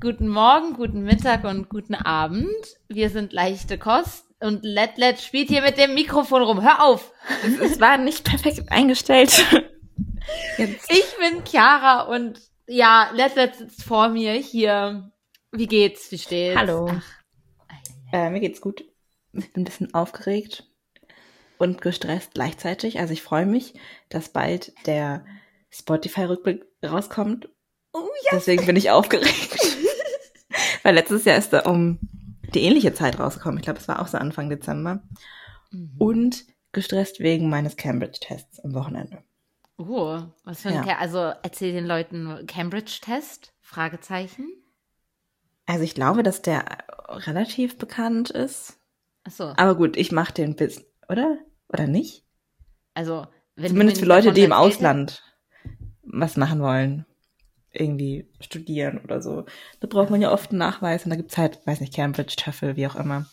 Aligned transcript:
Guten 0.00 0.28
Morgen, 0.28 0.74
guten 0.74 1.02
Mittag 1.02 1.44
und 1.44 1.68
guten 1.68 1.94
Abend. 1.94 2.48
Wir 2.88 3.10
sind 3.10 3.32
leichte 3.32 3.78
Kost 3.78 4.24
und 4.40 4.64
Let 4.64 4.96
Let 4.98 5.20
spielt 5.20 5.48
hier 5.48 5.62
mit 5.62 5.78
dem 5.78 5.94
Mikrofon 5.94 6.42
rum. 6.42 6.62
Hör 6.62 6.82
auf! 6.84 7.12
Es 7.60 7.80
war 7.80 7.98
nicht 7.98 8.24
perfekt 8.24 8.70
eingestellt. 8.70 9.44
Jetzt. 10.58 10.90
Ich 10.90 11.04
bin 11.18 11.44
Chiara 11.44 12.02
und 12.02 12.40
ja, 12.66 13.10
Let 13.14 13.36
Let 13.36 13.56
sitzt 13.56 13.82
vor 13.82 14.08
mir 14.08 14.32
hier. 14.32 15.12
Wie 15.52 15.66
geht's? 15.66 16.10
Wie 16.10 16.18
steht's? 16.18 16.58
Hallo. 16.58 16.90
Äh, 18.12 18.30
mir 18.30 18.40
geht's 18.40 18.60
gut. 18.60 18.84
Ich 19.32 19.52
bin 19.52 19.62
ein 19.62 19.64
bisschen 19.66 19.92
aufgeregt 19.94 20.66
und 21.58 21.82
gestresst 21.82 22.34
gleichzeitig. 22.34 23.00
Also 23.00 23.12
ich 23.12 23.22
freue 23.22 23.46
mich, 23.46 23.74
dass 24.08 24.30
bald 24.30 24.72
der 24.86 25.24
Spotify-Rückblick 25.70 26.64
rauskommt. 26.84 27.48
Oh 27.92 28.08
ja. 28.24 28.30
Deswegen 28.32 28.66
bin 28.66 28.76
ich 28.76 28.90
aufgeregt. 28.90 29.73
Weil 30.84 30.94
letztes 30.94 31.24
Jahr 31.24 31.36
ist 31.36 31.52
er 31.52 31.66
um 31.66 31.98
die 32.54 32.62
ähnliche 32.62 32.94
Zeit 32.94 33.18
rausgekommen. 33.18 33.58
Ich 33.58 33.64
glaube, 33.64 33.80
es 33.80 33.88
war 33.88 34.00
auch 34.00 34.06
so 34.06 34.18
Anfang 34.18 34.48
Dezember. 34.48 35.02
Mhm. 35.72 35.94
Und 35.98 36.44
gestresst 36.72 37.20
wegen 37.20 37.48
meines 37.48 37.76
Cambridge-Tests 37.76 38.60
am 38.60 38.74
Wochenende. 38.74 39.24
Oh, 39.78 40.20
was 40.44 40.62
für 40.62 40.68
ein, 40.68 40.86
ja. 40.86 40.98
also 40.98 41.18
erzähl 41.42 41.72
den 41.72 41.86
Leuten 41.86 42.46
Cambridge-Test? 42.46 43.52
Fragezeichen. 43.60 44.52
Also 45.66 45.82
ich 45.82 45.94
glaube, 45.94 46.22
dass 46.22 46.42
der 46.42 46.64
relativ 47.08 47.78
bekannt 47.78 48.30
ist. 48.30 48.78
Ach 49.24 49.32
so. 49.32 49.44
Aber 49.56 49.74
gut, 49.74 49.96
ich 49.96 50.12
mache 50.12 50.34
den 50.34 50.54
bis, 50.54 50.84
oder? 51.08 51.38
Oder 51.68 51.86
nicht? 51.86 52.24
Also, 52.92 53.26
wenn 53.56 53.70
Zumindest 53.70 54.00
für 54.00 54.06
Leute, 54.06 54.32
die 54.32 54.42
im 54.42 54.52
Ausland 54.52 55.22
was 56.02 56.36
machen 56.36 56.60
wollen. 56.60 57.06
Irgendwie 57.74 58.26
studieren 58.40 59.00
oder 59.02 59.20
so. 59.20 59.44
Da 59.80 59.86
braucht 59.88 60.10
man 60.10 60.22
ja 60.22 60.32
oft 60.32 60.50
einen 60.50 60.58
Nachweis 60.58 61.04
und 61.04 61.10
da 61.10 61.16
gibt's 61.16 61.36
halt, 61.36 61.58
weiß 61.66 61.80
nicht, 61.80 61.94
Cambridge, 61.94 62.36
TOEFL, 62.36 62.76
wie 62.76 62.86
auch 62.86 62.96
immer. 62.96 63.26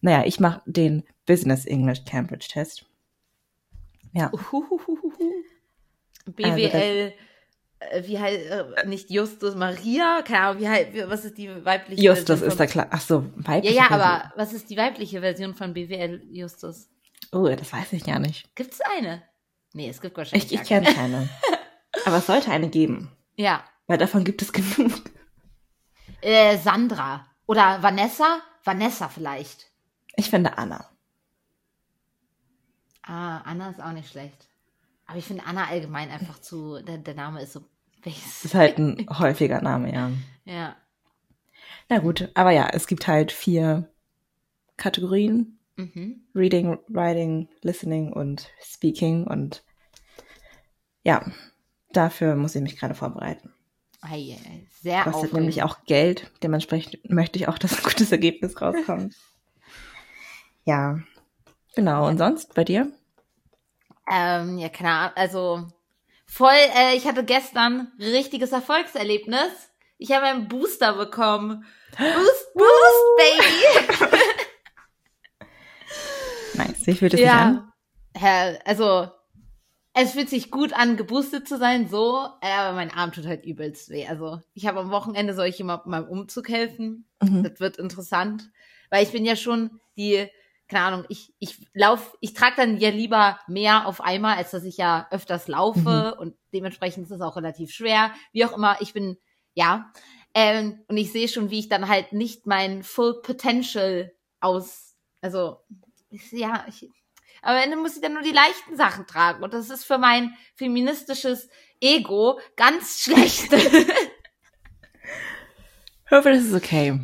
Naja, 0.00 0.24
ich 0.24 0.40
mache 0.40 0.62
den 0.66 1.02
Business 1.26 1.66
English 1.66 2.04
Cambridge 2.04 2.46
Test. 2.50 2.84
Ja. 4.12 4.30
Uhuhuhuhu. 4.32 5.12
BWL, 6.26 7.12
also 7.90 8.08
wie 8.08 8.18
heißt, 8.18 8.46
äh, 8.50 8.86
nicht 8.86 9.10
Justus 9.10 9.54
Maria, 9.56 10.22
keine 10.22 10.40
Ahnung, 10.40 10.62
wie 10.62 10.68
heißt, 10.68 10.90
was 11.08 11.24
ist 11.24 11.36
die 11.38 11.48
weibliche 11.64 12.00
Justus 12.02 12.38
Version 12.40 12.48
ist 12.48 12.60
da 12.60 12.66
klar, 12.66 12.86
ach 12.90 13.00
so, 13.00 13.24
weibliche 13.36 13.74
Ja, 13.74 13.82
ja, 13.82 13.88
Version. 13.88 14.00
aber 14.08 14.32
was 14.36 14.52
ist 14.52 14.70
die 14.70 14.76
weibliche 14.76 15.20
Version 15.20 15.54
von 15.54 15.74
BWL 15.74 16.22
Justus? 16.30 16.88
Oh, 17.32 17.48
das 17.48 17.72
weiß 17.72 17.92
ich 17.94 18.06
ja 18.06 18.18
nicht. 18.18 18.54
Gibt's 18.54 18.80
eine? 18.80 19.22
Nee, 19.72 19.88
es 19.88 20.00
gibt 20.00 20.16
wahrscheinlich 20.16 20.52
Ich, 20.52 20.60
ich 20.60 20.66
kenne 20.68 20.92
keine. 20.92 21.28
aber 22.04 22.18
es 22.18 22.26
sollte 22.26 22.50
eine 22.50 22.68
geben. 22.68 23.10
Ja. 23.36 23.64
Weil 23.92 23.98
davon 23.98 24.24
gibt 24.24 24.40
es 24.40 24.54
genug. 24.54 24.90
Äh, 26.22 26.56
Sandra. 26.56 27.26
Oder 27.44 27.82
Vanessa? 27.82 28.40
Vanessa 28.64 29.10
vielleicht. 29.10 29.66
Ich 30.16 30.30
finde 30.30 30.56
Anna. 30.56 30.88
Ah, 33.02 33.40
Anna 33.40 33.68
ist 33.68 33.82
auch 33.82 33.92
nicht 33.92 34.08
schlecht. 34.08 34.48
Aber 35.04 35.18
ich 35.18 35.26
finde 35.26 35.44
Anna 35.44 35.66
allgemein 35.66 36.10
einfach 36.10 36.38
zu, 36.38 36.82
der, 36.82 36.96
der 36.96 37.12
Name 37.12 37.42
ist 37.42 37.52
so. 37.52 37.66
Ist 38.02 38.54
halt 38.54 38.78
ein 38.78 39.06
häufiger 39.18 39.60
Name, 39.60 39.92
ja. 39.92 40.10
Ja. 40.46 40.74
Na 41.90 41.98
gut, 41.98 42.30
aber 42.32 42.52
ja, 42.52 42.70
es 42.72 42.86
gibt 42.86 43.06
halt 43.06 43.30
vier 43.30 43.92
Kategorien. 44.78 45.58
Mhm. 45.76 46.22
Reading, 46.34 46.78
Writing, 46.88 47.50
Listening 47.60 48.10
und 48.10 48.48
Speaking. 48.62 49.26
Und 49.26 49.62
ja, 51.02 51.30
dafür 51.92 52.36
muss 52.36 52.54
ich 52.54 52.62
mich 52.62 52.78
gerade 52.78 52.94
vorbereiten. 52.94 53.51
Ei, 54.04 54.36
sehr 54.82 55.04
Kostet 55.04 55.14
aufregend. 55.14 55.34
nämlich 55.34 55.62
auch 55.62 55.84
Geld. 55.86 56.30
Dementsprechend 56.42 57.08
möchte 57.08 57.38
ich 57.38 57.46
auch, 57.46 57.56
dass 57.56 57.76
ein 57.76 57.84
gutes 57.84 58.10
Ergebnis 58.10 58.60
rauskommt. 58.60 59.14
ja, 60.64 60.98
genau. 61.76 62.08
Und 62.08 62.18
sonst 62.18 62.52
bei 62.54 62.64
dir? 62.64 62.90
Ähm, 64.10 64.58
ja, 64.58 64.68
Ahnung, 64.68 65.16
also 65.16 65.68
voll, 66.26 66.50
äh, 66.76 66.96
ich 66.96 67.06
hatte 67.06 67.24
gestern 67.24 67.92
richtiges 68.00 68.50
Erfolgserlebnis. 68.50 69.70
Ich 69.98 70.10
habe 70.10 70.26
einen 70.26 70.48
Booster 70.48 70.94
bekommen. 70.94 71.64
Boost, 71.96 72.54
Boost, 72.54 73.16
Baby! 73.18 74.08
nice, 76.54 76.86
wie 76.86 76.94
fühlt 76.94 77.14
es 77.14 77.20
ja, 77.20 77.26
sich 77.26 77.40
an? 77.40 77.72
Ja, 78.20 78.58
also, 78.64 79.08
es 79.94 80.12
fühlt 80.12 80.30
sich 80.30 80.50
gut 80.50 80.72
an, 80.72 80.96
geboostet 80.96 81.46
zu 81.46 81.58
sein, 81.58 81.88
so, 81.88 82.28
aber 82.40 82.72
mein 82.74 82.90
Arm 82.90 83.12
tut 83.12 83.26
halt 83.26 83.44
übelst 83.44 83.90
weh. 83.90 84.06
Also, 84.06 84.40
ich 84.54 84.66
habe 84.66 84.80
am 84.80 84.90
Wochenende, 84.90 85.34
soll 85.34 85.46
ich 85.46 85.58
jemandem 85.58 85.92
beim 85.92 86.08
Umzug 86.08 86.48
helfen? 86.48 87.08
Mhm. 87.22 87.42
Das 87.42 87.60
wird 87.60 87.76
interessant, 87.76 88.50
weil 88.90 89.02
ich 89.02 89.12
bin 89.12 89.24
ja 89.24 89.36
schon 89.36 89.80
die 89.96 90.28
keine 90.72 90.86
Ahnung, 90.86 91.04
ich, 91.10 91.34
ich 91.38 91.68
lauf, 91.74 92.16
ich 92.20 92.32
trage 92.32 92.56
dann 92.56 92.78
ja 92.78 92.88
lieber 92.88 93.38
mehr 93.46 93.86
auf 93.86 94.00
einmal, 94.00 94.38
als 94.38 94.52
dass 94.52 94.64
ich 94.64 94.78
ja 94.78 95.06
öfters 95.10 95.46
laufe 95.46 96.14
mhm. 96.14 96.20
und 96.20 96.36
dementsprechend 96.54 97.04
ist 97.04 97.10
es 97.10 97.20
auch 97.20 97.36
relativ 97.36 97.70
schwer. 97.70 98.10
Wie 98.32 98.44
auch 98.46 98.56
immer, 98.56 98.80
ich 98.80 98.94
bin, 98.94 99.18
ja. 99.52 99.92
Ähm, 100.34 100.82
und 100.88 100.96
ich 100.96 101.12
sehe 101.12 101.28
schon, 101.28 101.50
wie 101.50 101.58
ich 101.58 101.68
dann 101.68 101.88
halt 101.88 102.14
nicht 102.14 102.46
mein 102.46 102.82
Full 102.82 103.20
Potential 103.20 104.12
aus, 104.40 104.96
also, 105.20 105.58
ja, 106.30 106.64
ich, 106.68 106.88
am 107.42 107.56
Ende 107.56 107.76
muss 107.76 107.96
ich 107.96 108.02
dann 108.02 108.14
nur 108.14 108.22
die 108.22 108.30
leichten 108.30 108.76
Sachen 108.76 109.06
tragen. 109.06 109.42
Und 109.42 109.52
das 109.52 109.68
ist 109.68 109.84
für 109.84 109.98
mein 109.98 110.34
feministisches 110.54 111.48
Ego 111.80 112.38
ganz 112.56 113.00
schlecht. 113.02 113.52
ich 113.52 113.86
hoffe, 116.10 116.30
das 116.30 116.44
ist 116.44 116.54
okay. 116.54 117.00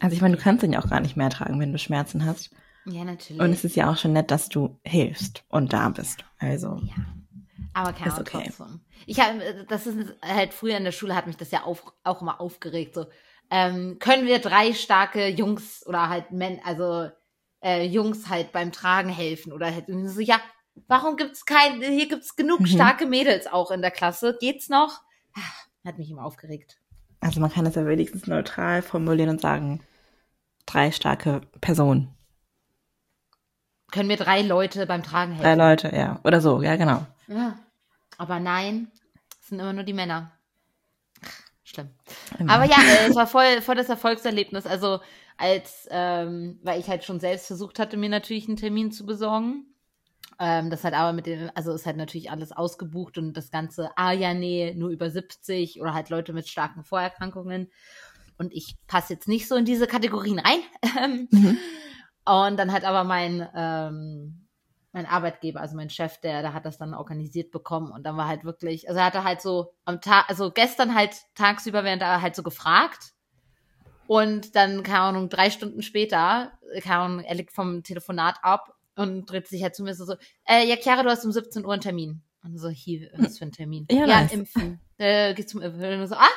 Also 0.00 0.14
ich 0.14 0.22
meine, 0.22 0.36
du 0.36 0.42
kannst 0.42 0.62
ihn 0.62 0.72
ja 0.72 0.82
auch 0.82 0.88
gar 0.88 1.00
nicht 1.00 1.16
mehr 1.16 1.30
tragen, 1.30 1.60
wenn 1.60 1.72
du 1.72 1.78
Schmerzen 1.78 2.24
hast. 2.24 2.50
Ja, 2.86 3.04
natürlich. 3.04 3.42
Und 3.42 3.50
es 3.50 3.64
ist 3.64 3.76
ja 3.76 3.90
auch 3.90 3.96
schon 3.96 4.12
nett, 4.12 4.30
dass 4.30 4.48
du 4.48 4.78
hilfst 4.84 5.44
und 5.48 5.72
da 5.72 5.88
bist. 5.88 6.24
Also. 6.38 6.80
Ja. 6.82 6.94
Aber 7.74 7.92
keine 7.92 8.12
Ahnung, 8.12 8.26
okay. 8.26 8.50
trotzdem. 8.56 8.80
Ich 9.06 9.20
habe, 9.20 9.66
das 9.68 9.86
ist 9.86 10.14
halt 10.22 10.54
früher 10.54 10.76
in 10.76 10.84
der 10.84 10.92
Schule 10.92 11.14
hat 11.14 11.26
mich 11.26 11.36
das 11.36 11.50
ja 11.50 11.64
auf, 11.64 11.82
auch 12.04 12.22
immer 12.22 12.40
aufgeregt. 12.40 12.94
So, 12.94 13.06
ähm, 13.50 13.98
können 13.98 14.26
wir 14.26 14.38
drei 14.38 14.72
starke 14.72 15.28
Jungs 15.28 15.84
oder 15.86 16.08
halt 16.08 16.30
Men, 16.32 16.60
also 16.64 17.10
äh, 17.66 17.84
Jungs 17.84 18.28
halt 18.28 18.52
beim 18.52 18.70
Tragen 18.70 19.08
helfen 19.08 19.52
oder 19.52 19.66
halt 19.66 19.86
so, 19.88 20.20
ja, 20.20 20.40
warum 20.86 21.16
gibt's 21.16 21.44
kein, 21.44 21.82
hier 21.82 22.08
gibt's 22.08 22.36
genug 22.36 22.60
mhm. 22.60 22.66
starke 22.66 23.06
Mädels 23.06 23.48
auch 23.48 23.72
in 23.72 23.82
der 23.82 23.90
Klasse. 23.90 24.36
Geht's 24.38 24.68
noch? 24.68 25.00
Ah, 25.34 25.88
hat 25.88 25.98
mich 25.98 26.10
immer 26.10 26.24
aufgeregt. 26.24 26.78
Also 27.20 27.40
man 27.40 27.50
kann 27.50 27.66
es 27.66 27.74
ja 27.74 27.84
wenigstens 27.84 28.28
neutral 28.28 28.82
formulieren 28.82 29.30
und 29.30 29.40
sagen, 29.40 29.82
drei 30.64 30.92
starke 30.92 31.40
Personen. 31.60 32.14
Können 33.90 34.08
wir 34.08 34.16
drei 34.16 34.42
Leute 34.42 34.86
beim 34.86 35.02
Tragen 35.02 35.32
helfen? 35.32 35.44
Drei 35.44 35.54
Leute, 35.54 35.94
ja. 35.94 36.20
Oder 36.22 36.40
so, 36.40 36.62
ja, 36.62 36.76
genau. 36.76 37.04
Ja. 37.26 37.58
Aber 38.16 38.38
nein, 38.38 38.92
es 39.40 39.48
sind 39.48 39.58
immer 39.58 39.72
nur 39.72 39.84
die 39.84 39.92
Männer. 39.92 40.30
Schlimm. 41.64 41.90
Immer. 42.38 42.52
Aber 42.52 42.64
ja, 42.64 42.76
äh, 42.76 43.08
es 43.08 43.16
war 43.16 43.26
voll, 43.26 43.60
voll 43.60 43.74
das 43.74 43.88
Erfolgserlebnis. 43.88 44.66
Also 44.66 45.00
als, 45.36 45.86
ähm, 45.90 46.58
weil 46.62 46.80
ich 46.80 46.88
halt 46.88 47.04
schon 47.04 47.20
selbst 47.20 47.46
versucht 47.46 47.78
hatte, 47.78 47.96
mir 47.96 48.08
natürlich 48.08 48.48
einen 48.48 48.56
Termin 48.56 48.90
zu 48.90 49.04
besorgen. 49.04 49.66
Ähm, 50.38 50.70
das 50.70 50.84
hat 50.84 50.94
aber 50.94 51.12
mit 51.12 51.26
den, 51.26 51.50
also 51.54 51.72
ist 51.72 51.86
halt 51.86 51.96
natürlich 51.96 52.30
alles 52.30 52.52
ausgebucht 52.52 53.18
und 53.18 53.34
das 53.34 53.50
ganze, 53.50 53.90
ah 53.96 54.12
ja, 54.12 54.34
nee, 54.34 54.74
nur 54.74 54.90
über 54.90 55.10
70 55.10 55.80
oder 55.80 55.94
halt 55.94 56.10
Leute 56.10 56.32
mit 56.32 56.48
starken 56.48 56.84
Vorerkrankungen. 56.84 57.70
Und 58.38 58.52
ich 58.52 58.76
passe 58.86 59.14
jetzt 59.14 59.28
nicht 59.28 59.48
so 59.48 59.56
in 59.56 59.64
diese 59.64 59.86
Kategorien 59.86 60.38
rein. 60.38 61.28
mhm. 61.30 61.58
Und 62.26 62.56
dann 62.58 62.72
hat 62.72 62.84
aber 62.84 63.04
mein, 63.04 63.48
ähm, 63.54 64.46
mein 64.92 65.06
Arbeitgeber, 65.06 65.60
also 65.60 65.76
mein 65.76 65.90
Chef, 65.90 66.18
der, 66.20 66.42
der 66.42 66.52
hat 66.52 66.66
das 66.66 66.78
dann 66.78 66.94
organisiert 66.94 67.50
bekommen 67.50 67.92
und 67.92 68.04
dann 68.04 68.16
war 68.16 68.28
halt 68.28 68.44
wirklich, 68.44 68.88
also 68.88 68.98
er 68.98 69.06
hatte 69.06 69.24
halt 69.24 69.40
so 69.42 69.74
am 69.84 70.00
Tag, 70.00 70.28
also 70.28 70.50
gestern 70.50 70.94
halt 70.94 71.14
tagsüber 71.34 71.84
während 71.84 72.02
er 72.02 72.22
halt 72.22 72.34
so 72.34 72.42
gefragt 72.42 73.12
und 74.06 74.54
dann, 74.56 74.82
keine 74.82 75.00
Ahnung, 75.00 75.28
drei 75.28 75.50
Stunden 75.50 75.82
später, 75.82 76.52
keine 76.82 76.96
Ahnung, 76.96 77.20
er 77.24 77.34
liegt 77.34 77.52
vom 77.52 77.82
Telefonat 77.82 78.36
ab 78.42 78.74
und 78.96 79.26
dreht 79.26 79.48
sich 79.48 79.62
halt 79.62 79.74
zu 79.74 79.82
mir 79.82 79.94
so, 79.94 80.04
so 80.04 80.14
äh, 80.46 80.66
ja, 80.66 80.76
Chiara, 80.76 81.02
du 81.02 81.10
hast 81.10 81.24
um 81.24 81.32
17 81.32 81.64
Uhr 81.64 81.72
einen 81.72 81.82
Termin. 81.82 82.22
Und 82.42 82.58
so, 82.58 82.68
hier, 82.68 83.10
was 83.16 83.38
für 83.38 83.44
ein 83.44 83.52
Termin? 83.52 83.86
Ja, 83.90 84.06
ja 84.06 84.06
nice. 84.06 84.32
impfen. 84.32 84.80
Äh, 84.98 85.34
geht 85.34 85.50
zum 85.50 85.60
Impfen. 85.62 86.00
Und 86.00 86.06
so, 86.06 86.14
ah, 86.14 86.28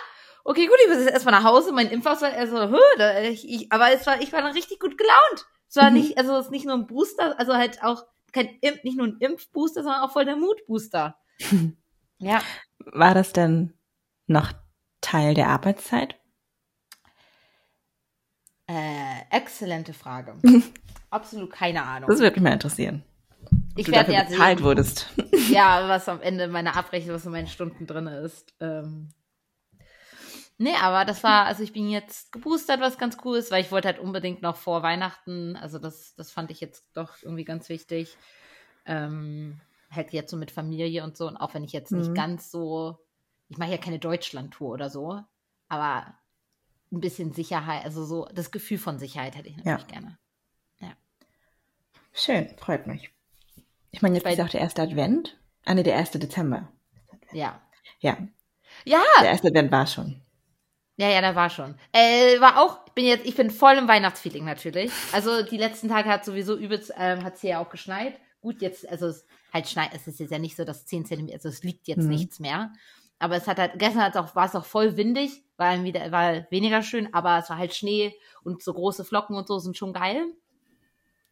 okay, 0.44 0.66
gut, 0.66 0.75
ich 0.83 0.89
muss 0.89 1.04
jetzt 1.04 1.13
erstmal 1.13 1.36
nach 1.36 1.44
Hause, 1.44 1.71
mein 1.71 1.89
Impfausweis, 1.89 2.33
er 2.33 2.48
so, 2.48 2.77
da, 2.98 3.21
ich, 3.21 3.48
ich, 3.48 3.72
aber 3.72 3.92
es 3.92 4.06
war, 4.07 4.22
ich 4.22 4.33
war 4.33 4.42
dann 4.42 4.54
richtig 4.54 4.80
gut 4.80 4.98
gelaunt. 4.98 5.45
Es 5.69 5.75
war 5.75 5.92
mhm. 5.92 5.98
nicht, 5.98 6.18
also 6.18 6.36
es 6.38 6.45
ist 6.45 6.51
nicht 6.51 6.65
nur 6.65 6.74
ein 6.74 6.88
Booster, 6.88 7.39
also 7.39 7.54
halt 7.54 7.83
auch 7.83 8.04
kein 8.31 8.50
Imp, 8.62 8.83
nicht 8.83 8.98
nur 8.98 9.07
ein 9.07 9.18
Impfbooster, 9.19 9.83
sondern 9.83 10.01
auch 10.01 10.12
voll 10.12 10.25
der 10.25 10.36
Mutbooster. 10.36 11.18
ja. 12.18 12.42
War 12.80 13.13
das 13.13 13.33
denn 13.33 13.74
noch 14.27 14.51
Teil 15.01 15.33
der 15.33 15.48
Arbeitszeit? 15.48 16.19
Äh, 18.69 19.36
exzellente 19.36 19.94
Frage. 19.94 20.36
Absolut 21.10 21.51
keine 21.51 21.83
Ahnung. 21.83 22.07
Das 22.07 22.19
würde 22.19 22.36
mich 22.36 22.44
mal 22.44 22.54
interessieren. 22.54 23.04
Ich 23.75 23.88
werde 23.88 24.13
ja 24.13 24.24
bezahlt 24.24 24.60
sehen, 24.60 24.66
wurdest. 24.66 25.10
ja, 25.50 25.88
was 25.89 26.07
am 26.07 26.21
Ende 26.21 26.48
meiner 26.48 26.75
Abrechnung, 26.75 27.16
was 27.16 27.25
in 27.25 27.31
meinen 27.31 27.48
Stunden 27.48 27.88
drin 27.88 28.07
ist. 28.07 28.54
Ähm, 28.60 29.10
Nee, 30.62 30.75
aber 30.81 31.06
das 31.06 31.24
war, 31.24 31.45
also 31.45 31.63
ich 31.63 31.71
bin 31.71 31.89
jetzt 31.89 32.33
geboostert, 32.33 32.81
was 32.81 32.98
ganz 32.98 33.16
cool 33.24 33.38
ist, 33.38 33.50
weil 33.50 33.62
ich 33.62 33.71
wollte 33.71 33.88
halt 33.88 33.98
unbedingt 33.98 34.42
noch 34.42 34.57
vor 34.57 34.83
Weihnachten, 34.83 35.56
also 35.56 35.80
das, 35.80 36.15
das 36.15 36.33
fand 36.33 36.51
ich 36.51 36.60
jetzt 36.60 36.83
doch 36.94 37.15
irgendwie 37.24 37.45
ganz 37.45 37.69
wichtig. 37.69 38.18
Ähm, 38.86 39.62
halt 39.89 40.12
jetzt 40.12 40.31
so 40.31 40.36
mit 40.36 40.51
Familie 40.51 41.06
und 41.06 41.15
so. 41.15 41.27
Und 41.27 41.38
auch 41.38 41.54
wenn 41.54 41.63
ich 41.63 41.72
jetzt 41.72 41.94
nicht 41.94 42.10
mhm. 42.10 42.13
ganz 42.13 42.51
so, 42.51 43.00
ich 43.48 43.57
mache 43.57 43.72
ja 43.72 43.77
keine 43.77 44.00
Deutschland-Tour 44.00 44.69
oder 44.69 44.89
so, 44.89 45.22
aber 45.69 46.13
ein 46.91 47.01
bisschen 47.01 47.33
Sicherheit, 47.33 47.86
also 47.86 48.06
so 48.06 48.27
das 48.33 48.51
Gefühl 48.51 48.77
von 48.77 49.00
Sicherheit 49.00 49.36
hätte 49.36 49.50
ich 49.50 49.57
natürlich 49.57 49.81
ja. 49.81 49.88
gerne. 49.88 50.18
Ja. 50.80 50.94
Schön, 52.13 52.50
freut 52.57 52.88
mich. 52.88 53.12
Ich 53.91 54.01
meine, 54.01 54.15
jetzt 54.15 54.24
Bei, 54.24 54.33
ist 54.33 54.41
auch 54.41 54.50
der 54.50 54.62
erste 54.62 54.81
Advent. 54.81 55.38
Ah, 55.65 55.74
ne, 55.74 55.83
der 55.83 55.94
erste 55.94 56.19
Dezember. 56.19 56.71
Ja. 57.31 57.62
Ja. 58.00 58.18
Ja. 58.86 59.01
Der 59.21 59.30
erste 59.30 59.47
Advent 59.47 59.71
war 59.71 59.88
schon. 59.88 60.21
Ja, 60.97 61.09
ja, 61.09 61.21
da 61.21 61.33
war 61.33 61.50
schon. 61.50 61.75
Äh, 61.94 62.41
war 62.41 62.62
auch, 62.62 62.83
bin 62.89 63.06
jetzt, 63.06 63.25
ich 63.25 63.36
bin 63.36 63.51
voll 63.51 63.77
im 63.77 63.88
Weihnachtsfeeling 63.88 64.44
natürlich. 64.44 64.91
Also 65.13 65.44
die 65.44 65.57
letzten 65.57 65.88
Tage 65.88 66.09
hat 66.09 66.25
sowieso 66.25 66.57
übelst, 66.57 66.91
ähm, 66.97 67.24
hat 67.24 67.36
es 67.36 67.41
hier 67.41 67.51
ja 67.51 67.59
auch 67.59 67.69
geschneit. 67.69 68.19
Gut, 68.41 68.62
jetzt, 68.62 68.88
also 68.89 69.07
es 69.07 69.25
halt 69.53 69.68
schneit, 69.68 69.91
es 69.94 70.07
ist 70.07 70.19
jetzt 70.19 70.31
ja 70.31 70.39
nicht 70.39 70.56
so, 70.56 70.65
dass 70.65 70.86
10 70.86 71.06
Zentimeter, 71.06 71.36
also 71.36 71.50
es 71.50 71.63
liegt 71.63 71.88
jetzt 71.88 72.03
mhm. 72.03 72.09
nichts 72.09 72.39
mehr. 72.39 72.74
Aber 73.19 73.36
es 73.36 73.48
hat 73.48 73.60
halt, 73.60 73.74
gestern 73.75 74.04
hat's 74.04 74.18
auch, 74.18 74.36
war 74.36 74.45
es 74.45 74.56
auch 74.56 74.66
voll 74.66 74.95
windig, 74.95 75.44
war 75.57 75.83
wieder, 75.83 76.12
war 76.12 76.50
weniger 76.50 76.81
schön, 76.81 77.13
aber 77.13 77.39
es 77.39 77.50
war 77.50 77.57
halt 77.57 77.75
Schnee 77.75 78.18
und 78.44 78.63
so 78.63 78.74
große 78.74 79.04
Flocken 79.04 79.36
und 79.36 79.48
so 79.48 79.60
sind 79.60 79.77
schon 79.77 79.94
geil. 79.94 80.25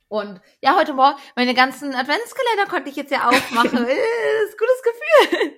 Und 0.10 0.42
ja, 0.62 0.76
heute 0.78 0.94
Morgen, 0.94 1.18
meine 1.36 1.54
ganzen 1.54 1.94
Adventskalender 1.96 2.66
konnte 2.70 2.90
ich 2.90 2.96
jetzt 2.96 3.12
ja 3.12 3.28
aufmachen. 3.28 3.72
das 3.72 3.88
ist 4.50 4.58
gutes 4.58 4.84
Gefühl. 4.84 5.54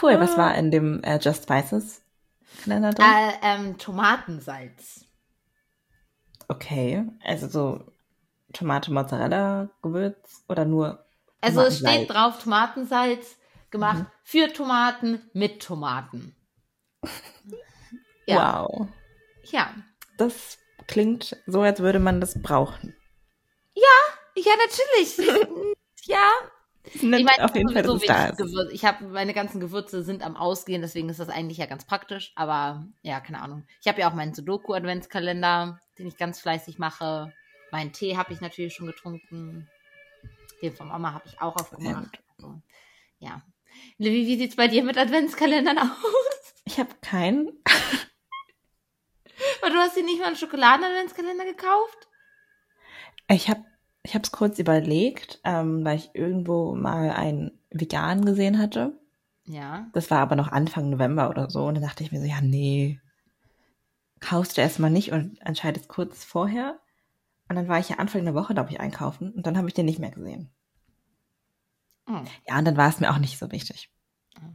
Cool, 0.00 0.20
was 0.20 0.36
war 0.36 0.54
in 0.54 0.70
dem 0.70 1.02
äh, 1.02 1.18
Just 1.18 1.44
Spices 1.44 2.02
Kalender 2.62 2.90
drin? 2.90 3.06
Äh, 3.06 3.32
ähm, 3.42 3.78
Tomatensalz. 3.78 5.04
Okay, 6.48 7.04
also 7.24 7.48
so 7.48 7.92
Tomate, 8.52 8.92
Mozzarella, 8.92 9.68
Gewürz 9.82 10.44
oder 10.48 10.64
nur 10.64 11.04
Also 11.40 11.62
es 11.62 11.78
steht 11.78 12.10
drauf 12.10 12.42
Tomatensalz 12.42 13.36
gemacht 13.70 13.98
mhm. 13.98 14.06
für 14.22 14.52
Tomaten 14.52 15.30
mit 15.32 15.62
Tomaten. 15.62 16.34
ja. 18.26 18.62
Wow. 18.62 18.88
Ja. 19.44 19.74
Das 20.16 20.58
klingt 20.86 21.36
so, 21.46 21.60
als 21.60 21.80
würde 21.80 21.98
man 21.98 22.20
das 22.20 22.40
brauchen. 22.42 22.96
Ja, 23.74 24.42
ja, 24.42 24.52
natürlich. 24.56 25.46
ja. 26.04 26.30
Ich 26.94 27.02
meine, 27.02 27.44
auf 27.44 27.54
jeden 27.54 27.70
Fall, 27.72 27.84
so 27.84 27.98
da 27.98 28.28
ist. 28.28 28.72
Ich 28.72 28.84
habe 28.84 29.04
meine 29.08 29.34
ganzen 29.34 29.60
Gewürze 29.60 30.02
sind 30.02 30.24
am 30.24 30.36
Ausgehen, 30.36 30.80
deswegen 30.80 31.10
ist 31.10 31.20
das 31.20 31.28
eigentlich 31.28 31.58
ja 31.58 31.66
ganz 31.66 31.84
praktisch. 31.84 32.32
Aber 32.34 32.86
ja, 33.02 33.20
keine 33.20 33.42
Ahnung. 33.42 33.66
Ich 33.80 33.88
habe 33.88 34.00
ja 34.00 34.08
auch 34.08 34.14
meinen 34.14 34.32
Sudoku-Adventskalender, 34.32 35.80
den 35.98 36.06
ich 36.06 36.16
ganz 36.16 36.40
fleißig 36.40 36.78
mache. 36.78 37.32
Meinen 37.70 37.92
Tee 37.92 38.16
habe 38.16 38.32
ich 38.32 38.40
natürlich 38.40 38.74
schon 38.74 38.86
getrunken. 38.86 39.68
Den 40.62 40.74
von 40.74 40.88
Mama 40.88 41.12
habe 41.12 41.24
ich 41.26 41.40
auch 41.40 41.56
aufgemacht. 41.56 42.22
Also, 42.36 42.60
ja. 43.18 43.42
Wie, 43.98 44.26
wie 44.26 44.36
sieht 44.36 44.50
es 44.50 44.56
bei 44.56 44.68
dir 44.68 44.82
mit 44.82 44.98
Adventskalendern 44.98 45.78
aus? 45.78 46.54
Ich 46.64 46.78
habe 46.78 46.90
keinen. 47.00 47.48
Aber 49.62 49.70
du 49.70 49.76
hast 49.76 49.96
dir 49.96 50.04
nicht 50.04 50.18
mal 50.18 50.26
einen 50.26 50.36
Schokoladen-Adventskalender 50.36 51.44
gekauft? 51.44 52.08
Ich 53.28 53.48
habe 53.48 53.64
ich 54.02 54.14
es 54.14 54.32
kurz 54.32 54.58
überlegt, 54.58 55.40
ähm, 55.44 55.84
weil 55.84 55.96
ich 55.96 56.10
irgendwo 56.14 56.74
mal 56.74 57.10
einen 57.10 57.58
vegan 57.70 58.24
gesehen 58.24 58.58
hatte. 58.58 58.98
Ja. 59.44 59.88
Das 59.92 60.10
war 60.10 60.20
aber 60.20 60.36
noch 60.36 60.48
Anfang 60.50 60.90
November 60.90 61.30
oder 61.30 61.50
so. 61.50 61.64
Und 61.66 61.74
dann 61.74 61.84
dachte 61.84 62.02
ich 62.02 62.12
mir 62.12 62.20
so, 62.20 62.26
ja, 62.26 62.40
nee, 62.40 63.00
kaufst 64.20 64.56
du 64.56 64.60
erstmal 64.60 64.90
nicht 64.90 65.12
und 65.12 65.40
entscheidest 65.40 65.88
kurz 65.88 66.24
vorher. 66.24 66.78
Und 67.48 67.56
dann 67.56 67.68
war 67.68 67.78
ich 67.78 67.88
ja 67.88 67.96
Anfang 67.96 68.24
der 68.24 68.34
Woche, 68.34 68.54
glaube 68.54 68.70
ich, 68.70 68.80
einkaufen 68.80 69.32
und 69.32 69.46
dann 69.46 69.56
habe 69.56 69.68
ich 69.68 69.74
den 69.74 69.86
nicht 69.86 69.98
mehr 69.98 70.10
gesehen. 70.10 70.50
Oh. 72.06 72.20
Ja, 72.46 72.58
und 72.58 72.64
dann 72.64 72.76
war 72.76 72.88
es 72.88 73.00
mir 73.00 73.10
auch 73.10 73.18
nicht 73.18 73.38
so 73.38 73.50
wichtig. 73.50 73.90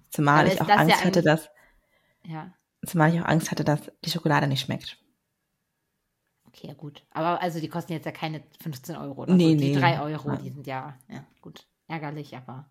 Zumal 0.09 0.47
ich 0.47 0.61
auch 0.61 0.69
Angst 0.69 0.99
ja 0.99 1.05
hatte, 1.05 1.21
dass. 1.21 1.49
Ja. 2.25 2.53
Zumal 2.85 3.13
ich 3.13 3.21
auch 3.21 3.25
Angst 3.25 3.51
hatte, 3.51 3.63
dass 3.63 3.91
die 4.03 4.09
Schokolade 4.09 4.47
nicht 4.47 4.61
schmeckt. 4.61 4.97
Okay, 6.47 6.67
ja 6.67 6.73
gut. 6.73 7.03
Aber 7.11 7.41
also 7.41 7.59
die 7.59 7.69
kosten 7.69 7.93
jetzt 7.93 8.05
ja 8.05 8.11
keine 8.11 8.43
15 8.61 8.95
Euro 8.95 9.23
oder 9.23 9.33
nee, 9.33 9.53
so. 9.53 9.57
Die 9.57 9.73
nee. 9.73 9.79
3 9.79 10.01
Euro, 10.01 10.29
ja. 10.29 10.35
die 10.37 10.49
sind 10.51 10.67
ja, 10.67 10.97
ja, 11.09 11.25
gut. 11.41 11.67
Ärgerlich, 11.87 12.35
aber. 12.35 12.69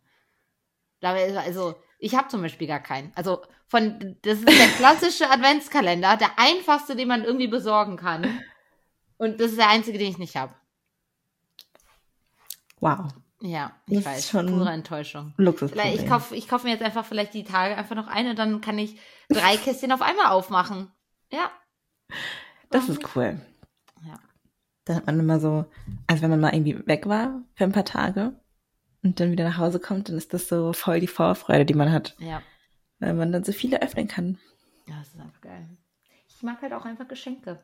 Also, 1.03 1.75
ich 1.99 2.15
habe 2.15 2.29
zum 2.29 2.43
Beispiel 2.43 2.69
gar 2.69 2.79
keinen. 2.79 3.11
Also, 3.17 3.43
von, 3.67 4.17
das 4.23 4.39
ist 4.39 4.49
der 4.49 4.69
klassische 4.77 5.29
Adventskalender, 5.29 6.17
der 6.17 6.39
einfachste, 6.39 6.95
den 6.95 7.09
man 7.09 7.25
irgendwie 7.25 7.49
besorgen 7.49 7.97
kann. 7.97 8.41
Und 9.23 9.39
das 9.39 9.53
ist 9.53 9.59
der 9.59 9.69
einzige, 9.69 9.99
den 9.99 10.11
ich 10.11 10.19
nicht 10.19 10.35
habe. 10.35 10.53
Wow. 12.81 13.13
Ja, 13.41 13.71
ich 13.87 13.99
das 13.99 14.05
weiß. 14.05 14.29
Schon 14.31 14.47
pure 14.49 14.71
Enttäuschung. 14.71 15.33
Luxus. 15.37 15.71
Ich 15.95 16.09
kaufe 16.09 16.35
ich 16.35 16.49
kauf 16.49 16.65
mir 16.65 16.71
jetzt 16.71 16.83
einfach 16.83 17.05
vielleicht 17.05 17.33
die 17.33 17.45
Tage 17.45 17.77
einfach 17.77 17.95
noch 17.95 18.09
eine, 18.09 18.35
dann 18.35 18.61
kann 18.61 18.81
ich 18.81 18.99
drei 19.29 19.57
Kästchen 19.65 19.93
auf 19.93 20.03
einmal 20.03 20.27
aufmachen. 20.27 20.91
Ja. 21.31 21.53
Das 22.71 22.89
ist 22.89 23.15
cool. 23.15 23.41
Ja. 24.05 24.19
Dann 24.87 24.97
hat 24.97 25.07
man 25.07 25.21
immer 25.21 25.39
so, 25.39 25.67
also 26.09 26.23
wenn 26.23 26.31
man 26.31 26.41
mal 26.41 26.53
irgendwie 26.53 26.85
weg 26.89 27.07
war 27.07 27.43
für 27.55 27.63
ein 27.63 27.71
paar 27.71 27.85
Tage 27.85 28.33
und 29.05 29.21
dann 29.21 29.31
wieder 29.31 29.45
nach 29.45 29.59
Hause 29.59 29.79
kommt, 29.79 30.09
dann 30.09 30.17
ist 30.17 30.35
das 30.35 30.49
so 30.49 30.73
voll 30.73 30.99
die 30.99 31.07
Vorfreude, 31.07 31.65
die 31.65 31.75
man 31.75 31.93
hat. 31.93 32.17
Ja. 32.19 32.43
Weil 32.99 33.15
man 33.15 33.31
dann 33.31 33.45
so 33.45 33.53
viele 33.53 33.83
öffnen 33.83 34.09
kann. 34.09 34.41
Ja, 34.89 34.97
das 34.99 35.15
ist 35.15 35.21
einfach 35.21 35.41
geil. 35.43 35.69
Ich 36.27 36.43
mag 36.43 36.61
halt 36.61 36.73
auch 36.73 36.85
einfach 36.85 37.07
Geschenke. 37.07 37.63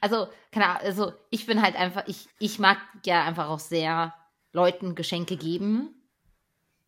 Also, 0.00 0.28
keine 0.52 0.66
Ahnung, 0.66 0.82
also 0.82 1.12
ich 1.30 1.46
bin 1.46 1.62
halt 1.62 1.76
einfach, 1.76 2.04
ich, 2.06 2.28
ich 2.38 2.58
mag 2.58 2.78
ja 3.04 3.24
einfach 3.24 3.48
auch 3.48 3.60
sehr 3.60 4.14
Leuten 4.52 4.94
Geschenke 4.94 5.36
geben. 5.36 5.94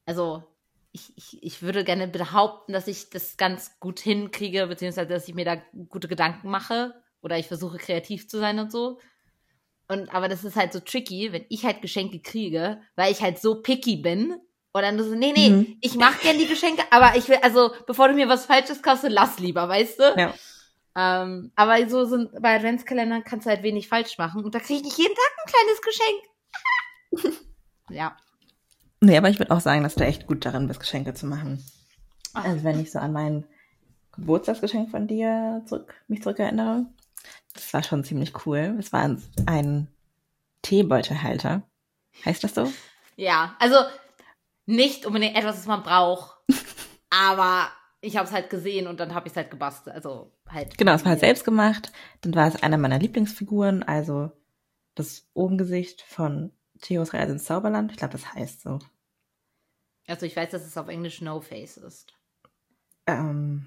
Also, 0.06 0.42
ich, 0.92 1.12
ich, 1.16 1.42
ich 1.42 1.62
würde 1.62 1.84
gerne 1.84 2.08
behaupten, 2.08 2.72
dass 2.72 2.88
ich 2.88 3.10
das 3.10 3.36
ganz 3.36 3.78
gut 3.80 4.00
hinkriege, 4.00 4.66
beziehungsweise 4.66 5.08
dass 5.08 5.28
ich 5.28 5.34
mir 5.34 5.44
da 5.44 5.56
gute 5.88 6.08
Gedanken 6.08 6.50
mache 6.50 6.94
oder 7.20 7.38
ich 7.38 7.46
versuche 7.46 7.78
kreativ 7.78 8.28
zu 8.28 8.38
sein 8.38 8.58
und 8.58 8.72
so. 8.72 8.98
Und 9.88 10.14
aber 10.14 10.28
das 10.28 10.44
ist 10.44 10.56
halt 10.56 10.72
so 10.72 10.80
tricky, 10.80 11.32
wenn 11.32 11.46
ich 11.48 11.64
halt 11.64 11.82
Geschenke 11.82 12.20
kriege, 12.20 12.80
weil 12.94 13.10
ich 13.10 13.22
halt 13.22 13.38
so 13.38 13.62
picky 13.62 13.96
bin. 13.96 14.36
Und 14.72 14.82
dann 14.82 15.02
so, 15.02 15.14
nee, 15.14 15.32
nee, 15.34 15.48
mhm. 15.48 15.78
ich 15.80 15.94
mach 15.96 16.20
gern 16.20 16.38
die 16.38 16.46
Geschenke, 16.46 16.82
aber 16.90 17.16
ich 17.16 17.28
will, 17.28 17.38
also 17.42 17.72
bevor 17.86 18.08
du 18.08 18.14
mir 18.14 18.28
was 18.28 18.46
Falsches 18.46 18.82
kaufst, 18.82 19.04
lass 19.08 19.38
lieber, 19.38 19.66
weißt 19.68 19.98
du? 19.98 20.14
Ja. 20.16 20.34
Ähm, 21.00 21.52
aber 21.54 21.88
so 21.88 22.04
sind 22.06 22.32
bei 22.42 22.56
Adventskalendern 22.56 23.22
kannst 23.22 23.46
du 23.46 23.50
halt 23.50 23.62
wenig 23.62 23.86
falsch 23.86 24.18
machen. 24.18 24.44
Und 24.44 24.52
da 24.52 24.58
kriege 24.58 24.88
ich 24.88 24.98
jeden 24.98 25.14
Tag 25.14 25.32
ein 25.38 25.52
kleines 25.52 25.80
Geschenk. 27.12 27.38
ja. 27.90 28.16
Nee, 29.00 29.16
aber 29.16 29.28
ich 29.28 29.38
würde 29.38 29.52
auch 29.52 29.60
sagen, 29.60 29.84
dass 29.84 29.94
du 29.94 30.04
echt 30.04 30.26
gut 30.26 30.44
darin 30.44 30.66
bist, 30.66 30.80
Geschenke 30.80 31.14
zu 31.14 31.26
machen. 31.26 31.64
Ach. 32.34 32.44
Also 32.44 32.64
wenn 32.64 32.80
ich 32.80 32.90
so 32.90 32.98
an 32.98 33.12
mein 33.12 33.44
Geburtstagsgeschenk 34.10 34.90
von 34.90 35.06
dir 35.06 35.62
zurück, 35.66 35.94
mich 36.08 36.20
zurückerinnere, 36.20 36.86
das 37.54 37.72
war 37.72 37.84
schon 37.84 38.02
ziemlich 38.02 38.32
cool. 38.44 38.74
Es 38.80 38.92
war 38.92 39.02
ein, 39.02 39.22
ein 39.46 39.86
Teebeutelhalter. 40.62 41.62
Heißt 42.24 42.42
das 42.42 42.56
so? 42.56 42.72
Ja, 43.14 43.54
also 43.60 43.76
nicht 44.66 45.06
unbedingt 45.06 45.36
etwas, 45.36 45.58
was 45.58 45.66
man 45.66 45.84
braucht, 45.84 46.36
aber 47.10 47.68
ich 48.00 48.16
habe 48.16 48.26
es 48.26 48.32
halt 48.32 48.50
gesehen 48.50 48.88
und 48.88 48.98
dann 48.98 49.14
habe 49.14 49.28
ich 49.28 49.32
es 49.32 49.36
halt 49.36 49.52
gebastelt. 49.52 49.94
Also 49.94 50.32
halt. 50.50 50.78
Genau, 50.78 50.94
es 50.94 51.04
war 51.04 51.10
halt 51.10 51.20
selbst 51.20 51.44
gemacht. 51.44 51.92
Dann 52.20 52.34
war 52.34 52.48
es 52.48 52.62
einer 52.62 52.78
meiner 52.78 52.98
Lieblingsfiguren, 52.98 53.82
also 53.82 54.30
das 54.94 55.26
Obengesicht 55.34 56.02
von 56.02 56.52
Theos 56.80 57.14
Reise 57.14 57.32
ins 57.32 57.44
Zauberland. 57.44 57.90
Ich 57.92 57.98
glaube, 57.98 58.12
das 58.12 58.34
heißt 58.34 58.62
so. 58.62 58.78
Also 60.06 60.26
ich 60.26 60.36
weiß, 60.36 60.50
dass 60.50 60.64
es 60.64 60.76
auf 60.76 60.88
Englisch 60.88 61.20
No 61.20 61.40
Face 61.40 61.76
ist. 61.76 62.14
Ähm, 63.06 63.66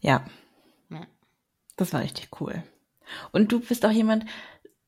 ja. 0.00 0.24
ja. 0.90 1.06
Das 1.76 1.92
war 1.92 2.00
richtig 2.00 2.40
cool. 2.40 2.62
Und 3.32 3.52
du 3.52 3.60
bist 3.60 3.84
auch 3.84 3.90
jemand, 3.90 4.26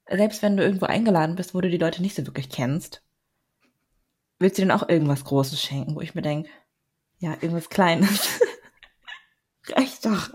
selbst 0.09 0.42
wenn 0.42 0.57
du 0.57 0.62
irgendwo 0.62 0.87
eingeladen 0.87 1.37
bist, 1.37 1.54
wo 1.54 1.61
du 1.61 1.68
die 1.68 1.78
Leute 1.78 2.02
nicht 2.02 2.16
so 2.16 2.26
wirklich 2.26 2.49
kennst, 2.49 3.02
willst 4.38 4.59
du 4.59 4.62
denen 4.62 4.73
auch 4.73 4.88
irgendwas 4.88 5.25
Großes 5.25 5.61
schenken, 5.61 5.95
wo 5.95 6.00
ich 6.00 6.14
mir 6.14 6.23
denke, 6.23 6.49
ja, 7.18 7.33
irgendwas 7.35 7.68
Kleines. 7.68 8.40
Reicht 9.68 10.07
doch. 10.07 10.30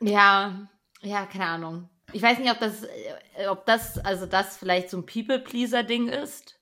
Ja, 0.00 0.68
ja, 1.02 1.26
keine 1.26 1.46
Ahnung. 1.46 1.88
Ich 2.12 2.22
weiß 2.22 2.38
nicht, 2.38 2.50
ob 2.50 2.58
das, 2.58 2.82
äh, 2.82 3.46
ob 3.48 3.66
das, 3.66 3.98
also 3.98 4.26
das 4.26 4.56
vielleicht 4.56 4.90
so 4.90 4.98
ein 4.98 5.06
People-Pleaser-Ding 5.06 6.08
ist. 6.08 6.56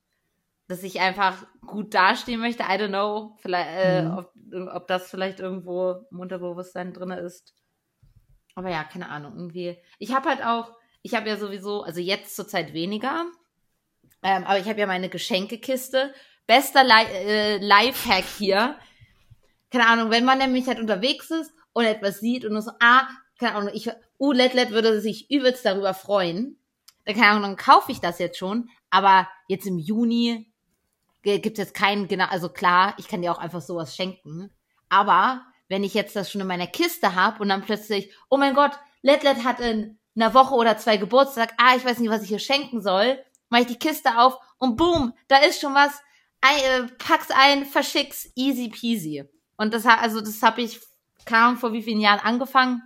Dass 0.66 0.82
ich 0.82 1.00
einfach 1.00 1.46
gut 1.66 1.94
dastehen 1.94 2.40
möchte. 2.40 2.64
I 2.64 2.76
don't 2.76 2.88
know. 2.88 3.36
Vielleicht, 3.40 3.70
äh, 3.70 4.02
mhm. 4.02 4.18
ob, 4.18 4.32
ob 4.74 4.86
das 4.86 5.08
vielleicht 5.08 5.40
irgendwo 5.40 6.06
im 6.10 6.20
Unterbewusstsein 6.20 6.92
drin 6.92 7.10
ist. 7.10 7.54
Aber 8.54 8.70
ja, 8.70 8.84
keine 8.84 9.08
Ahnung. 9.08 9.32
Irgendwie. 9.36 9.78
Ich 9.98 10.12
habe 10.12 10.28
halt 10.28 10.44
auch, 10.44 10.76
ich 11.02 11.14
habe 11.14 11.28
ja 11.28 11.36
sowieso, 11.36 11.82
also 11.82 12.00
jetzt 12.00 12.36
zurzeit 12.36 12.74
weniger. 12.74 13.24
Ähm, 14.22 14.44
aber 14.44 14.58
ich 14.58 14.68
habe 14.68 14.80
ja 14.80 14.86
meine 14.86 15.08
Geschenkekiste 15.08 16.12
bester 16.46 16.82
Li 16.82 17.04
äh, 17.12 17.58
Lifehack 17.58 18.24
hier. 18.24 18.76
keine 19.70 19.86
Ahnung, 19.86 20.10
wenn 20.10 20.24
man 20.24 20.38
nämlich 20.38 20.66
halt 20.66 20.80
unterwegs 20.80 21.30
ist 21.30 21.52
und 21.72 21.84
etwas 21.84 22.20
sieht 22.20 22.44
und 22.44 22.52
nur 22.52 22.62
so, 22.62 22.72
ah, 22.80 23.08
keine 23.38 23.54
Ahnung, 23.54 23.70
ich, 23.72 23.88
uh, 24.18 24.32
Letlet 24.32 24.70
würde 24.70 25.00
sich 25.00 25.30
übelst 25.30 25.64
darüber 25.64 25.94
freuen, 25.94 26.58
dann 27.04 27.14
keine 27.14 27.28
Ahnung, 27.28 27.42
dann 27.42 27.56
kaufe 27.56 27.92
ich 27.92 28.00
das 28.00 28.18
jetzt 28.18 28.38
schon, 28.38 28.68
aber 28.90 29.28
jetzt 29.48 29.66
im 29.66 29.78
Juni 29.78 30.52
gibt 31.22 31.58
es 31.58 31.64
jetzt 31.64 31.74
keinen, 31.74 32.08
genau, 32.08 32.26
also 32.26 32.48
klar, 32.48 32.94
ich 32.98 33.08
kann 33.08 33.22
dir 33.22 33.32
auch 33.32 33.38
einfach 33.38 33.60
sowas 33.60 33.94
schenken, 33.94 34.50
aber 34.88 35.44
wenn 35.68 35.84
ich 35.84 35.94
jetzt 35.94 36.16
das 36.16 36.30
schon 36.30 36.40
in 36.40 36.46
meiner 36.46 36.66
Kiste 36.66 37.14
habe 37.14 37.42
und 37.42 37.48
dann 37.48 37.62
plötzlich, 37.62 38.12
oh 38.30 38.36
mein 38.36 38.54
Gott, 38.54 38.72
Letlet 39.02 39.44
hat 39.44 39.60
in 39.60 39.98
einer 40.16 40.34
Woche 40.34 40.54
oder 40.54 40.78
zwei 40.78 40.96
Geburtstag, 40.96 41.52
ah, 41.58 41.76
ich 41.76 41.84
weiß 41.84 41.98
nicht, 41.98 42.10
was 42.10 42.22
ich 42.22 42.32
ihr 42.32 42.38
schenken 42.38 42.82
soll, 42.82 43.22
mache 43.50 43.62
ich 43.62 43.68
die 43.68 43.78
Kiste 43.78 44.18
auf 44.18 44.38
und 44.58 44.76
boom, 44.76 45.12
da 45.28 45.38
ist 45.38 45.60
schon 45.60 45.74
was, 45.74 45.92
ein, 46.40 46.58
äh, 46.58 46.88
pack's 46.98 47.30
ein, 47.30 47.66
verschick's, 47.66 48.30
easy 48.34 48.68
peasy. 48.68 49.24
Und 49.56 49.74
das 49.74 49.86
also 49.86 50.20
das 50.20 50.40
habe 50.42 50.62
ich, 50.62 50.80
keine 51.28 51.44
Ahnung, 51.44 51.58
vor 51.58 51.72
wie 51.72 51.82
vielen 51.82 52.00
Jahren 52.00 52.20
angefangen. 52.20 52.82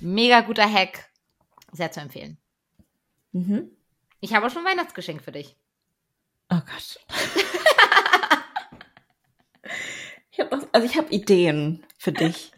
Mega 0.00 0.40
guter 0.40 0.70
Hack. 0.70 1.10
Sehr 1.72 1.92
zu 1.92 2.00
empfehlen. 2.00 2.38
Mhm. 3.32 3.70
Ich 4.20 4.34
habe 4.34 4.46
auch 4.46 4.50
schon 4.50 4.66
ein 4.66 4.72
Weihnachtsgeschenk 4.72 5.22
für 5.22 5.32
dich. 5.32 5.56
Oh 6.50 6.60
Gott. 6.60 6.98
ich 10.30 10.40
hab, 10.40 10.74
also 10.74 10.86
ich 10.86 10.96
habe 10.96 11.10
Ideen 11.10 11.84
für 11.98 12.12
dich. 12.12 12.52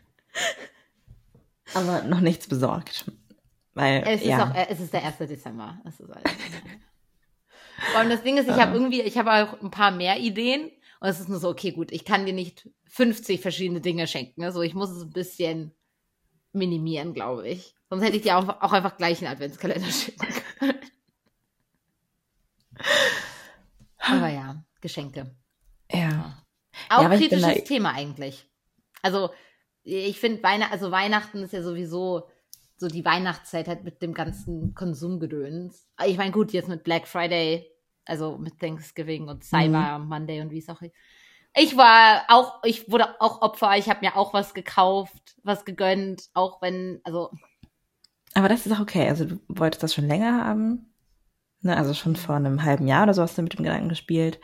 aber 1.74 2.02
noch 2.02 2.20
nichts 2.20 2.46
besorgt. 2.46 3.10
Weil, 3.74 4.04
es, 4.06 4.24
ja. 4.24 4.36
ist 4.36 4.42
auch, 4.42 4.54
es 4.70 4.80
ist 4.80 4.92
der 4.92 5.04
1. 5.04 5.18
Dezember. 5.18 5.80
Es 5.84 5.98
ist 5.98 6.10
alles. 6.10 6.32
Allem 7.96 8.10
das 8.10 8.22
Ding 8.22 8.36
ist, 8.36 8.48
ich 8.48 8.54
habe 8.54 8.74
irgendwie, 8.74 9.00
ich 9.00 9.16
habe 9.18 9.32
auch 9.32 9.60
ein 9.60 9.70
paar 9.70 9.90
mehr 9.90 10.18
Ideen. 10.18 10.70
Und 11.00 11.08
es 11.08 11.18
ist 11.18 11.28
nur 11.28 11.38
so, 11.38 11.48
okay, 11.48 11.72
gut, 11.72 11.92
ich 11.92 12.04
kann 12.04 12.26
dir 12.26 12.34
nicht 12.34 12.68
50 12.88 13.40
verschiedene 13.40 13.80
Dinge 13.80 14.06
schenken. 14.06 14.44
Also 14.44 14.60
ich 14.60 14.74
muss 14.74 14.90
es 14.90 15.02
ein 15.02 15.12
bisschen 15.12 15.72
minimieren, 16.52 17.14
glaube 17.14 17.48
ich. 17.48 17.74
Sonst 17.88 18.02
hätte 18.02 18.16
ich 18.16 18.22
dir 18.22 18.36
auch, 18.36 18.48
auch 18.48 18.72
einfach 18.72 18.96
gleich 18.96 19.18
einen 19.18 19.32
Adventskalender 19.32 19.86
schicken 19.90 20.28
können. 20.58 20.78
Aber 23.98 24.28
ja, 24.28 24.64
Geschenke. 24.80 25.34
Ja. 25.90 26.44
Auch 26.88 27.02
ja, 27.02 27.16
kritisches 27.16 27.64
Thema 27.64 27.92
eigentlich. 27.92 28.46
Also, 29.02 29.30
ich 29.82 30.18
finde, 30.20 30.42
Weihnachten, 30.42 30.72
also 30.72 30.90
Weihnachten 30.90 31.38
ist 31.42 31.52
ja 31.52 31.62
sowieso 31.62 32.28
so 32.76 32.88
die 32.88 33.04
Weihnachtszeit 33.04 33.68
halt 33.68 33.84
mit 33.84 34.02
dem 34.02 34.14
ganzen 34.14 34.74
Konsumgedöns. 34.74 35.88
Ich 36.06 36.16
meine, 36.16 36.32
gut, 36.32 36.52
jetzt 36.52 36.68
mit 36.68 36.82
Black 36.82 37.06
Friday, 37.06 37.69
also 38.04 38.38
mit 38.38 38.58
Thanksgiving 38.58 39.28
und 39.28 39.44
Cyber 39.44 39.98
mhm. 39.98 40.08
Monday 40.08 40.40
und 40.40 40.50
wie 40.50 40.58
es 40.58 40.68
auch 40.68 40.80
ich 41.56 41.76
war 41.76 42.24
auch, 42.28 42.62
ich 42.64 42.90
wurde 42.90 43.20
auch 43.20 43.42
Opfer, 43.42 43.76
ich 43.76 43.88
habe 43.88 44.00
mir 44.02 44.16
auch 44.16 44.32
was 44.32 44.54
gekauft, 44.54 45.36
was 45.42 45.64
gegönnt, 45.64 46.28
auch 46.32 46.62
wenn, 46.62 47.00
also. 47.04 47.30
Aber 48.34 48.48
das 48.48 48.66
ist 48.66 48.72
auch 48.72 48.80
okay. 48.80 49.08
Also 49.08 49.24
du 49.24 49.40
wolltest 49.48 49.82
das 49.82 49.94
schon 49.94 50.06
länger 50.06 50.44
haben. 50.44 50.92
Ne? 51.62 51.76
Also 51.76 51.94
schon 51.94 52.14
vor 52.14 52.36
einem 52.36 52.62
halben 52.62 52.86
Jahr 52.86 53.02
oder 53.02 53.14
so 53.14 53.22
hast 53.22 53.36
du 53.36 53.42
mit 53.42 53.58
dem 53.58 53.64
Gedanken 53.64 53.88
gespielt. 53.88 54.40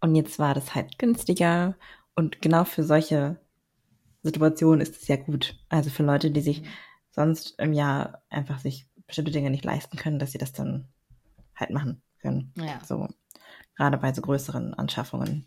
Und 0.00 0.14
jetzt 0.14 0.38
war 0.38 0.54
das 0.54 0.74
halt 0.74 0.98
günstiger. 0.98 1.76
Und 2.14 2.42
genau 2.42 2.64
für 2.64 2.84
solche 2.84 3.40
Situationen 4.22 4.82
ist 4.82 5.00
es 5.00 5.08
ja 5.08 5.16
gut. 5.16 5.58
Also 5.70 5.88
für 5.88 6.02
Leute, 6.02 6.30
die 6.30 6.42
sich 6.42 6.64
sonst 7.10 7.58
im 7.58 7.72
Jahr 7.72 8.22
einfach 8.28 8.58
sich 8.58 8.86
bestimmte 9.06 9.32
Dinge 9.32 9.50
nicht 9.50 9.64
leisten 9.64 9.96
können, 9.96 10.18
dass 10.18 10.32
sie 10.32 10.38
das 10.38 10.52
dann 10.52 10.88
halt 11.56 11.70
machen 11.70 12.02
können. 12.22 12.52
Ja. 12.56 12.80
So. 12.84 13.08
Gerade 13.76 13.98
bei 13.98 14.12
so 14.12 14.22
größeren 14.22 14.74
Anschaffungen. 14.74 15.46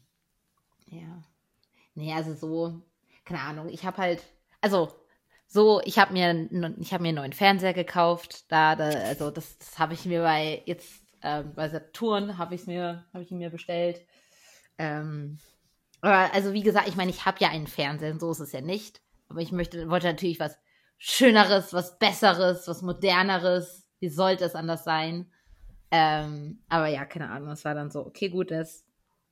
Ja. 0.87 1.23
Nee, 1.95 2.13
also 2.13 2.33
so, 2.33 2.81
keine 3.23 3.41
Ahnung, 3.41 3.69
ich 3.69 3.85
habe 3.85 3.97
halt, 3.97 4.23
also 4.61 4.91
so, 5.47 5.81
ich 5.85 5.97
habe 5.97 6.13
mir, 6.13 6.49
ich 6.79 6.93
habe 6.93 7.03
mir 7.03 7.09
einen 7.09 7.17
neuen 7.17 7.33
Fernseher 7.33 7.73
gekauft, 7.73 8.51
da, 8.51 8.75
da 8.75 8.89
also 8.89 9.31
das, 9.31 9.57
das 9.57 9.79
habe 9.79 9.93
ich 9.93 10.05
mir 10.05 10.21
bei 10.21 10.61
jetzt 10.65 11.05
ähm, 11.25 11.53
bei 11.55 11.67
Saturn 11.69 12.37
habe 12.37 12.53
ich 12.53 12.67
mir, 12.67 13.03
habe 13.11 13.23
ich 13.23 13.31
ihn 13.31 13.39
mir 13.39 13.49
bestellt. 13.49 14.05
Ähm, 14.77 15.39
aber 16.01 16.31
also 16.33 16.53
wie 16.53 16.61
gesagt, 16.61 16.87
ich 16.87 16.95
meine, 16.95 17.09
ich 17.09 17.25
habe 17.25 17.37
ja 17.39 17.49
einen 17.49 17.65
Fernseher, 17.65 18.19
so 18.19 18.31
ist 18.31 18.39
es 18.39 18.51
ja 18.51 18.61
nicht. 18.61 19.01
Aber 19.27 19.41
ich 19.41 19.51
möchte, 19.51 19.89
wollte 19.89 20.05
natürlich 20.05 20.39
was 20.39 20.55
Schöneres, 20.97 21.73
was 21.73 21.97
Besseres, 21.97 22.67
was 22.67 22.83
Moderneres. 22.83 23.87
Wie 23.99 24.09
sollte 24.09 24.45
es 24.45 24.53
anders 24.53 24.83
sein? 24.83 25.31
Ähm, 25.91 26.59
aber 26.67 26.87
ja, 26.87 27.05
keine 27.05 27.29
Ahnung. 27.29 27.49
Es 27.49 27.65
war 27.65 27.73
dann 27.73 27.91
so, 27.91 28.05
okay, 28.05 28.29
gut, 28.29 28.51
das 28.51 28.85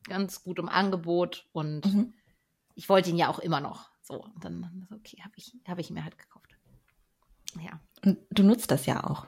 ganz 0.08 0.44
gut 0.44 0.60
im 0.60 0.70
Angebot 0.70 1.48
und 1.54 1.86
mhm. 1.86 2.14
ich 2.76 2.90
wollte 2.90 3.10
ihn 3.10 3.18
ja 3.18 3.30
auch 3.30 3.40
immer 3.40 3.62
noch. 3.62 3.90
So, 4.02 4.22
und 4.22 4.44
dann, 4.44 4.88
okay, 4.94 5.18
habe 5.24 5.34
ich, 5.38 5.56
hab 5.68 5.80
ich 5.80 5.90
mir 5.90 6.04
halt 6.04 6.18
gekauft. 6.18 6.56
Ja. 7.62 7.80
Und 8.04 8.20
du 8.32 8.44
nutzt 8.44 8.72
das 8.72 8.86
ja 8.86 9.04
auch. 9.04 9.28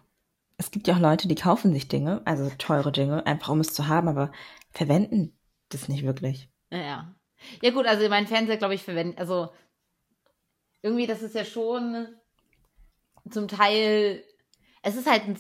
Es 0.58 0.72
gibt 0.72 0.88
ja 0.88 0.96
auch 0.96 1.00
Leute, 1.00 1.28
die 1.28 1.36
kaufen 1.36 1.74
sich 1.74 1.88
Dinge, 1.88 2.22
also 2.26 2.50
teure 2.58 2.92
Dinge, 2.92 3.26
einfach 3.26 3.50
um 3.50 3.60
es 3.60 3.74
zu 3.74 3.88
haben, 3.88 4.08
aber 4.08 4.32
verwenden 4.72 5.38
das 5.70 5.88
nicht 5.88 6.04
wirklich. 6.04 6.50
Ja. 6.72 7.16
Ja, 7.62 7.72
gut, 7.72 7.86
also 7.86 8.08
mein 8.10 8.28
Fernseher, 8.28 8.58
glaube 8.58 8.76
ich, 8.76 8.84
verwende, 8.84 9.18
also 9.18 9.50
irgendwie, 10.82 11.08
das 11.08 11.22
ist 11.22 11.36
ja 11.36 11.44
schon 11.46 12.08
zum 13.30 13.48
Teil, 13.48 14.24
es 14.82 14.96
ist 14.96 15.10
halt 15.10 15.24
ein 15.24 15.38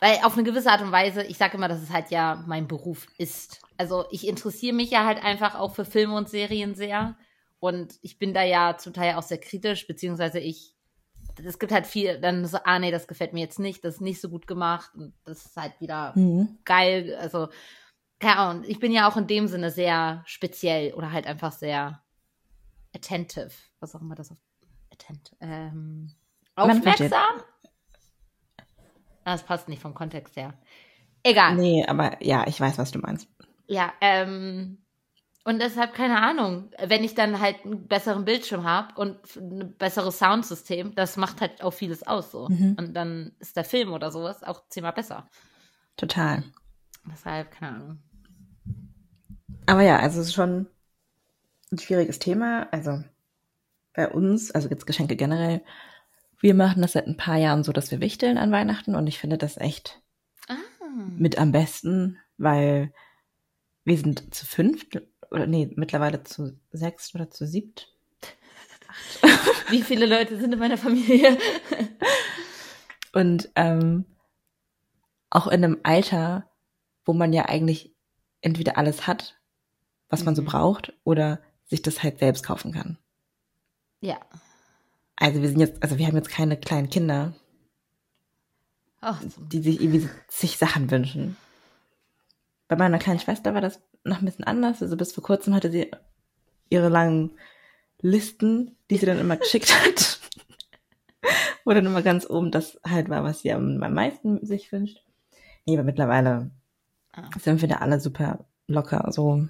weil 0.00 0.18
auf 0.22 0.34
eine 0.34 0.44
gewisse 0.44 0.70
Art 0.70 0.80
und 0.80 0.92
Weise, 0.92 1.22
ich 1.22 1.36
sage 1.36 1.56
immer, 1.56 1.68
dass 1.68 1.82
es 1.82 1.90
halt 1.90 2.10
ja 2.10 2.42
mein 2.46 2.66
Beruf 2.66 3.06
ist. 3.18 3.60
Also 3.76 4.06
ich 4.10 4.26
interessiere 4.26 4.74
mich 4.74 4.90
ja 4.90 5.04
halt 5.04 5.22
einfach 5.22 5.54
auch 5.54 5.74
für 5.74 5.84
Filme 5.84 6.16
und 6.16 6.28
Serien 6.28 6.74
sehr. 6.74 7.16
Und 7.60 7.98
ich 8.00 8.18
bin 8.18 8.32
da 8.32 8.42
ja 8.42 8.78
zum 8.78 8.94
Teil 8.94 9.14
auch 9.14 9.22
sehr 9.22 9.38
kritisch, 9.38 9.86
beziehungsweise 9.86 10.40
ich, 10.40 10.74
es 11.44 11.58
gibt 11.58 11.72
halt 11.72 11.86
viel, 11.86 12.18
dann 12.18 12.46
so, 12.46 12.58
ah 12.64 12.78
nee, 12.78 12.90
das 12.90 13.06
gefällt 13.06 13.34
mir 13.34 13.40
jetzt 13.40 13.58
nicht, 13.58 13.84
das 13.84 13.96
ist 13.96 14.00
nicht 14.00 14.20
so 14.20 14.30
gut 14.30 14.46
gemacht 14.46 14.90
und 14.94 15.12
das 15.24 15.44
ist 15.44 15.56
halt 15.56 15.78
wieder 15.80 16.14
mhm. 16.16 16.58
geil. 16.64 17.16
Also, 17.20 17.48
ja, 18.22 18.50
und 18.50 18.66
ich 18.66 18.80
bin 18.80 18.92
ja 18.92 19.08
auch 19.08 19.18
in 19.18 19.26
dem 19.26 19.48
Sinne 19.48 19.70
sehr 19.70 20.22
speziell 20.26 20.94
oder 20.94 21.12
halt 21.12 21.26
einfach 21.26 21.52
sehr 21.52 22.02
attentive, 22.94 23.50
was 23.78 23.94
auch 23.94 24.00
immer 24.00 24.14
das 24.14 24.30
auf 24.30 24.38
attent, 24.90 25.36
ähm, 25.40 26.14
aufmerksam. 26.56 27.42
Das 29.24 29.42
passt 29.42 29.68
nicht 29.68 29.82
vom 29.82 29.94
Kontext 29.94 30.36
her. 30.36 30.54
Egal. 31.22 31.56
Nee, 31.56 31.84
aber 31.86 32.22
ja, 32.22 32.46
ich 32.46 32.60
weiß, 32.60 32.78
was 32.78 32.90
du 32.90 32.98
meinst. 32.98 33.28
Ja, 33.66 33.92
ähm, 34.00 34.78
und 35.44 35.60
deshalb, 35.60 35.94
keine 35.94 36.20
Ahnung, 36.20 36.70
wenn 36.78 37.02
ich 37.02 37.14
dann 37.14 37.40
halt 37.40 37.64
einen 37.64 37.86
besseren 37.86 38.24
Bildschirm 38.24 38.64
habe 38.64 38.94
und 39.00 39.18
ein 39.36 39.74
besseres 39.76 40.18
Soundsystem, 40.18 40.94
das 40.94 41.16
macht 41.16 41.40
halt 41.40 41.62
auch 41.62 41.72
vieles 41.72 42.06
aus 42.06 42.30
so. 42.30 42.48
Mhm. 42.48 42.76
Und 42.78 42.94
dann 42.94 43.32
ist 43.38 43.56
der 43.56 43.64
Film 43.64 43.92
oder 43.92 44.10
sowas 44.10 44.42
auch 44.42 44.68
zehnmal 44.68 44.92
besser. 44.92 45.28
Total. 45.96 46.44
Deshalb, 47.10 47.50
keine 47.52 47.74
Ahnung. 47.74 47.98
Aber 49.66 49.82
ja, 49.82 49.98
also 49.98 50.20
es 50.20 50.28
ist 50.28 50.34
schon 50.34 50.66
ein 51.72 51.78
schwieriges 51.78 52.18
Thema. 52.18 52.68
Also 52.70 53.02
bei 53.94 54.08
uns, 54.08 54.50
also 54.50 54.68
jetzt 54.68 54.86
Geschenke 54.86 55.16
generell, 55.16 55.62
wir 56.40 56.54
machen 56.54 56.82
das 56.82 56.92
seit 56.92 57.06
ein 57.06 57.16
paar 57.16 57.36
Jahren 57.36 57.62
so, 57.62 57.72
dass 57.72 57.90
wir 57.90 58.00
wichteln 58.00 58.38
an 58.38 58.52
Weihnachten 58.52 58.94
und 58.94 59.06
ich 59.06 59.18
finde 59.18 59.38
das 59.38 59.56
echt 59.56 60.02
ah. 60.48 60.56
mit 61.16 61.38
am 61.38 61.52
besten, 61.52 62.18
weil 62.38 62.92
wir 63.84 63.96
sind 63.98 64.34
zu 64.34 64.46
fünft 64.46 65.00
oder 65.30 65.46
nee, 65.46 65.70
mittlerweile 65.76 66.22
zu 66.22 66.58
sechst 66.72 67.14
oder 67.14 67.30
zu 67.30 67.46
siebt. 67.46 67.88
Wie 69.68 69.82
viele 69.82 70.06
Leute 70.06 70.38
sind 70.38 70.52
in 70.52 70.58
meiner 70.58 70.78
Familie? 70.78 71.38
und 73.12 73.50
ähm, 73.54 74.04
auch 75.28 75.46
in 75.46 75.64
einem 75.64 75.78
Alter, 75.82 76.50
wo 77.04 77.12
man 77.12 77.32
ja 77.32 77.46
eigentlich 77.46 77.94
entweder 78.40 78.76
alles 78.78 79.06
hat, 79.06 79.38
was 80.08 80.24
man 80.24 80.34
so 80.34 80.42
mhm. 80.42 80.46
braucht, 80.46 80.92
oder 81.04 81.40
sich 81.66 81.82
das 81.82 82.02
halt 82.02 82.18
selbst 82.18 82.44
kaufen 82.44 82.72
kann. 82.72 82.98
Ja. 84.00 84.18
Also 85.20 85.42
wir 85.42 85.48
sind 85.50 85.60
jetzt, 85.60 85.82
also 85.82 85.98
wir 85.98 86.06
haben 86.06 86.16
jetzt 86.16 86.30
keine 86.30 86.56
kleinen 86.56 86.88
Kinder, 86.88 87.34
Ach, 89.02 89.22
die 89.36 89.60
sich 89.60 89.80
irgendwie 89.80 90.08
sich 90.28 90.56
Sachen 90.56 90.90
wünschen. 90.90 91.36
Bei 92.68 92.76
meiner 92.76 92.98
kleinen 92.98 93.20
Schwester 93.20 93.52
war 93.52 93.60
das 93.60 93.82
noch 94.02 94.20
ein 94.20 94.24
bisschen 94.24 94.46
anders. 94.46 94.82
Also 94.82 94.96
bis 94.96 95.12
vor 95.12 95.22
kurzem 95.22 95.54
hatte 95.54 95.70
sie 95.70 95.90
ihre 96.70 96.88
langen 96.88 97.32
Listen, 98.00 98.76
die 98.88 98.96
sie 98.96 99.04
dann 99.04 99.18
immer 99.18 99.36
geschickt 99.36 99.74
hat. 99.84 100.20
Wo 101.64 101.72
dann 101.72 101.84
immer 101.84 102.02
ganz 102.02 102.28
oben 102.28 102.50
das 102.50 102.80
halt 102.82 103.10
war, 103.10 103.22
was 103.22 103.40
sie 103.40 103.52
am, 103.52 103.76
meisten 103.76 104.44
sich 104.44 104.72
wünscht. 104.72 105.04
Nee, 105.66 105.74
aber 105.74 105.84
mittlerweile 105.84 106.50
ah. 107.12 107.28
sind 107.38 107.60
wir 107.60 107.68
da 107.68 107.76
alle 107.76 108.00
super 108.00 108.46
locker 108.66 109.12
so 109.12 109.46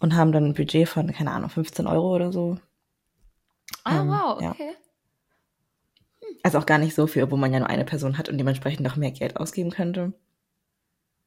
und 0.00 0.16
haben 0.16 0.32
dann 0.32 0.46
ein 0.46 0.54
Budget 0.54 0.88
von, 0.88 1.12
keine 1.12 1.30
Ahnung, 1.30 1.48
15 1.48 1.86
Euro 1.86 2.14
oder 2.14 2.32
so 2.32 2.58
Ah, 3.84 4.00
ähm, 4.00 4.08
wow, 4.08 4.36
okay. 4.42 4.74
Ja. 6.20 6.28
Also 6.42 6.58
auch 6.58 6.66
gar 6.66 6.78
nicht 6.78 6.94
so 6.94 7.06
viel, 7.06 7.30
wo 7.30 7.36
man 7.36 7.52
ja 7.52 7.58
nur 7.58 7.68
eine 7.68 7.84
Person 7.84 8.18
hat 8.18 8.28
und 8.28 8.38
dementsprechend 8.38 8.80
noch 8.80 8.96
mehr 8.96 9.10
Geld 9.10 9.36
ausgeben 9.36 9.70
könnte. 9.70 10.12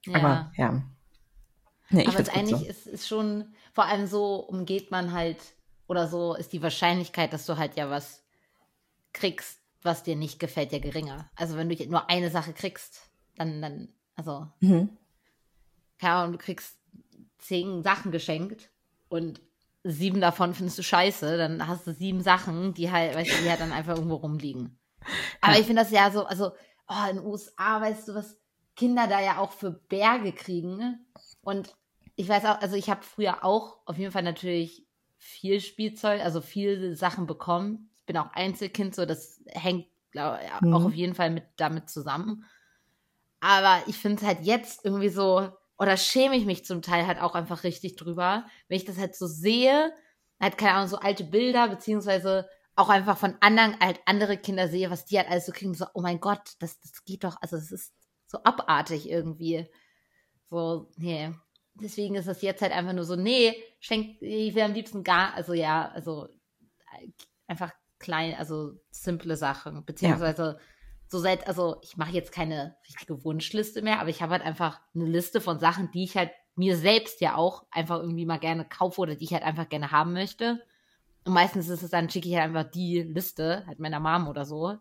Ja. 0.06 0.16
Aber 0.16 0.52
ja. 0.56 0.82
Nee, 1.90 2.06
Aber 2.06 2.20
es 2.20 2.30
eigentlich 2.30 2.60
so. 2.60 2.66
ist, 2.66 2.88
ist 2.88 3.08
schon, 3.08 3.54
vor 3.74 3.86
allem 3.86 4.08
so 4.08 4.36
umgeht 4.36 4.92
man 4.92 5.12
halt 5.12 5.38
oder 5.88 6.08
so, 6.08 6.36
ist 6.36 6.54
die 6.54 6.62
Wahrscheinlichkeit, 6.62 7.34
dass 7.34 7.46
du 7.46 7.58
halt 7.58 7.76
ja 7.76 7.90
was 7.90 8.24
kriegst, 9.12 9.60
was 9.82 10.04
dir 10.04 10.16
nicht 10.16 10.40
gefällt, 10.40 10.72
ja 10.72 10.80
geringer. 10.80 11.30
Also 11.36 11.56
wenn 11.56 11.68
du 11.68 11.86
nur 11.88 12.10
eine 12.10 12.30
Sache 12.30 12.54
kriegst, 12.54 13.10
dann, 13.36 13.62
dann, 13.62 13.90
also, 14.16 14.48
mhm. 14.60 14.90
keine 16.00 16.14
Ahnung, 16.14 16.34
du 16.34 16.38
kriegst 16.38 16.78
zehn 17.40 17.82
Sachen 17.82 18.12
geschenkt 18.12 18.70
und 19.08 19.42
sieben 19.84 20.22
davon 20.22 20.54
findest 20.54 20.78
du 20.78 20.84
scheiße, 20.84 21.38
dann 21.38 21.68
hast 21.68 21.88
du 21.88 21.94
sieben 21.94 22.22
Sachen, 22.22 22.74
die 22.74 22.92
halt, 22.92 23.16
weißt 23.16 23.32
du, 23.32 23.44
die 23.44 23.50
halt 23.50 23.62
dann 23.62 23.72
einfach 23.72 23.96
irgendwo 23.96 24.16
rumliegen. 24.16 24.78
Aber 25.42 25.54
ja. 25.54 25.60
ich 25.60 25.66
finde 25.66 25.82
das 25.82 25.92
ja 25.92 26.12
so, 26.12 26.26
also, 26.26 26.52
oh, 26.88 27.10
in 27.10 27.18
den 27.18 27.26
USA, 27.26 27.82
weißt 27.82 28.08
du, 28.08 28.16
was 28.16 28.38
Kinder 28.76 29.08
da 29.08 29.22
ja 29.22 29.40
auch 29.40 29.52
für 29.52 29.72
Berge 29.72 30.32
kriegen. 30.34 30.78
Ne? 30.78 31.00
Und 31.42 31.76
ich 32.16 32.28
weiß 32.28 32.46
auch, 32.46 32.62
also 32.62 32.76
ich 32.76 32.90
habe 32.90 33.04
früher 33.04 33.44
auch 33.44 33.80
auf 33.86 33.98
jeden 33.98 34.12
Fall 34.12 34.24
natürlich 34.24 34.86
viel 35.18 35.60
Spielzeug, 35.60 36.22
also 36.22 36.42
viele 36.42 36.96
Sachen 36.96 37.28
bekommen. 37.28 37.90
Ich 38.00 38.06
bin 38.06 38.18
auch 38.18 38.32
Einzelkind, 38.32 38.96
so 38.96 39.06
das 39.06 39.42
hängt 39.48 39.88
glaub, 40.12 40.40
mhm. 40.62 40.74
auch 40.74 40.86
auf 40.86 40.94
jeden 40.94 41.16
Fall 41.16 41.30
mit 41.30 41.44
damit 41.58 41.90
zusammen. 41.90 42.46
Aber 43.42 43.82
ich 43.88 43.98
finde 43.98 44.22
es 44.22 44.28
halt 44.28 44.42
jetzt 44.42 44.84
irgendwie 44.84 45.10
so, 45.10 45.50
oder 45.80 45.98
schäme 45.98 46.36
ich 46.36 46.46
mich 46.46 46.66
zum 46.66 46.82
Teil 46.82 47.08
halt 47.08 47.22
auch 47.22 47.36
einfach 47.36 47.64
richtig 47.64 47.96
drüber, 47.96 48.46
wenn 48.68 48.78
ich 48.78 48.86
das 48.86 48.98
halt 48.98 49.16
so 49.16 49.28
sehe, 49.28 49.94
halt 50.40 50.58
keine 50.58 50.74
Ahnung, 50.74 50.90
so 50.90 50.98
alte 50.98 51.24
Bilder, 51.24 51.70
beziehungsweise 51.70 52.48
auch 52.76 52.90
einfach 52.90 53.18
von 53.18 53.36
anderen, 53.40 53.80
halt 53.80 54.00
andere 54.06 54.38
Kinder 54.38 54.68
sehe, 54.68 54.92
was 54.92 55.06
die 55.06 55.18
halt 55.18 55.30
alles 55.30 55.46
so 55.46 55.52
kriegen, 55.54 55.74
so, 55.74 55.86
oh 55.94 56.02
mein 56.02 56.20
Gott, 56.20 56.54
das, 56.60 56.80
das 56.82 57.04
geht 57.06 57.24
doch, 57.24 57.38
also 57.42 57.56
es 57.56 57.72
ist 57.72 57.94
so 58.28 58.40
abartig 58.44 59.10
irgendwie. 59.10 59.68
So, 60.50 60.92
nee. 60.98 61.32
Deswegen 61.76 62.16
ist 62.16 62.28
das 62.28 62.42
jetzt 62.42 62.62
halt 62.62 62.74
einfach 62.74 62.94
nur 62.94 63.06
so, 63.06 63.16
nee, 63.16 63.56
schenkt, 63.80 64.22
ich 64.22 64.54
will 64.56 64.64
am 64.64 64.74
liebsten 64.74 65.04
gar, 65.04 65.34
also 65.34 65.54
ja, 65.54 65.90
also 65.92 66.28
einfach 67.48 67.72
klein, 68.00 68.36
also 68.36 68.74
simple 68.92 69.38
Sachen, 69.38 69.86
beziehungsweise 69.86 70.44
ja 70.44 70.60
so 71.10 71.20
seit, 71.20 71.48
also 71.48 71.78
ich 71.82 71.98
mache 71.98 72.12
jetzt 72.12 72.32
keine 72.32 72.78
richtige 72.88 73.24
Wunschliste 73.26 73.82
mehr, 73.82 74.00
aber 74.00 74.10
ich 74.10 74.22
habe 74.22 74.34
halt 74.34 74.44
einfach 74.44 74.80
eine 74.94 75.06
Liste 75.06 75.42
von 75.42 75.60
Sachen, 75.60 75.90
die 75.92 76.04
ich 76.04 76.16
halt 76.16 76.32
mir 76.56 76.78
selbst 76.78 77.20
ja 77.20 77.36
auch 77.36 77.66
einfach 77.72 78.00
irgendwie 78.00 78.26
mal 78.26 78.38
gerne 78.38 78.64
kaufe 78.64 79.02
oder 79.02 79.16
die 79.16 79.26
ich 79.26 79.34
halt 79.34 79.44
einfach 79.44 79.68
gerne 79.70 79.92
haben 79.92 80.14
möchte. 80.14 80.64
Und 81.26 81.34
meistens 81.34 81.68
ist 81.68 81.82
es 81.82 81.90
dann, 81.90 82.10
schicke 82.10 82.30
ich 82.30 82.36
halt 82.36 82.46
einfach 82.46 82.70
die 82.70 83.02
Liste, 83.02 83.66
halt 83.66 83.80
meiner 83.80 84.00
Mom 84.00 84.28
oder 84.28 84.46
so. 84.46 84.78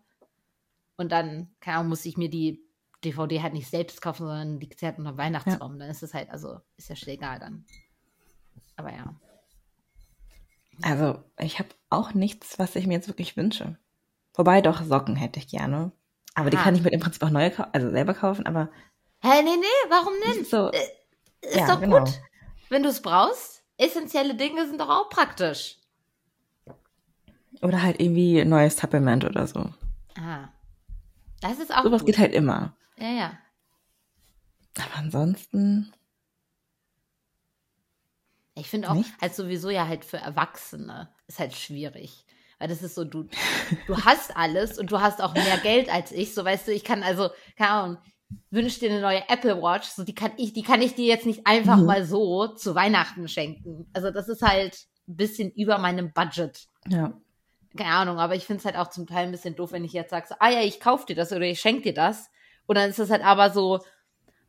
Und 0.97 1.11
dann, 1.11 1.49
keine 1.61 1.77
Ahnung, 1.77 1.89
muss 1.89 2.05
ich 2.05 2.15
mir 2.15 2.29
die 2.29 2.63
DVD 3.03 3.41
halt 3.41 3.53
nicht 3.53 3.69
selbst 3.69 4.01
kaufen, 4.01 4.27
sondern 4.27 4.59
liegt 4.59 4.79
sie 4.79 4.85
halt 4.85 4.99
unter 4.99 5.17
Weihnachtsbaum. 5.17 5.73
Ja. 5.73 5.79
Dann 5.79 5.89
ist 5.89 6.03
es 6.03 6.13
halt, 6.13 6.29
also, 6.29 6.59
ist 6.77 6.89
ja 6.89 6.95
schnell 6.95 7.15
egal 7.15 7.39
dann. 7.39 7.65
Aber 8.75 8.91
ja. 8.91 9.15
Also, 10.81 11.23
ich 11.39 11.59
habe 11.59 11.69
auch 11.89 12.13
nichts, 12.13 12.59
was 12.59 12.75
ich 12.75 12.85
mir 12.85 12.93
jetzt 12.93 13.07
wirklich 13.07 13.35
wünsche. 13.35 13.77
Wobei 14.33 14.61
doch 14.61 14.83
Socken 14.83 15.15
hätte 15.15 15.39
ich 15.39 15.47
gerne. 15.47 15.91
Aber 16.35 16.49
die 16.49 16.57
ah. 16.57 16.63
kann 16.63 16.75
ich 16.75 16.83
mir 16.83 16.91
im 16.91 16.99
Prinzip 16.99 17.23
auch 17.23 17.29
neue 17.29 17.51
kaufen, 17.51 17.69
also 17.73 17.89
selber 17.89 18.13
kaufen, 18.13 18.45
aber. 18.45 18.69
Hä, 19.21 19.43
nee, 19.43 19.57
nee, 19.57 19.89
warum 19.89 20.13
denn? 20.25 20.45
So, 20.45 20.71
äh, 20.71 20.77
ist 21.41 21.55
ja, 21.55 21.67
doch 21.67 21.81
genau. 21.81 21.99
gut, 21.99 22.21
wenn 22.69 22.83
du 22.83 22.89
es 22.89 23.01
brauchst. 23.01 23.63
Essentielle 23.77 24.35
Dinge 24.35 24.67
sind 24.67 24.79
doch 24.81 24.89
auch 24.89 25.09
praktisch. 25.09 25.77
Oder 27.61 27.81
halt 27.81 27.99
irgendwie 27.99 28.41
ein 28.41 28.49
neues 28.49 28.77
Supplement 28.77 29.23
oder 29.25 29.47
so. 29.47 29.73
Ah. 30.17 30.49
Das 31.41 31.59
ist 31.59 31.73
auch. 31.73 31.83
Sowas 31.83 32.05
geht 32.05 32.17
halt 32.17 32.33
immer. 32.33 32.75
Ja, 32.97 33.09
ja. 33.09 33.37
Aber 34.77 34.95
ansonsten. 34.95 35.93
Ich 38.55 38.69
finde 38.69 38.89
auch, 38.89 38.95
nicht? 38.95 39.11
halt 39.21 39.33
sowieso 39.33 39.69
ja 39.69 39.87
halt 39.87 40.03
für 40.03 40.17
Erwachsene 40.17 41.09
ist 41.27 41.39
halt 41.39 41.53
schwierig. 41.53 42.25
Weil 42.59 42.67
das 42.67 42.83
ist 42.83 42.95
so, 42.95 43.05
du, 43.05 43.27
du 43.87 43.97
hast 44.03 44.35
alles 44.35 44.77
und 44.77 44.91
du 44.91 44.99
hast 44.99 45.21
auch 45.21 45.33
mehr 45.33 45.57
Geld 45.57 45.91
als 45.91 46.11
ich. 46.11 46.33
So, 46.33 46.43
weißt 46.43 46.67
du, 46.67 46.73
ich 46.73 46.83
kann 46.83 47.03
also, 47.03 47.29
keine 47.57 47.71
Ahnung, 47.71 47.97
wünsch 48.51 48.79
dir 48.79 48.91
eine 48.91 49.01
neue 49.01 49.27
Apple 49.29 49.61
Watch, 49.61 49.87
so 49.87 50.03
die 50.03 50.13
kann 50.13 50.31
ich, 50.37 50.53
die 50.53 50.61
kann 50.63 50.81
ich 50.81 50.93
dir 50.93 51.05
jetzt 51.05 51.25
nicht 51.25 51.47
einfach 51.47 51.77
mhm. 51.77 51.85
mal 51.85 52.05
so 52.05 52.47
zu 52.47 52.75
Weihnachten 52.75 53.27
schenken. 53.27 53.89
Also 53.93 54.11
das 54.11 54.27
ist 54.27 54.41
halt 54.41 54.77
ein 55.07 55.15
bisschen 55.15 55.51
über 55.51 55.77
meinem 55.77 56.11
Budget. 56.11 56.67
Ja. 56.87 57.13
Keine 57.77 57.91
Ahnung, 57.91 58.19
aber 58.19 58.35
ich 58.35 58.45
finde 58.45 58.59
es 58.59 58.65
halt 58.65 58.75
auch 58.75 58.89
zum 58.89 59.07
Teil 59.07 59.25
ein 59.25 59.31
bisschen 59.31 59.55
doof, 59.55 59.71
wenn 59.71 59.85
ich 59.85 59.93
jetzt 59.93 60.09
sage, 60.09 60.27
so, 60.27 60.35
ah 60.39 60.49
ja, 60.49 60.61
ich 60.61 60.79
kauf 60.79 61.05
dir 61.05 61.15
das 61.15 61.31
oder 61.31 61.41
ich 61.41 61.59
schenke 61.59 61.83
dir 61.83 61.93
das. 61.93 62.29
Und 62.65 62.77
dann 62.77 62.89
ist 62.89 62.99
es 62.99 63.09
halt 63.09 63.23
aber 63.23 63.51
so, 63.51 63.79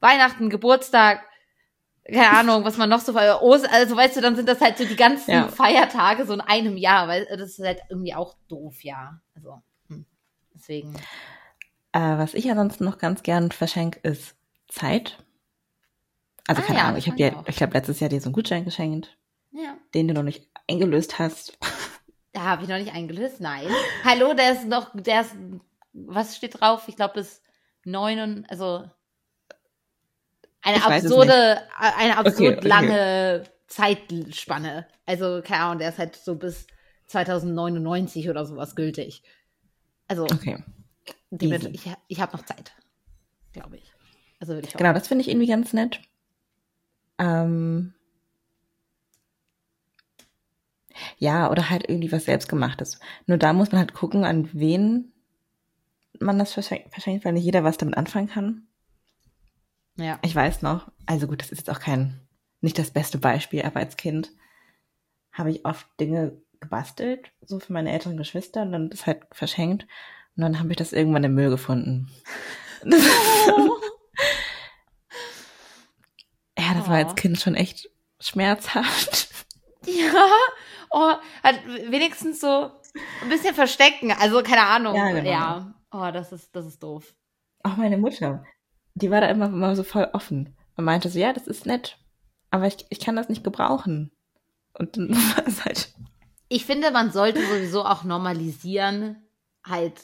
Weihnachten, 0.01 0.51
Geburtstag, 0.51 1.23
keine 2.13 2.39
Ahnung, 2.39 2.65
was 2.65 2.77
man 2.77 2.89
noch 2.89 3.01
so, 3.01 3.15
also 3.15 3.97
weißt 3.97 4.17
du, 4.17 4.21
dann 4.21 4.37
sind 4.37 4.49
das 4.49 4.61
halt 4.61 4.79
so 4.79 4.85
die 4.85 4.97
ganzen 4.97 5.31
ja. 5.31 5.49
Feiertage 5.49 6.27
so 6.27 6.35
in 6.35 6.41
einem 6.41 6.77
Jahr, 6.77 7.09
weil 7.09 7.27
das 7.27 7.59
ist 7.59 7.65
halt 7.65 7.81
irgendwie 7.89 8.15
auch 8.15 8.37
doof, 8.49 8.83
ja. 8.83 9.21
Also, 9.35 9.63
hm. 9.89 10.05
deswegen. 10.55 10.95
Äh, 11.93 12.19
was 12.19 12.35
ich 12.35 12.51
ansonsten 12.51 12.85
noch 12.85 12.99
ganz 12.99 13.23
gern 13.23 13.51
verschenke, 13.51 14.01
ist 14.03 14.37
Zeit. 14.69 15.19
Also, 16.47 16.63
ah, 16.63 16.65
keine 16.65 16.79
ja, 16.79 16.85
Ahnung, 16.87 16.99
ich 16.99 17.07
habe 17.07 17.17
dir, 17.17 17.45
ich 17.47 17.57
glaube, 17.57 17.75
letztes 17.75 18.01
Jahr 18.01 18.11
dir 18.11 18.21
so 18.21 18.27
einen 18.27 18.35
Gutschein 18.35 18.65
geschenkt, 18.65 19.17
ja. 19.53 19.77
den 19.95 20.09
du 20.09 20.15
noch 20.15 20.23
nicht 20.23 20.49
eingelöst 20.69 21.19
hast. 21.19 21.59
Da 22.33 22.43
habe 22.43 22.63
ich 22.63 22.69
noch 22.69 22.79
nicht 22.79 22.95
eingelöst, 22.95 23.41
nein. 23.41 23.67
Hallo, 24.05 24.35
der 24.35 24.53
ist 24.53 24.65
noch, 24.65 24.91
der 24.95 25.23
ist, 25.23 25.35
was 25.93 26.37
steht 26.37 26.61
drauf? 26.61 26.85
Ich 26.87 26.95
glaube, 26.95 27.15
bis 27.15 27.43
neun, 27.85 28.47
also 28.49 28.89
eine 30.63 30.77
ich 30.77 30.83
absurde, 30.83 31.63
eine 31.79 32.17
absurd 32.17 32.59
okay, 32.59 32.69
lange 32.69 33.41
okay. 33.43 33.51
Zeitspanne. 33.67 34.87
Also, 35.07 35.43
keine 35.43 35.63
Ahnung, 35.63 35.79
der 35.79 35.91
ist 35.91 35.99
halt 35.99 36.17
so 36.17 36.35
bis 36.35 36.67
2099 37.07 38.29
oder 38.29 38.45
sowas 38.45 38.75
gültig. 38.77 39.23
Also, 40.09 40.25
okay. 40.25 40.63
Wird, 41.31 41.65
ich, 41.65 41.89
ich 42.09 42.21
habe 42.21 42.37
noch 42.37 42.45
Zeit, 42.45 42.73
glaube 43.53 43.77
ich. 43.77 43.93
Also 44.41 44.55
würde 44.55 44.67
ich 44.67 44.75
Genau, 44.75 44.93
das 44.93 45.07
finde 45.07 45.23
ich 45.23 45.29
irgendwie 45.29 45.47
ganz 45.47 45.73
nett. 45.73 46.01
Ähm, 47.19 47.95
ja, 51.19 51.51
oder 51.51 51.71
halt 51.71 51.89
irgendwie 51.89 52.11
was 52.11 52.25
selbstgemachtes. 52.25 52.99
Nur 53.27 53.39
da 53.39 53.53
muss 53.53 53.71
man 53.71 53.81
halt 53.81 53.95
gucken, 53.95 54.25
an 54.25 54.49
wen 54.53 55.13
man 56.19 56.39
das 56.39 56.53
verschenkt, 56.53 57.25
weil 57.25 57.33
nicht 57.33 57.45
jeder 57.45 57.65
was 57.65 57.79
damit 57.79 57.97
anfangen 57.97 58.29
kann. 58.29 58.67
Ja. 60.01 60.19
Ich 60.23 60.35
weiß 60.35 60.63
noch, 60.63 60.91
also 61.07 61.27
gut, 61.27 61.43
das 61.43 61.51
ist 61.51 61.59
jetzt 61.59 61.71
auch 61.71 61.81
kein, 61.81 62.21
nicht 62.61 62.79
das 62.79 62.91
beste 62.91 63.19
Beispiel, 63.19 63.63
aber 63.63 63.81
als 63.81 63.97
Kind 63.97 64.31
habe 65.33 65.51
ich 65.51 65.65
oft 65.65 65.87
Dinge 66.01 66.41
gebastelt, 66.61 67.33
so 67.43 67.59
für 67.61 67.73
meine 67.73 67.93
älteren 67.93 68.17
Geschwister 68.17 68.63
und 68.63 68.73
dann 68.73 68.91
das 68.91 69.07
halt 69.07 69.23
verschenkt. 69.33 69.87
Und 70.37 70.43
dann 70.43 70.59
habe 70.59 70.71
ich 70.71 70.77
das 70.77 70.93
irgendwann 70.93 71.25
im 71.25 71.35
Müll 71.35 71.51
gefunden. 71.51 72.11
Oh. 72.83 72.89
ja, 76.59 76.75
das 76.75 76.87
oh. 76.87 76.89
war 76.89 76.97
als 76.97 77.15
Kind 77.15 77.39
schon 77.39 77.55
echt 77.55 77.91
schmerzhaft. 78.19 79.29
Ja, 79.87 80.27
oh, 80.91 81.13
halt 81.43 81.67
wenigstens 81.91 82.41
so 82.41 82.71
ein 83.23 83.29
bisschen 83.29 83.55
verstecken, 83.55 84.13
also 84.13 84.43
keine 84.43 84.67
Ahnung. 84.67 84.95
Ja, 84.95 85.11
genau. 85.11 85.31
ja. 85.31 85.75
Oh, 85.91 86.11
das 86.13 86.33
ist, 86.33 86.55
das 86.55 86.67
ist 86.67 86.83
doof. 86.83 87.15
Auch 87.63 87.77
meine 87.77 87.99
Mutter 87.99 88.45
die 88.95 89.11
war 89.11 89.21
da 89.21 89.29
immer, 89.29 89.47
immer 89.47 89.77
so 89.77 89.83
voll 89.83 90.09
offen 90.13 90.57
und 90.77 90.85
meinte 90.85 91.09
so, 91.09 91.19
ja, 91.19 91.33
das 91.33 91.47
ist 91.47 91.67
nett, 91.67 91.99
aber 92.51 92.67
ich, 92.67 92.87
ich 92.91 93.01
kann 93.01 93.17
das 93.17 93.29
nicht 93.29 93.45
gebrauchen. 93.45 94.11
Und 94.75 94.97
dann 94.97 95.11
war 95.37 95.47
es 95.47 95.65
halt. 95.65 95.95
Ich 96.49 96.67
finde, 96.67 96.91
man 96.91 97.13
sollte 97.13 97.41
sowieso 97.47 97.85
auch 97.85 98.05
normalisieren, 98.05 99.17
halt, 99.65 100.01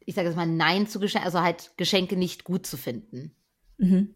ich 0.00 0.14
sage 0.14 0.28
jetzt 0.28 0.36
mal, 0.36 0.46
Nein 0.46 0.86
zu 0.86 1.00
Geschenken, 1.00 1.26
also 1.26 1.40
halt 1.40 1.72
Geschenke 1.76 2.16
nicht 2.16 2.44
gut 2.44 2.66
zu 2.66 2.76
finden. 2.76 3.34
Mhm. 3.78 4.14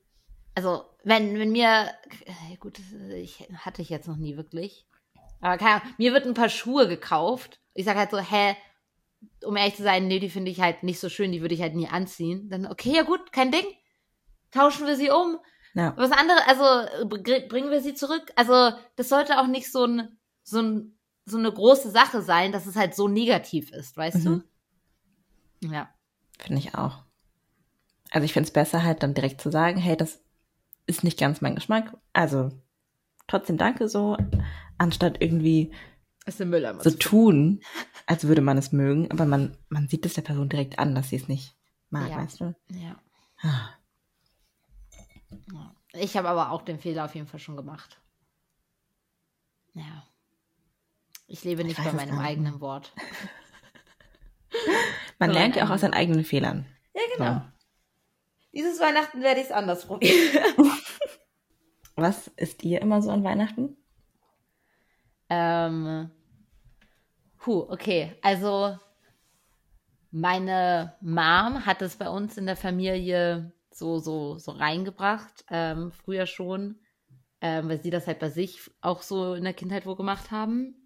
Also, 0.55 0.85
wenn, 1.03 1.38
wenn 1.38 1.51
mir, 1.51 1.90
äh, 2.27 2.57
gut, 2.59 2.79
ich 3.14 3.49
hatte 3.57 3.83
ich 3.83 3.88
jetzt 3.88 4.07
noch 4.07 4.16
nie 4.16 4.37
wirklich, 4.37 4.87
aber 5.40 5.59
keine 5.59 5.83
Ahnung, 5.83 5.95
mir 5.99 6.12
wird 6.12 6.27
ein 6.27 6.35
paar 6.35 6.49
Schuhe 6.49 6.87
gekauft. 6.87 7.59
Ich 7.75 7.85
sage 7.85 7.99
halt 7.99 8.11
so, 8.11 8.18
hä, 8.18 8.55
um 9.44 9.56
ehrlich 9.56 9.76
zu 9.76 9.82
sein, 9.82 10.08
nee, 10.08 10.18
die 10.18 10.30
finde 10.30 10.50
ich 10.50 10.61
halt 10.61 10.82
nicht 10.82 11.00
so 11.00 11.08
schön, 11.08 11.32
die 11.32 11.40
würde 11.40 11.54
ich 11.54 11.62
halt 11.62 11.74
nie 11.74 11.88
anziehen. 11.88 12.48
Dann, 12.48 12.66
okay, 12.66 12.94
ja 12.94 13.02
gut, 13.02 13.32
kein 13.32 13.50
Ding. 13.50 13.64
Tauschen 14.50 14.87
wir 14.87 14.96
sie 14.96 15.11
um. 15.11 15.38
Ja. 15.74 15.94
Was 15.96 16.12
andere, 16.12 16.46
also 16.46 17.08
bringen 17.08 17.70
wir 17.70 17.80
sie 17.80 17.94
zurück. 17.94 18.30
Also, 18.37 18.76
das 18.96 19.08
sollte 19.08 19.40
auch 19.40 19.46
nicht 19.46 19.72
so 19.72 19.87
ein, 19.87 20.18
so 20.42 20.61
ein, 20.61 20.98
so 21.24 21.38
eine 21.38 21.52
große 21.52 21.90
Sache 21.90 22.22
sein, 22.22 22.52
dass 22.52 22.66
es 22.66 22.76
halt 22.76 22.94
so 22.94 23.08
negativ 23.08 23.70
ist, 23.72 23.96
weißt 23.96 24.24
mhm. 24.24 24.44
du? 25.61 25.68
Ja. 25.68 25.88
Finde 26.38 26.61
ich 26.61 26.74
auch. 26.74 27.04
Also 28.11 28.24
ich 28.24 28.32
finde 28.32 28.48
es 28.48 28.52
besser 28.52 28.82
halt 28.82 29.02
dann 29.02 29.14
direkt 29.14 29.40
zu 29.40 29.50
sagen, 29.50 29.78
hey, 29.78 29.96
das 29.96 30.20
ist 30.87 31.04
nicht 31.04 31.18
ganz 31.18 31.40
mein 31.40 31.54
Geschmack. 31.54 31.96
Also 32.12 32.50
trotzdem 33.26 33.56
danke 33.56 33.88
so, 33.88 34.16
anstatt 34.76 35.22
irgendwie 35.22 35.72
so 36.26 36.90
tun, 36.90 37.61
als 38.06 38.24
würde 38.24 38.42
man 38.42 38.56
es 38.56 38.72
mögen, 38.72 39.11
aber 39.11 39.26
man, 39.26 39.56
man 39.68 39.88
sieht 39.88 40.06
es 40.06 40.14
der 40.14 40.22
Person 40.22 40.48
direkt 40.48 40.78
an, 40.78 40.94
dass 40.94 41.08
sie 41.08 41.16
es 41.16 41.28
nicht 41.28 41.56
mag, 41.90 42.11
ja. 42.11 42.18
weißt 42.18 42.40
du? 42.40 42.54
Ja. 42.68 42.96
Ah. 43.42 43.70
Ich 45.94 46.16
habe 46.16 46.28
aber 46.28 46.52
auch 46.52 46.62
den 46.62 46.78
Fehler 46.78 47.04
auf 47.04 47.14
jeden 47.14 47.26
Fall 47.26 47.40
schon 47.40 47.56
gemacht. 47.56 48.00
Ja. 49.74 50.06
Ich 51.26 51.44
lebe 51.44 51.64
nicht 51.64 51.82
bei 51.82 51.92
meinem 51.92 52.18
eigenen 52.18 52.61
Wort. 52.61 52.92
Man 55.18 55.30
so 55.30 55.35
lernt 55.35 55.56
ja 55.56 55.64
auch 55.64 55.70
aus 55.70 55.80
seinen 55.80 55.94
eigenen 55.94 56.24
Fehlern. 56.24 56.66
Ja, 56.94 57.02
genau. 57.16 57.35
So. 57.35 57.42
Dieses 58.54 58.80
Weihnachten 58.80 59.22
werde 59.22 59.40
ich 59.40 59.46
es 59.46 59.52
anders 59.52 59.87
probieren. 59.87 60.54
Was 61.96 62.28
ist 62.37 62.62
dir 62.62 62.80
immer 62.80 63.02
so 63.02 63.11
an 63.11 63.24
Weihnachten? 63.24 63.76
Ähm, 65.35 66.11
Puh, 67.42 67.66
okay. 67.68 68.14
Also 68.23 68.79
meine 70.12 70.95
Mom 71.01 71.66
hat 71.66 71.83
es 71.83 71.97
bei 71.97 72.09
uns 72.09 72.37
in 72.37 72.47
der 72.47 72.57
Familie 72.57 73.53
so, 73.73 73.99
so, 73.99 74.38
so 74.38 74.53
reingebracht, 74.53 75.45
ähm, 75.51 75.90
früher 75.90 76.27
schon, 76.27 76.79
ähm, 77.40 77.68
weil 77.68 77.83
sie 77.83 77.90
das 77.90 78.07
halt 78.07 78.21
bei 78.21 78.31
sich 78.31 78.71
auch 78.81 79.03
so 79.03 79.35
in 79.35 79.42
der 79.42 79.55
Kindheit 79.55 79.87
wohl 79.87 79.97
gemacht 79.97 80.31
haben. 80.31 80.77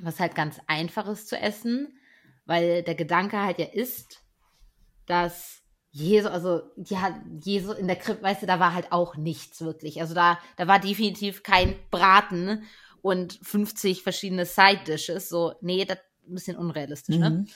Was 0.00 0.20
halt 0.20 0.36
ganz 0.36 0.60
einfach 0.68 1.08
ist 1.08 1.28
zu 1.28 1.36
essen, 1.40 1.98
weil 2.44 2.84
der 2.84 2.94
Gedanke 2.94 3.40
halt 3.40 3.58
ja 3.58 3.66
ist, 3.66 4.22
dass 5.06 5.62
Jesus, 5.90 6.30
also 6.30 6.60
die 6.76 6.98
hat 6.98 7.14
Jesus 7.42 7.76
in 7.78 7.88
der 7.88 7.96
Krippe, 7.96 8.22
weißt 8.22 8.42
du, 8.42 8.46
da 8.46 8.60
war 8.60 8.74
halt 8.74 8.92
auch 8.92 9.16
nichts 9.16 9.60
wirklich. 9.62 10.00
Also 10.00 10.14
da, 10.14 10.38
da 10.56 10.68
war 10.68 10.78
definitiv 10.78 11.42
kein 11.42 11.74
Braten 11.90 12.62
und 13.06 13.38
50 13.40 14.02
verschiedene 14.02 14.44
Side-Dishes. 14.44 15.28
So, 15.28 15.54
nee, 15.60 15.84
das 15.84 15.98
ist 15.98 16.28
ein 16.28 16.34
bisschen 16.34 16.56
unrealistisch, 16.56 17.18
ne? 17.18 17.30
mhm. 17.30 17.36
ne? 17.36 17.46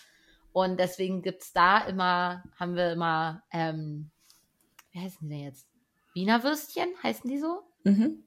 Und 0.53 0.79
deswegen 0.79 1.23
gibt 1.23 1.43
es 1.43 1.53
da 1.53 1.79
immer, 1.79 2.45
haben 2.55 2.77
wir 2.77 2.93
immer, 2.93 3.43
ähm, 3.51 4.13
wie 4.93 5.01
heißen 5.01 5.19
die 5.23 5.29
denn 5.29 5.45
jetzt? 5.45 5.67
Wiener 6.15 6.45
Würstchen, 6.45 6.89
heißen 7.03 7.29
die 7.29 7.39
so? 7.39 7.63
Mhm. 7.83 8.23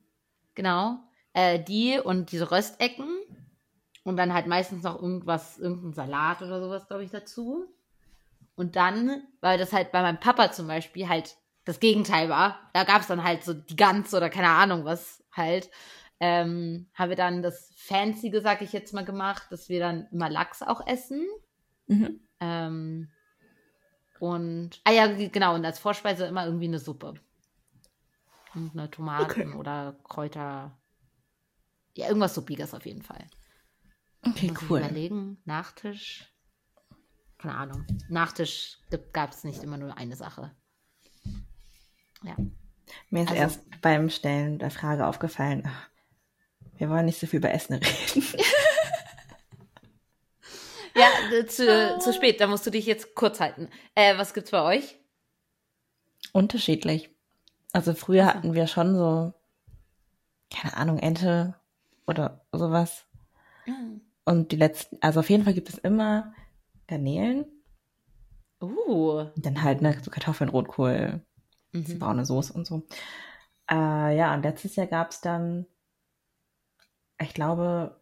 Genau. 0.54 1.00
Äh, 1.32 1.64
die 1.64 1.98
und 1.98 2.34
diese 2.34 2.52
Röstecken. 2.52 3.08
Und 4.04 4.18
dann 4.18 4.34
halt 4.34 4.48
meistens 4.48 4.84
noch 4.84 5.02
irgendwas, 5.02 5.58
irgendein 5.58 5.94
Salat 5.94 6.42
oder 6.42 6.60
sowas, 6.60 6.90
glaube 6.90 7.06
ich, 7.06 7.12
dazu. 7.12 7.66
Und 8.56 8.76
dann, 8.76 9.24
weil 9.40 9.58
das 9.58 9.72
halt 9.72 9.94
bei 9.94 10.02
meinem 10.02 10.20
Papa 10.20 10.52
zum 10.52 10.68
Beispiel 10.68 11.08
halt 11.08 11.38
das 11.64 11.80
Gegenteil 11.80 12.28
war, 12.28 12.70
da 12.74 12.84
gab 12.84 13.00
es 13.00 13.08
dann 13.08 13.24
halt 13.24 13.46
so 13.46 13.54
die 13.54 13.78
Gans 13.78 14.14
oder 14.14 14.30
keine 14.30 14.50
Ahnung 14.50 14.84
was 14.84 15.24
halt 15.32 15.70
ähm, 16.26 16.88
haben 16.94 17.10
wir 17.10 17.18
dann 17.18 17.42
das 17.42 17.74
Fancy, 17.76 18.32
sag 18.42 18.62
ich 18.62 18.72
jetzt 18.72 18.94
mal, 18.94 19.04
gemacht, 19.04 19.48
dass 19.50 19.68
wir 19.68 19.82
dann 19.82 20.08
immer 20.10 20.30
Lachs 20.30 20.62
auch 20.62 20.88
essen. 20.88 21.28
Mhm. 21.88 22.22
Ähm, 22.40 23.12
und, 24.22 24.80
ah 24.86 24.94
ja, 24.94 25.08
genau, 25.08 25.54
und 25.56 25.66
als 25.66 25.80
Vorspeise 25.80 26.26
immer 26.26 26.46
irgendwie 26.46 26.70
eine 26.70 26.80
Suppe. 26.80 27.16
Und 28.56 28.72
eine 28.72 28.90
Tomaten 28.90 29.26
okay. 29.26 29.54
oder 29.54 30.00
Kräuter. 30.06 30.80
Ja, 31.94 32.08
irgendwas 32.08 32.36
Suppiges 32.36 32.74
auf 32.74 32.86
jeden 32.86 33.02
Fall. 33.02 33.28
Okay, 34.26 34.52
Muss 34.52 34.70
cool. 34.70 34.80
Überlegen, 34.80 35.42
Nachtisch. 35.44 36.34
Keine 37.38 37.56
Ahnung. 37.56 37.86
Nachtisch 38.08 38.80
gab 39.12 39.32
es 39.32 39.44
nicht 39.44 39.62
immer 39.62 39.78
nur 39.78 39.98
eine 39.98 40.16
Sache. 40.16 40.56
Ja. 42.24 42.38
Mir 43.10 43.24
ist 43.24 43.32
also, 43.32 43.42
erst 43.42 43.82
beim 43.82 44.10
Stellen 44.10 44.58
der 44.58 44.72
Frage 44.72 45.06
aufgefallen, 45.06 45.64
ach, 45.66 45.90
wir 46.78 46.90
wollen 46.90 47.06
nicht 47.06 47.20
so 47.20 47.28
viel 47.28 47.40
über 47.40 47.52
Essen 47.52 47.76
reden. 47.76 48.26
ja, 50.96 51.08
äh, 51.32 51.46
zu, 51.46 52.00
zu 52.00 52.14
spät, 52.14 52.42
da 52.42 52.48
musst 52.48 52.66
du 52.66 52.72
dich 52.72 52.86
jetzt 52.86 53.16
kurz 53.16 53.40
halten. 53.40 53.70
Äh, 53.96 54.18
was 54.18 54.34
gibt's 54.34 54.52
bei 54.52 54.62
euch? 54.64 54.98
Unterschiedlich. 56.32 57.10
Also 57.74 57.94
früher 57.94 58.26
hatten 58.26 58.54
wir 58.54 58.68
schon 58.68 58.96
so, 58.96 59.34
keine 60.52 60.78
Ahnung, 60.78 61.00
Ente 61.00 61.56
oder 62.08 62.46
sowas. 62.52 63.06
Mhm. 63.66 64.02
Und 64.26 64.52
die 64.52 64.56
letzten, 64.56 64.98
also 65.02 65.20
auf 65.20 65.30
jeden 65.30 65.44
Fall 65.44 65.54
gibt 65.54 65.70
es 65.70 65.78
immer 65.78 66.34
Garnelen. 66.88 67.46
Uh. 68.62 69.26
Und 69.36 69.46
dann 69.46 69.62
halt, 69.64 69.82
ne, 69.82 69.98
so 70.02 70.12
Kartoffeln, 70.12 70.50
Rotkohl, 70.50 71.22
mhm. 71.72 72.00
braune 72.00 72.26
Soße 72.26 72.54
und 72.54 72.66
so. 72.66 72.84
Äh, 73.70 74.18
ja, 74.18 74.34
und 74.34 74.44
letztes 74.44 74.76
Jahr 74.76 74.88
gab 74.88 75.12
es 75.12 75.22
dann 75.22 75.66
ich 77.20 77.34
glaube, 77.34 78.02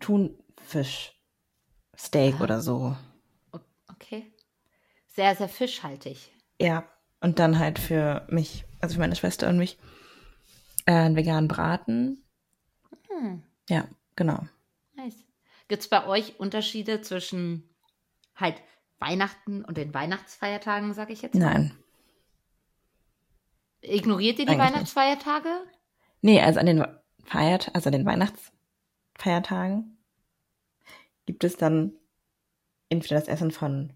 Thunfisch, 0.00 1.12
Steak 1.96 2.36
ah. 2.40 2.44
oder 2.44 2.60
so. 2.60 2.96
Okay. 3.90 4.32
Sehr, 5.06 5.34
sehr 5.34 5.48
fischhaltig. 5.48 6.30
Ja, 6.60 6.84
und 7.20 7.38
dann 7.38 7.58
halt 7.58 7.78
für 7.78 8.26
mich, 8.28 8.64
also 8.80 8.94
für 8.94 9.00
meine 9.00 9.16
Schwester 9.16 9.48
und 9.48 9.58
mich, 9.58 9.78
äh, 10.84 10.92
einen 10.92 11.16
veganen 11.16 11.48
Braten. 11.48 12.22
Hm. 13.08 13.42
Ja, 13.68 13.88
genau. 14.14 14.46
Nice. 14.94 15.24
Gibt 15.68 15.82
es 15.82 15.88
bei 15.88 16.06
euch 16.06 16.38
Unterschiede 16.38 17.00
zwischen 17.00 17.68
halt 18.34 18.62
Weihnachten 18.98 19.64
und 19.64 19.76
den 19.76 19.92
Weihnachtsfeiertagen, 19.94 20.94
sag 20.94 21.10
ich 21.10 21.22
jetzt? 21.22 21.34
Mal? 21.34 21.40
Nein. 21.40 21.78
Ignoriert 23.80 24.38
ihr 24.38 24.46
die 24.46 24.52
Eigentlich 24.52 24.66
Weihnachtsfeiertage? 24.66 25.48
Nicht. 25.48 25.78
Nee, 26.22 26.40
also 26.40 26.60
an 26.60 26.66
den 26.66 26.84
feiert, 27.26 27.74
also 27.74 27.90
den 27.90 28.06
Weihnachtsfeiertagen, 28.06 29.98
gibt 31.26 31.44
es 31.44 31.56
dann 31.56 31.92
entweder 32.88 33.16
das 33.20 33.28
Essen 33.28 33.50
von 33.50 33.92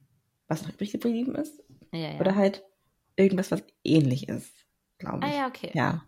was 0.49 0.63
noch 0.63 0.71
übrig 0.71 0.91
geblieben 0.91 1.37
ist 1.37 1.63
ja, 1.93 2.11
ja. 2.11 2.21
oder 2.21 2.35
halt 2.35 2.65
irgendwas, 3.17 3.51
was 3.51 3.63
ähnlich 3.85 4.29
ist, 4.29 4.67
glaube 4.99 5.19
ich. 5.19 5.33
Ah 5.33 5.37
ja, 5.37 5.47
okay. 5.47 5.71
Ja. 5.75 6.05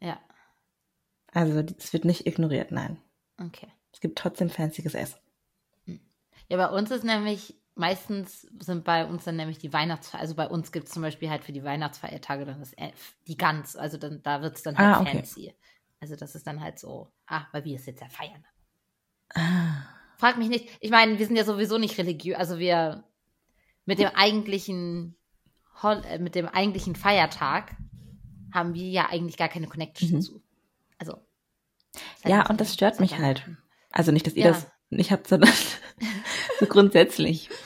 Ja. 0.00 0.18
Also 1.32 1.60
es 1.78 1.92
wird 1.92 2.04
nicht 2.04 2.26
ignoriert, 2.26 2.70
nein. 2.70 2.98
Okay. 3.38 3.68
Es 3.92 4.00
gibt 4.00 4.18
trotzdem 4.18 4.48
fancyes 4.48 4.94
Essen. 4.94 5.18
Hm. 5.84 6.00
Ja, 6.48 6.56
bei 6.56 6.74
uns 6.74 6.90
ist 6.90 7.04
nämlich 7.04 7.54
meistens 7.74 8.42
sind 8.60 8.84
bei 8.84 9.06
uns 9.06 9.24
dann 9.24 9.36
nämlich 9.36 9.58
die 9.58 9.72
Weihnachtsfeiertage, 9.72 10.22
also 10.22 10.34
bei 10.34 10.46
uns 10.46 10.72
gibt 10.72 10.88
es 10.88 10.94
zum 10.94 11.02
Beispiel 11.02 11.30
halt 11.30 11.44
für 11.44 11.52
die 11.52 11.64
Weihnachtsfeiertage 11.64 12.44
dann 12.44 12.60
das, 12.60 12.74
die 13.26 13.36
Gans, 13.36 13.76
also 13.76 13.96
dann, 13.96 14.22
da 14.22 14.42
wird 14.42 14.56
es 14.56 14.62
dann 14.62 14.76
halt 14.76 14.96
ah, 14.96 15.00
okay. 15.00 15.16
fancy. 15.16 15.54
Also 16.02 16.16
das 16.16 16.34
ist 16.34 16.48
dann 16.48 16.60
halt 16.60 16.80
so, 16.80 17.12
ah, 17.26 17.46
weil 17.52 17.64
wir 17.64 17.76
es 17.76 17.86
jetzt 17.86 18.00
ja 18.00 18.08
feiern. 18.08 18.44
Ah. 19.34 19.84
Frag 20.18 20.36
mich 20.36 20.48
nicht. 20.48 20.68
Ich 20.80 20.90
meine, 20.90 21.16
wir 21.16 21.26
sind 21.26 21.36
ja 21.36 21.44
sowieso 21.44 21.78
nicht 21.78 21.96
religiös. 21.96 22.36
Also 22.36 22.58
wir 22.58 23.04
mit 23.86 24.00
dem 24.00 24.08
eigentlichen 24.08 25.16
äh, 25.82 26.18
mit 26.18 26.34
dem 26.34 26.48
eigentlichen 26.48 26.96
Feiertag 26.96 27.76
haben 28.52 28.74
wir 28.74 28.88
ja 28.88 29.10
eigentlich 29.10 29.36
gar 29.36 29.48
keine 29.48 29.68
Connection 29.68 30.10
mhm. 30.10 30.20
zu. 30.20 30.42
Also. 30.98 31.18
Ja, 32.24 32.48
und 32.50 32.60
das 32.60 32.74
stört 32.74 32.98
mich 32.98 33.18
halt. 33.18 33.48
Also 33.92 34.10
nicht, 34.10 34.26
dass 34.26 34.34
ihr 34.34 34.46
ja. 34.46 34.50
das 34.50 34.66
nicht 34.90 35.12
habt, 35.12 35.28
sondern 35.28 35.52
so 36.58 36.66
grundsätzlich. 36.66 37.48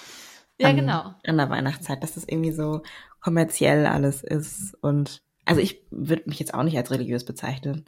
Ja, 0.59 0.71
an, 0.71 0.77
genau. 0.77 1.15
An 1.27 1.37
der 1.37 1.51
Weihnachtszeit, 1.51 2.03
dass 2.03 2.15
das 2.15 2.25
irgendwie 2.27 2.53
so 2.53 2.81
kommerziell 3.21 3.85
alles 3.85 4.23
ist. 4.23 4.73
Und 4.81 5.23
also 5.45 5.61
ich 5.61 5.83
würde 5.91 6.23
mich 6.25 6.39
jetzt 6.39 6.55
auch 6.55 6.63
nicht 6.63 6.79
als 6.79 6.91
religiös 6.91 7.27
bezeichnen. 7.27 7.85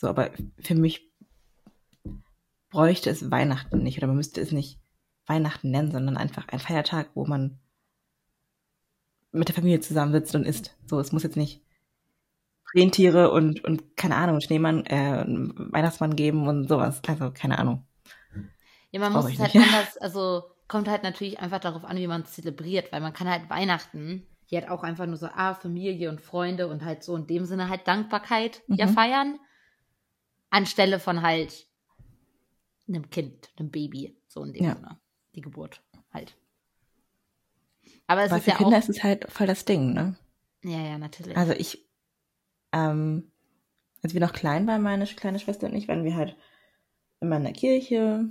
So, 0.00 0.08
aber 0.08 0.30
für 0.58 0.74
mich 0.74 1.12
bräuchte 2.70 3.10
es 3.10 3.30
Weihnachten 3.30 3.82
nicht 3.82 3.98
oder 3.98 4.06
man 4.06 4.16
müsste 4.16 4.40
es 4.40 4.50
nicht 4.50 4.80
Weihnachten 5.26 5.70
nennen, 5.70 5.92
sondern 5.92 6.16
einfach 6.16 6.48
ein 6.48 6.58
Feiertag, 6.58 7.10
wo 7.12 7.26
man 7.26 7.58
mit 9.30 9.48
der 9.48 9.54
Familie 9.54 9.80
zusammensitzt 9.80 10.34
und 10.34 10.46
isst. 10.46 10.74
So, 10.86 10.98
es 10.98 11.12
muss 11.12 11.22
jetzt 11.22 11.36
nicht 11.36 11.62
Rentiere 12.74 13.30
und, 13.30 13.62
und 13.62 13.94
keine 13.98 14.16
Ahnung, 14.16 14.40
Schneemann, 14.40 14.86
äh, 14.86 15.22
Weihnachtsmann 15.26 16.16
geben 16.16 16.48
und 16.48 16.66
sowas. 16.66 17.02
Also, 17.06 17.30
keine 17.30 17.58
Ahnung. 17.58 17.86
Ja, 18.92 19.00
man 19.00 19.12
muss 19.12 19.30
es 19.30 19.38
halt 19.38 19.54
nicht. 19.54 19.66
anders, 19.66 19.98
also 19.98 20.44
kommt 20.66 20.88
halt 20.88 21.02
natürlich 21.02 21.40
einfach 21.40 21.60
darauf 21.60 21.84
an, 21.84 21.98
wie 21.98 22.06
man 22.06 22.22
es 22.22 22.32
zelebriert, 22.32 22.90
weil 22.90 23.02
man 23.02 23.12
kann 23.12 23.28
halt 23.28 23.50
Weihnachten 23.50 24.26
hier 24.46 24.62
halt 24.62 24.70
auch 24.70 24.82
einfach 24.82 25.04
nur 25.04 25.18
so, 25.18 25.26
ah, 25.26 25.52
Familie 25.52 26.08
und 26.08 26.22
Freunde 26.22 26.68
und 26.68 26.86
halt 26.86 27.04
so 27.04 27.14
in 27.16 27.26
dem 27.26 27.44
Sinne 27.44 27.68
halt 27.68 27.86
Dankbarkeit 27.86 28.62
mhm. 28.66 28.76
ja 28.76 28.86
feiern 28.86 29.38
anstelle 30.50 31.00
von 31.00 31.22
halt 31.22 31.66
einem 32.88 33.08
Kind, 33.10 33.50
einem 33.56 33.70
Baby, 33.70 34.16
so 34.26 34.42
in 34.42 34.52
dem 34.52 34.64
ja. 34.64 34.74
Sinne. 34.74 35.00
Die 35.34 35.40
Geburt 35.40 35.82
halt. 36.12 36.36
Aber 38.06 38.22
es 38.22 38.30
Aber 38.30 38.38
ist 38.38 38.44
für 38.44 38.50
ja 38.50 38.56
Kinder 38.56 38.76
auch, 38.76 38.80
ist 38.80 38.88
es 38.88 39.02
halt 39.02 39.30
voll 39.30 39.46
das 39.46 39.64
Ding, 39.64 39.92
ne? 39.92 40.16
Ja, 40.62 40.80
ja, 40.80 40.98
natürlich. 40.98 41.36
Also 41.36 41.52
ich, 41.52 41.88
ähm, 42.72 43.30
als 44.02 44.12
wir 44.12 44.20
noch 44.20 44.32
klein 44.32 44.66
waren, 44.66 44.82
meine 44.82 45.06
kleine 45.06 45.38
Schwester 45.38 45.68
und 45.68 45.76
ich, 45.76 45.88
waren 45.88 46.04
wir 46.04 46.16
halt 46.16 46.36
immer 47.20 47.36
in 47.36 47.44
der 47.44 47.52
Kirche 47.52 48.28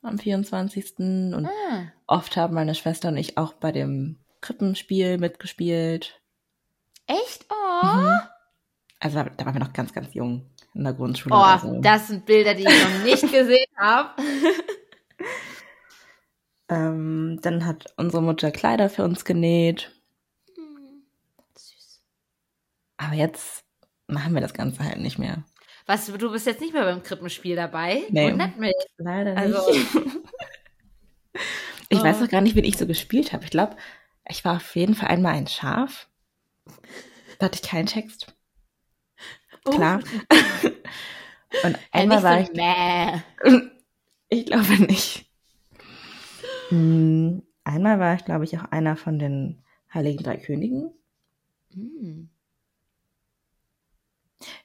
am 0.00 0.18
24. 0.18 0.98
Und 0.98 1.46
ah. 1.46 1.92
oft 2.06 2.36
haben 2.36 2.54
meine 2.54 2.74
Schwester 2.74 3.08
und 3.08 3.16
ich 3.16 3.38
auch 3.38 3.52
bei 3.52 3.72
dem 3.72 4.18
Krippenspiel 4.40 5.18
mitgespielt. 5.18 6.20
Echt? 7.06 7.46
Oh. 7.50 7.86
Mhm. 7.86 8.20
Also 8.98 9.22
da 9.36 9.44
waren 9.44 9.54
wir 9.54 9.60
noch 9.60 9.72
ganz, 9.72 9.92
ganz 9.92 10.14
jung 10.14 10.51
in 10.74 10.84
der 10.84 10.94
Grundschule. 10.94 11.34
Oh, 11.34 11.58
so. 11.58 11.80
das 11.80 12.08
sind 12.08 12.24
Bilder, 12.26 12.54
die 12.54 12.62
ich 12.62 12.82
noch 12.84 13.04
nicht 13.04 13.22
gesehen 13.22 13.66
habe. 13.76 14.10
ähm, 16.68 17.38
dann 17.42 17.66
hat 17.66 17.92
unsere 17.96 18.22
Mutter 18.22 18.50
Kleider 18.50 18.88
für 18.88 19.04
uns 19.04 19.24
genäht. 19.24 19.92
Hm, 20.56 21.02
süß. 21.56 22.00
Aber 22.96 23.14
jetzt 23.14 23.64
machen 24.06 24.34
wir 24.34 24.40
das 24.40 24.54
Ganze 24.54 24.84
halt 24.84 24.98
nicht 24.98 25.18
mehr. 25.18 25.44
Was, 25.86 26.06
du 26.06 26.30
bist 26.30 26.46
jetzt 26.46 26.60
nicht 26.60 26.72
mehr 26.72 26.84
beim 26.84 27.02
Krippenspiel 27.02 27.56
dabei? 27.56 28.02
Nee. 28.10 28.32
Mehr. 28.32 28.72
Leider 28.98 29.36
Also- 29.36 29.70
nicht. 29.70 29.86
ich 31.88 31.98
Oh. 31.98 32.04
weiß 32.04 32.22
auch 32.22 32.28
gar 32.28 32.40
nicht, 32.40 32.54
wen 32.54 32.64
ich 32.64 32.78
so 32.78 32.86
gespielt 32.86 33.32
habe. 33.32 33.44
Ich 33.44 33.50
glaube, 33.50 33.76
ich 34.28 34.44
war 34.44 34.56
auf 34.56 34.76
jeden 34.76 34.94
Fall 34.94 35.08
einmal 35.08 35.34
ein 35.34 35.48
Schaf. 35.48 36.08
Da 37.38 37.46
hatte 37.46 37.58
ich 37.62 37.68
keinen 37.68 37.86
Text. 37.86 38.32
Klar. 39.64 40.00
Und 41.64 41.64
Oh. 41.64 41.68
Ja, 41.68 41.78
einmal 41.92 42.22
war 42.22 42.40
ich 42.40 42.50
Mäh. 42.52 43.20
Ich 44.30 44.46
glaube 44.46 44.80
nicht. 44.86 45.26
Hm, 46.70 47.42
Einmal 47.64 48.00
war 48.00 48.14
ich, 48.14 48.24
glaube 48.24 48.44
ich, 48.44 48.58
auch 48.58 48.64
einer 48.72 48.96
von 48.96 49.18
den 49.18 49.62
Heiligen 49.92 50.22
Drei 50.22 50.36
Königen. 50.36 50.90
Hm. 51.72 52.28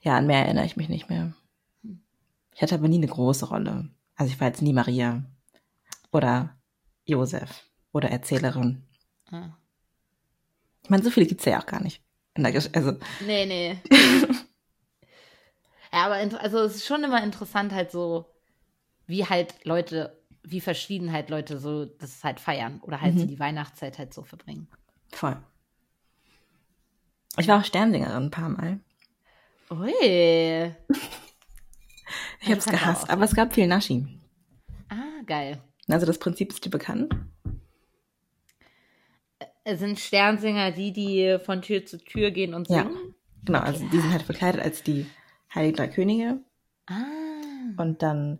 Ja, 0.01 0.17
an 0.17 0.27
mehr 0.27 0.45
erinnere 0.45 0.65
ich 0.65 0.77
mich 0.77 0.89
nicht 0.89 1.09
mehr. 1.09 1.33
Ich 2.55 2.61
hatte 2.61 2.75
aber 2.75 2.87
nie 2.87 2.97
eine 2.97 3.07
große 3.07 3.49
Rolle. 3.49 3.89
Also 4.15 4.33
ich 4.33 4.39
war 4.39 4.47
jetzt 4.47 4.61
nie 4.61 4.73
Maria 4.73 5.23
oder 6.11 6.57
Josef 7.05 7.63
oder 7.91 8.09
Erzählerin. 8.09 8.83
Ah. 9.29 9.49
Ich 10.83 10.89
meine, 10.89 11.03
so 11.03 11.11
viele 11.11 11.27
gibt's 11.27 11.45
ja 11.45 11.59
auch 11.61 11.65
gar 11.67 11.83
nicht. 11.83 12.01
In 12.33 12.43
der 12.43 12.51
Gesch 12.51 12.69
also, 12.73 12.93
Nee, 13.25 13.45
nee. 13.45 13.77
ja, 15.97 16.05
aber 16.05 16.15
also 16.39 16.59
es 16.59 16.75
ist 16.75 16.85
schon 16.85 17.03
immer 17.03 17.23
interessant, 17.23 17.71
halt 17.73 17.91
so, 17.91 18.25
wie 19.07 19.25
halt 19.25 19.55
Leute, 19.65 20.21
wie 20.43 20.61
verschieden 20.61 21.11
halt 21.11 21.29
Leute 21.29 21.59
so 21.59 21.85
das 21.85 22.23
halt 22.23 22.39
feiern 22.39 22.79
oder 22.81 23.01
halt 23.01 23.15
so 23.17 23.25
Mhm. 23.25 23.27
die 23.29 23.39
Weihnachtszeit 23.39 23.97
halt 23.97 24.13
so 24.13 24.23
verbringen. 24.23 24.67
voll. 25.11 25.37
Ich 27.39 27.47
war 27.47 27.59
auch 27.59 27.65
Sternsingerin 27.65 28.25
ein 28.25 28.31
paar 28.31 28.49
Mal. 28.49 28.79
Ui. 29.71 29.91
Ich 32.41 32.47
Ja, 32.49 32.55
ich 32.55 32.65
gehasst, 32.65 33.09
aber 33.09 33.23
es 33.25 33.35
gab 33.35 33.53
viel 33.53 33.67
Naschi. 33.67 34.05
Ah, 34.89 35.21
geil. 35.25 35.59
Also 35.87 36.05
das 36.05 36.19
Prinzip 36.19 36.49
ist 36.51 36.63
dir 36.63 36.69
bekannt. 36.69 37.13
Es 39.63 39.79
sind 39.79 39.99
Sternsinger 39.99 40.71
die, 40.71 40.93
die 40.93 41.37
von 41.43 41.61
Tür 41.61 41.85
zu 41.85 41.97
Tür 41.97 42.31
gehen 42.31 42.53
und 42.53 42.69
Ja. 42.69 42.83
singen? 42.83 43.15
Genau, 43.43 43.59
also 43.59 43.85
die 43.89 43.99
sind 43.99 44.11
halt 44.11 44.21
verkleidet 44.23 44.61
als 44.61 44.83
die 44.83 45.05
Heiligen 45.53 45.75
Drei 45.77 45.87
Könige. 45.87 46.39
Ah. 46.87 46.93
Und 47.77 48.01
dann 48.01 48.39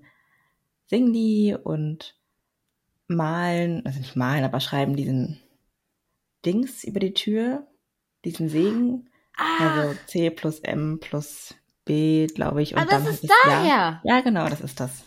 singen 0.88 1.14
die 1.14 1.56
und 1.62 2.16
malen, 3.08 3.86
also 3.86 4.00
nicht 4.00 4.16
malen, 4.16 4.44
aber 4.44 4.60
schreiben 4.60 4.96
diesen 4.96 5.40
Dings 6.46 6.84
über 6.84 7.00
die 7.00 7.14
Tür, 7.14 7.68
diesen 8.26 8.50
Segen. 8.50 9.10
Ah, 9.38 9.80
Also 9.84 10.00
C 10.08 10.30
plus 10.30 10.60
M 10.60 11.00
plus 11.00 11.56
B, 11.86 12.28
glaube 12.28 12.62
ich. 12.62 12.74
Und 12.74 12.82
ah 12.82 12.86
dann 12.86 13.04
das 13.06 13.16
ist 13.16 13.24
Ja. 13.24 13.36
daher. 13.46 14.02
Ja, 14.04 14.22
genau, 14.22 14.48
das 14.50 14.62
ist 14.62 14.80
das. 14.80 15.04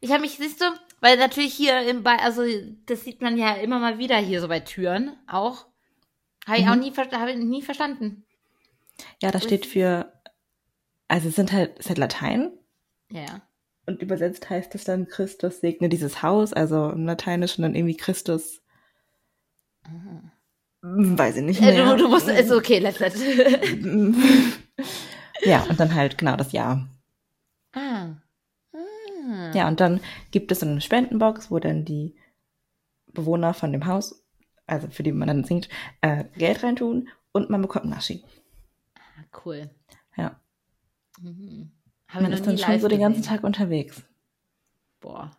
Ich 0.00 0.10
habe 0.10 0.20
mich, 0.20 0.36
siehst 0.36 0.60
du, 0.60 0.64
weil 1.00 1.16
natürlich 1.16 1.54
hier 1.54 1.80
im 1.88 2.02
bei, 2.02 2.16
also 2.18 2.42
das 2.86 3.04
sieht 3.04 3.22
man 3.22 3.38
ja 3.38 3.54
immer 3.54 3.78
mal 3.78 3.98
wieder 3.98 4.16
hier 4.18 4.40
so 4.40 4.48
bei 4.48 4.60
Türen 4.60 5.16
auch. 5.26 5.66
Habe 6.46 6.58
ich 6.58 6.64
Mhm. 6.66 6.70
auch 6.70 6.76
nie, 6.76 6.90
ver- 6.92 7.10
hab 7.10 7.28
ich 7.28 7.36
nie 7.36 7.62
verstanden. 7.62 8.24
Ja, 9.22 9.30
das 9.30 9.44
steht 9.44 9.64
für, 9.64 10.12
also 11.14 11.28
es 11.28 11.36
sind 11.36 11.52
halt, 11.52 11.74
es 11.78 11.86
ist 11.86 11.90
halt 11.90 11.98
Latein. 11.98 12.50
Ja. 13.10 13.42
Und 13.86 14.02
übersetzt 14.02 14.50
heißt 14.50 14.74
es 14.74 14.84
dann, 14.84 15.06
Christus 15.06 15.60
segne 15.60 15.88
dieses 15.88 16.22
Haus, 16.22 16.52
also 16.52 16.90
im 16.90 17.06
Lateinischen 17.06 17.62
dann 17.62 17.74
irgendwie 17.76 17.96
Christus. 17.96 18.62
Hm, 19.86 20.30
Weiß 20.82 21.36
ich 21.36 21.42
nicht 21.44 21.60
Äh, 21.62 21.72
mehr. 21.72 21.96
du, 21.96 22.04
du 22.04 22.08
musst, 22.08 22.28
ist 22.28 22.50
okay, 22.50 22.78
let, 22.78 22.98
let. 22.98 23.14
ja, 25.44 25.62
und 25.68 25.78
dann 25.78 25.94
halt 25.94 26.18
genau 26.18 26.36
das 26.36 26.52
Jahr. 26.52 26.88
ah. 27.74 28.16
ah. 28.72 29.50
Ja, 29.54 29.68
und 29.68 29.80
dann 29.80 30.00
gibt 30.32 30.50
es 30.52 30.62
eine 30.62 30.80
Spendenbox, 30.80 31.50
wo 31.50 31.58
dann 31.58 31.84
die 31.84 32.14
Bewohner 33.12 33.54
von 33.54 33.72
dem 33.72 33.86
Haus, 33.86 34.24
also 34.66 34.88
für 34.88 35.02
die 35.02 35.12
man 35.12 35.28
dann 35.28 35.44
singt, 35.44 35.68
äh, 36.00 36.24
Geld 36.36 36.62
reintun 36.62 37.08
und 37.32 37.50
man 37.50 37.62
bekommt 37.62 37.86
Naschi. 37.86 38.24
Ah, 38.96 39.24
Cool. 39.44 39.70
Ja. 40.16 40.40
Mhm. 41.20 41.70
Man 42.12 42.26
wir 42.28 42.34
ist 42.34 42.46
dann 42.46 42.58
schon 42.58 42.80
so 42.80 42.88
den 42.88 43.00
ganzen. 43.00 43.22
Tag 43.22 43.42
unterwegs. 43.44 44.02
Boah. 45.00 45.30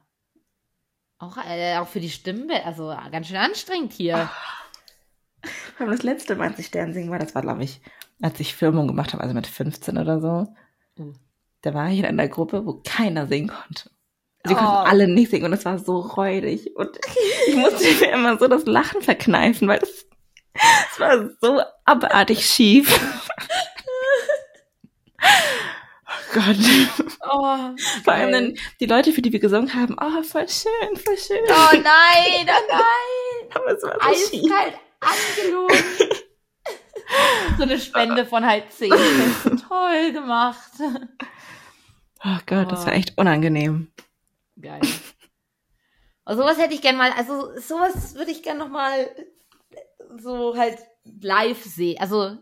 Auch, 1.17 1.37
äh, 1.37 1.77
auch 1.77 1.87
für 1.87 2.01
die 2.01 2.09
Stimmen, 2.09 2.49
also 2.65 2.93
ganz 3.11 3.27
schön 3.27 3.37
anstrengend 3.37 3.93
hier. 3.93 4.29
Aber 5.79 5.91
das 5.91 6.03
letzte 6.03 6.35
Mal, 6.35 6.49
als 6.49 6.59
ich 6.59 6.65
Stern 6.67 6.93
singen 6.93 7.09
war, 7.11 7.19
das 7.19 7.33
war, 7.35 7.41
glaube 7.41 7.63
ich, 7.63 7.81
als 8.21 8.39
ich 8.39 8.55
Firmung 8.55 8.87
gemacht 8.87 9.13
habe, 9.13 9.23
also 9.23 9.33
mit 9.33 9.47
15 9.47 9.97
oder 9.97 10.19
so. 10.19 10.47
Uh. 10.99 11.13
Da 11.61 11.73
war 11.73 11.89
ich 11.89 11.99
in 11.99 12.05
einer 12.05 12.27
Gruppe, 12.27 12.65
wo 12.65 12.81
keiner 12.85 13.27
singen 13.27 13.49
konnte. 13.49 13.89
Sie 14.45 14.53
Oh. 14.53 14.57
konnten 14.57 14.89
alle 14.89 15.07
nicht 15.07 15.31
singen 15.31 15.45
und 15.45 15.53
es 15.53 15.65
war 15.65 15.79
so 15.79 15.99
räudig. 15.99 16.75
Und 16.75 16.99
ich 17.47 17.55
musste 17.55 17.83
mir 17.83 18.11
immer 18.11 18.37
so 18.37 18.47
das 18.47 18.65
Lachen 18.65 19.01
verkneifen, 19.01 19.67
weil 19.67 19.79
es, 19.81 20.05
es 20.53 20.99
war 20.99 21.29
so 21.41 21.61
abartig 21.85 22.45
schief. 22.45 22.99
oh 26.35 26.41
Gott. 26.41 27.07
Oh, 27.27 27.75
Vor 28.03 28.13
allem 28.13 28.31
dann 28.31 28.53
die 28.79 28.85
Leute, 28.85 29.11
für 29.11 29.21
die 29.21 29.31
wir 29.31 29.39
gesungen 29.39 29.73
haben, 29.73 29.95
oh, 29.99 30.23
voll 30.23 30.47
schön, 30.47 30.95
voll 30.97 31.17
schön. 31.17 31.39
Oh 31.47 31.71
nein, 31.73 32.47
oh 32.47 32.67
nein. 32.69 33.51
Aber 33.55 33.71
es 33.75 33.83
war 33.83 33.97
so. 33.99 34.09
Eiskalt 34.09 34.73
angelogen. 34.99 35.77
so 37.57 37.63
eine 37.63 37.79
Spende 37.79 38.25
von 38.25 38.45
halt 38.45 38.71
10. 38.71 38.89
Toll 39.67 40.11
gemacht. 40.13 40.71
Oh 42.23 42.37
Gott, 42.45 42.71
das 42.71 42.83
Oh. 42.83 42.85
war 42.87 42.93
echt 42.93 43.17
unangenehm. 43.17 43.91
Geil. 44.59 44.81
Also 46.23 46.41
sowas 46.41 46.57
hätte 46.57 46.73
ich 46.73 46.81
gern 46.81 46.97
mal, 46.97 47.11
also 47.11 47.55
sowas 47.59 48.15
würde 48.15 48.31
ich 48.31 48.41
gern 48.41 48.57
noch 48.57 48.69
mal 48.69 49.09
so 50.17 50.55
halt 50.57 50.79
live 51.21 51.63
sehen. 51.63 51.97
Also 51.99 52.37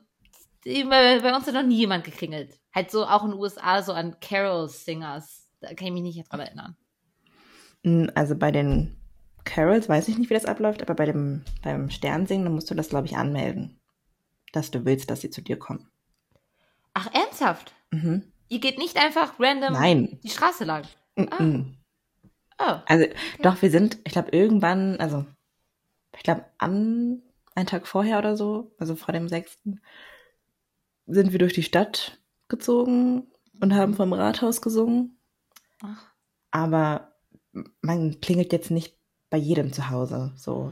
bei, 0.63 1.19
bei 1.19 1.35
uns 1.35 1.47
hat 1.47 1.53
noch 1.53 1.63
nie 1.63 1.79
jemand 1.79 2.05
geklingelt. 2.05 2.57
Halt 2.73 2.91
so 2.91 3.05
auch 3.05 3.23
in 3.23 3.31
den 3.31 3.39
USA 3.39 3.81
so 3.81 3.93
an 3.93 4.19
Carol 4.19 4.67
Singers. 4.67 5.47
Da 5.59 5.73
kann 5.73 5.87
ich 5.87 5.93
mich 5.93 6.03
nicht 6.03 6.31
dran 6.31 6.39
erinnern. 6.39 6.75
Also 8.15 8.35
bei 8.35 8.51
den 8.51 8.97
Carols 9.43 9.89
weiß 9.89 10.07
ich 10.07 10.17
nicht, 10.17 10.29
wie 10.29 10.33
das 10.33 10.45
abläuft, 10.45 10.81
aber 10.81 10.95
bei 10.95 11.05
dem 11.05 11.43
beim 11.61 11.89
Sternsingen, 11.89 12.45
dann 12.45 12.55
musst 12.55 12.71
du 12.71 12.75
das, 12.75 12.89
glaube 12.89 13.07
ich, 13.07 13.17
anmelden. 13.17 13.79
Dass 14.51 14.71
du 14.71 14.85
willst, 14.85 15.09
dass 15.09 15.21
sie 15.21 15.29
zu 15.29 15.41
dir 15.41 15.57
kommen. 15.57 15.89
Ach, 16.93 17.13
ernsthaft? 17.13 17.73
Mhm. 17.91 18.23
Ihr 18.49 18.59
geht 18.59 18.77
nicht 18.77 18.97
einfach 18.97 19.39
random 19.39 19.73
Nein. 19.73 20.19
die 20.23 20.29
Straße 20.29 20.63
lang. 20.63 20.83
Mhm. 21.15 21.77
Oh. 22.59 22.75
Also 22.85 23.05
doch, 23.41 23.61
wir 23.61 23.71
sind, 23.71 23.97
ich 24.03 24.13
glaube, 24.13 24.29
irgendwann, 24.31 24.99
also 24.99 25.25
ich 26.15 26.23
glaube, 26.23 26.45
an 26.59 27.21
einen 27.55 27.67
Tag 27.67 27.87
vorher 27.87 28.19
oder 28.19 28.37
so, 28.37 28.71
also 28.77 28.95
vor 28.95 29.13
dem 29.13 29.27
6. 29.27 29.59
sind 31.07 31.31
wir 31.31 31.39
durch 31.39 31.53
die 31.53 31.63
Stadt 31.63 32.19
gezogen 32.57 33.27
und 33.61 33.73
haben 33.73 33.93
vom 33.95 34.13
Rathaus 34.13 34.61
gesungen. 34.61 35.17
Ach. 35.81 36.05
Aber 36.51 37.13
man 37.81 38.21
klingelt 38.21 38.51
jetzt 38.53 38.71
nicht 38.71 38.95
bei 39.29 39.37
jedem 39.37 39.73
zu 39.73 39.89
Hause. 39.89 40.31
So. 40.35 40.71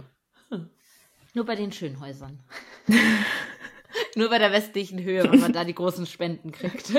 Nur 1.33 1.45
bei 1.45 1.55
den 1.55 1.71
schönen 1.71 1.99
Häusern. 1.99 2.39
Nur 4.15 4.29
bei 4.29 4.37
der 4.37 4.51
westlichen 4.51 5.01
Höhe, 5.01 5.23
wenn 5.31 5.39
man 5.39 5.53
da 5.53 5.63
die 5.63 5.73
großen 5.75 6.05
Spenden 6.05 6.51
kriegt. 6.51 6.91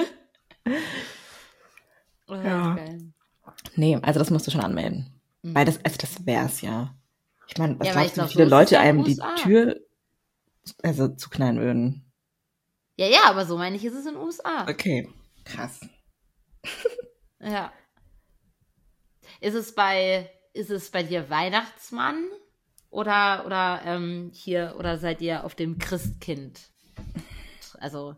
Oh, 2.29 2.35
Ja. 2.43 2.75
geil. 2.75 3.13
Nee, 3.77 3.99
also 4.03 4.19
das 4.19 4.31
musst 4.31 4.47
du 4.47 4.51
schon 4.51 4.63
anmelden. 4.63 5.13
Mhm. 5.43 5.55
Weil 5.55 5.65
das, 5.67 5.85
also 5.85 5.97
das 5.99 6.25
wär's 6.27 6.61
ja. 6.63 6.95
Ich 7.49 7.59
meine, 7.59 7.79
was 7.79 7.87
Ja, 7.89 7.93
glaubst 7.95 8.17
du, 8.17 8.23
wie 8.25 8.29
viele 8.29 8.45
es 8.45 8.51
Leute 8.51 8.79
einem 8.81 9.05
die 9.05 9.13
USA. 9.13 9.35
Tür 9.37 9.81
also 10.83 11.09
zuknallen 11.09 11.59
würden? 11.59 12.12
Ja, 13.03 13.09
ja, 13.09 13.25
aber 13.25 13.45
so 13.45 13.59
meine 13.59 13.75
ich, 13.75 13.85
ist 13.85 13.95
es 13.95 14.07
in 14.07 14.15
den 14.15 14.23
USA. 14.23 14.63
Okay. 14.69 15.09
Krass. 15.45 15.81
Ja. 17.45 17.73
Ist 19.41 19.55
es 19.55 19.75
bei, 19.75 20.31
ist 20.53 20.71
es 20.71 20.93
bei 20.93 21.03
dir 21.03 21.29
Weihnachtsmann? 21.29 22.29
Oder, 22.89 23.43
oder, 23.45 23.83
ähm, 23.85 24.31
hier, 24.33 24.77
oder 24.79 24.97
seid 24.97 25.21
ihr 25.21 25.43
auf 25.43 25.57
dem 25.57 25.79
Christkind? 25.79 26.71
Also, 27.81 28.15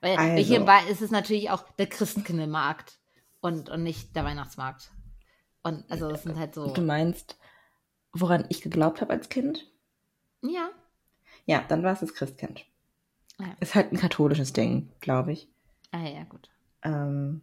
weil 0.00 0.16
Also. 0.16 0.42
hier 0.42 0.66
ist 0.88 1.02
es 1.02 1.10
natürlich 1.10 1.50
auch 1.50 1.60
der 1.76 1.88
Christkindlmarkt 1.88 2.98
und, 3.40 3.68
und 3.68 3.82
nicht 3.82 4.16
der 4.16 4.24
Weihnachtsmarkt. 4.24 4.92
Und, 5.62 5.84
also, 5.90 6.08
es 6.08 6.22
sind 6.22 6.38
halt 6.38 6.54
so, 6.54 6.72
Du 6.72 6.80
meinst, 6.80 7.38
woran 8.12 8.46
ich 8.48 8.62
geglaubt 8.62 9.02
habe 9.02 9.12
als 9.12 9.28
Kind? 9.28 9.70
ja. 10.40 10.70
Ja, 11.44 11.62
dann 11.68 11.82
war 11.82 11.92
es 11.92 12.00
das 12.00 12.14
Christkind. 12.14 12.64
Ja. 13.40 13.56
Ist 13.60 13.74
halt 13.74 13.92
ein 13.92 13.98
katholisches 13.98 14.52
Ding, 14.52 14.90
glaube 15.00 15.32
ich. 15.32 15.48
Ah, 15.92 16.02
ja, 16.06 16.24
gut. 16.24 16.50
Ähm, 16.82 17.42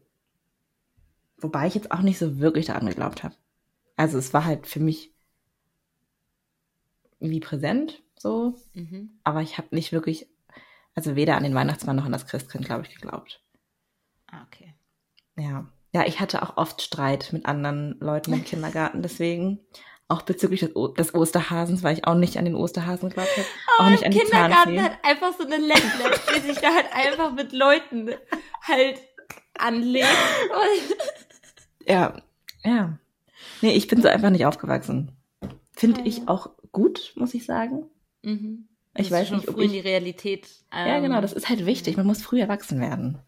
wobei 1.37 1.67
ich 1.67 1.75
jetzt 1.75 1.91
auch 1.91 2.01
nicht 2.01 2.17
so 2.17 2.39
wirklich 2.39 2.65
daran 2.65 2.85
geglaubt 2.85 3.23
habe. 3.23 3.35
Also 3.95 4.17
es 4.17 4.33
war 4.33 4.45
halt 4.45 4.67
für 4.67 4.79
mich 4.79 5.11
wie 7.19 7.39
präsent 7.39 8.03
so, 8.17 8.55
Mhm. 8.73 9.19
aber 9.23 9.41
ich 9.41 9.57
habe 9.57 9.73
nicht 9.73 9.91
wirklich, 9.91 10.27
also 10.95 11.15
weder 11.15 11.37
an 11.37 11.43
den 11.43 11.55
Weihnachtsmann 11.55 11.95
noch 11.95 12.05
an 12.05 12.11
das 12.11 12.27
Christkind, 12.27 12.65
glaube 12.65 12.83
ich, 12.85 12.93
geglaubt. 12.93 13.41
Ah, 14.27 14.43
okay. 14.47 14.73
Ja. 15.37 15.69
Ja, 15.93 16.05
ich 16.05 16.19
hatte 16.19 16.41
auch 16.43 16.57
oft 16.57 16.81
Streit 16.81 17.31
mit 17.31 17.45
anderen 17.45 17.97
Leuten 18.01 18.33
im 18.33 18.43
Kindergarten, 18.43 19.01
deswegen 19.01 19.59
auch 20.07 20.21
bezüglich 20.21 20.59
des, 20.59 20.75
o 20.75 20.87
des, 20.89 21.15
Osterhasens, 21.15 21.83
weil 21.83 21.97
ich 21.97 22.05
auch 22.05 22.15
nicht 22.15 22.37
an 22.37 22.45
den 22.45 22.55
Osterhasen 22.55 23.09
geglaubt 23.09 23.31
habe. 23.35 23.47
Oh, 23.79 23.83
auch 23.83 23.89
nicht 23.89 24.05
an 24.05 24.11
die 24.11 24.19
Kindergarten 24.19 24.81
hat 24.81 24.99
einfach 25.03 25.33
so 25.37 25.45
eine 25.45 25.57
Ländler, 25.57 26.11
die 26.35 26.41
sich 26.41 26.57
da 26.57 26.73
halt 26.73 26.87
einfach 26.93 27.33
mit 27.33 27.51
Leuten 27.53 28.11
halt 28.61 28.99
anlegt. 29.57 30.07
ja, 31.87 32.21
ja. 32.63 32.99
Nee, 33.61 33.73
ich 33.73 33.87
bin 33.87 34.01
so 34.01 34.07
einfach 34.07 34.29
nicht 34.29 34.45
aufgewachsen. 34.45 35.11
Finde 35.73 36.01
ja. 36.01 36.07
ich 36.07 36.27
auch 36.27 36.51
gut, 36.71 37.13
muss 37.15 37.33
ich 37.33 37.45
sagen. 37.45 37.89
Mhm. 38.21 38.67
Ich 38.97 39.11
weiß 39.11 39.27
schon 39.27 39.37
nicht, 39.37 39.49
ob 39.49 39.55
früh 39.55 39.63
ich... 39.63 39.67
in 39.67 39.73
die 39.73 39.87
Realität. 39.87 40.47
Ähm, 40.71 40.87
ja, 40.87 40.99
genau, 40.99 41.21
das 41.21 41.33
ist 41.33 41.49
halt 41.49 41.65
wichtig. 41.65 41.97
Man 41.97 42.05
muss 42.05 42.21
früh 42.21 42.39
erwachsen 42.39 42.79
werden. 42.79 43.19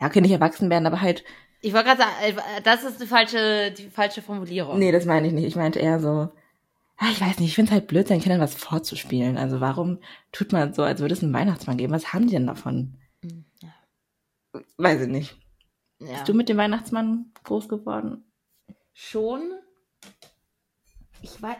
Ja, 0.00 0.06
okay, 0.06 0.20
nicht 0.20 0.32
erwachsen 0.32 0.70
werden, 0.70 0.86
aber 0.86 1.00
halt. 1.00 1.24
Ich 1.62 1.72
wollte 1.72 1.86
gerade 1.86 2.02
sagen, 2.02 2.14
äh, 2.22 2.62
das 2.62 2.84
ist 2.84 3.00
die 3.00 3.06
falsche, 3.06 3.72
die 3.72 3.88
falsche 3.88 4.22
Formulierung. 4.22 4.78
Nee, 4.78 4.92
das 4.92 5.04
meine 5.04 5.26
ich 5.26 5.32
nicht. 5.32 5.44
Ich 5.44 5.56
meinte 5.56 5.78
eher 5.78 6.00
so, 6.00 6.30
ah, 6.98 7.08
ich 7.10 7.20
weiß 7.20 7.38
nicht, 7.38 7.48
ich 7.48 7.54
finde 7.54 7.70
es 7.70 7.74
halt 7.74 7.86
blöd, 7.86 8.08
seinen 8.08 8.20
Kindern 8.20 8.40
was 8.40 8.54
vorzuspielen. 8.54 9.36
Also 9.36 9.60
warum 9.60 9.98
tut 10.32 10.52
man 10.52 10.74
so, 10.74 10.82
als 10.82 11.00
würde 11.00 11.14
es 11.14 11.22
einen 11.22 11.32
Weihnachtsmann 11.32 11.76
geben? 11.76 11.92
Was 11.92 12.12
haben 12.12 12.26
die 12.26 12.34
denn 12.34 12.46
davon? 12.46 12.98
Hm, 13.22 13.44
ja. 13.62 13.74
Weiß 14.76 15.02
ich 15.02 15.08
nicht. 15.08 15.36
Ja. 15.98 16.12
Bist 16.12 16.28
du 16.28 16.34
mit 16.34 16.48
dem 16.48 16.56
Weihnachtsmann 16.56 17.32
groß 17.44 17.68
geworden? 17.68 18.24
Schon. 18.92 19.52
Ich 21.22 21.40
weiß. 21.40 21.56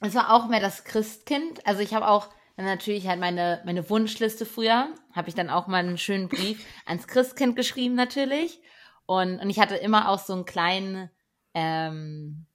Es 0.00 0.14
war 0.14 0.32
auch 0.32 0.48
mehr 0.48 0.60
das 0.60 0.84
Christkind. 0.84 1.66
Also 1.66 1.80
ich 1.80 1.94
habe 1.94 2.08
auch 2.08 2.28
dann 2.56 2.66
natürlich 2.66 3.06
halt 3.08 3.20
meine, 3.20 3.62
meine 3.64 3.88
Wunschliste 3.90 4.46
früher. 4.46 4.94
Habe 5.12 5.28
ich 5.28 5.34
dann 5.34 5.50
auch 5.50 5.66
mal 5.66 5.78
einen 5.78 5.98
schönen 5.98 6.28
Brief 6.28 6.64
ans 6.86 7.06
Christkind 7.06 7.56
geschrieben 7.56 7.94
natürlich. 7.94 8.60
Und, 9.06 9.38
und 9.40 9.50
ich 9.50 9.58
hatte 9.58 9.76
immer 9.76 10.08
auch 10.08 10.18
so 10.18 10.32
einen 10.32 10.44
kleinen, 10.44 11.10
ähm, 11.52 12.46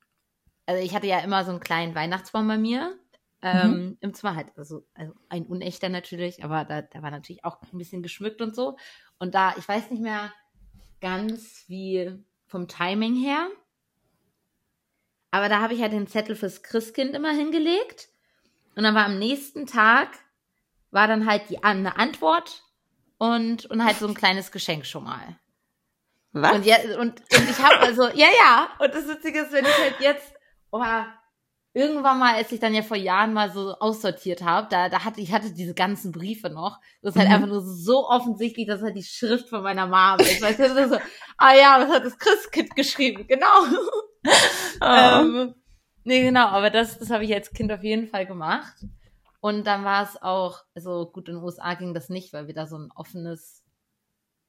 also 0.65 0.81
ich 0.81 0.95
hatte 0.95 1.07
ja 1.07 1.19
immer 1.19 1.43
so 1.43 1.51
einen 1.51 1.59
kleinen 1.59 1.95
Weihnachtsbaum 1.95 2.47
bei 2.47 2.57
mir. 2.57 2.97
Ähm, 3.41 3.71
mhm. 3.71 3.97
Im 4.01 4.13
Zimmer 4.13 4.35
halt, 4.35 4.47
also, 4.57 4.85
also 4.93 5.13
ein 5.29 5.45
unechter 5.45 5.87
natürlich, 5.87 6.43
aber 6.43 6.65
da, 6.65 6.81
da 6.81 7.01
war 7.01 7.11
natürlich 7.11 7.45
auch 7.45 7.61
ein 7.61 7.77
bisschen 7.77 8.03
geschmückt 8.03 8.41
und 8.41 8.53
so. 8.53 8.77
Und 9.17 9.33
da, 9.33 9.55
ich 9.57 9.67
weiß 9.67 9.91
nicht 9.91 10.01
mehr 10.01 10.33
ganz 10.99 11.63
wie 11.67 12.11
vom 12.47 12.67
Timing 12.67 13.15
her, 13.15 13.47
aber 15.31 15.49
da 15.49 15.61
habe 15.61 15.73
ich 15.73 15.81
halt 15.81 15.93
den 15.93 16.07
Zettel 16.07 16.35
fürs 16.35 16.63
Christkind 16.63 17.13
immer 17.13 17.31
hingelegt. 17.31 18.09
Und 18.79 18.85
dann 18.85 18.95
war 18.95 19.07
am 19.07 19.19
nächsten 19.19 19.65
Tag, 19.65 20.07
war 20.89 21.05
dann 21.05 21.29
halt 21.29 21.49
die 21.49 21.65
eine 21.65 21.97
Antwort 21.97 22.63
und, 23.17 23.65
und 23.65 23.83
halt 23.83 23.97
so 23.97 24.07
ein 24.07 24.13
kleines 24.13 24.53
Geschenk 24.53 24.85
schon 24.85 25.03
mal. 25.03 25.37
Was? 26.31 26.53
Und, 26.53 26.65
ja, 26.65 26.77
und, 26.97 27.19
und 27.19 27.49
ich 27.49 27.59
habe 27.61 27.77
also, 27.81 28.03
ja, 28.07 28.27
ja. 28.39 28.69
Und 28.79 28.95
das 28.95 29.05
Witzige 29.05 29.41
ist, 29.41 29.51
wenn 29.51 29.65
ich 29.65 29.77
halt 29.77 29.99
jetzt, 29.99 30.33
oh, 30.71 30.81
irgendwann 31.73 32.19
mal, 32.19 32.35
als 32.35 32.53
ich 32.53 32.61
dann 32.61 32.73
ja 32.73 32.81
vor 32.81 32.95
Jahren 32.95 33.33
mal 33.33 33.51
so 33.51 33.73
aussortiert 33.81 34.43
habe, 34.43 34.69
da, 34.71 34.87
da 34.87 35.03
hatte 35.03 35.19
ich 35.19 35.33
hatte 35.33 35.51
diese 35.51 35.73
ganzen 35.73 36.13
Briefe 36.13 36.49
noch. 36.49 36.79
Das 37.01 37.15
ist 37.15 37.19
halt 37.19 37.27
mhm. 37.27 37.35
einfach 37.35 37.49
nur 37.49 37.61
so 37.61 38.07
offensichtlich, 38.07 38.65
dass 38.65 38.81
halt 38.81 38.95
die 38.95 39.03
Schrift 39.03 39.49
von 39.49 39.61
meiner 39.61 39.87
Mama 39.87 40.23
ist. 40.23 40.41
Weißt 40.41 40.57
du, 40.57 40.87
so, 40.87 40.99
ah 41.37 41.53
ja, 41.53 41.79
das 41.79 41.93
hat 41.93 42.05
das 42.05 42.17
Christkind 42.17 42.73
geschrieben, 42.77 43.27
genau. 43.27 43.59
Oh. 44.79 44.85
ähm, 44.85 45.55
nee, 46.09 46.23
genau, 46.23 46.47
aber 46.47 46.71
das, 46.71 46.97
das 46.97 47.11
habe 47.11 47.23
ich 47.23 47.33
als 47.33 47.53
Kind 47.53 47.71
auf 47.71 47.83
jeden 47.83 48.07
Fall 48.07 48.25
gemacht. 48.25 48.83
Und 49.41 49.67
dann 49.67 49.85
war 49.85 50.03
es 50.03 50.21
auch, 50.21 50.63
also 50.75 51.09
gut, 51.11 51.29
in 51.29 51.35
den 51.35 51.43
USA 51.43 51.75
ging 51.75 51.93
das 51.93 52.09
nicht, 52.09 52.33
weil 52.33 52.47
wir 52.47 52.53
da 52.55 52.65
so 52.65 52.77
ein 52.77 52.91
offenes, 52.93 53.63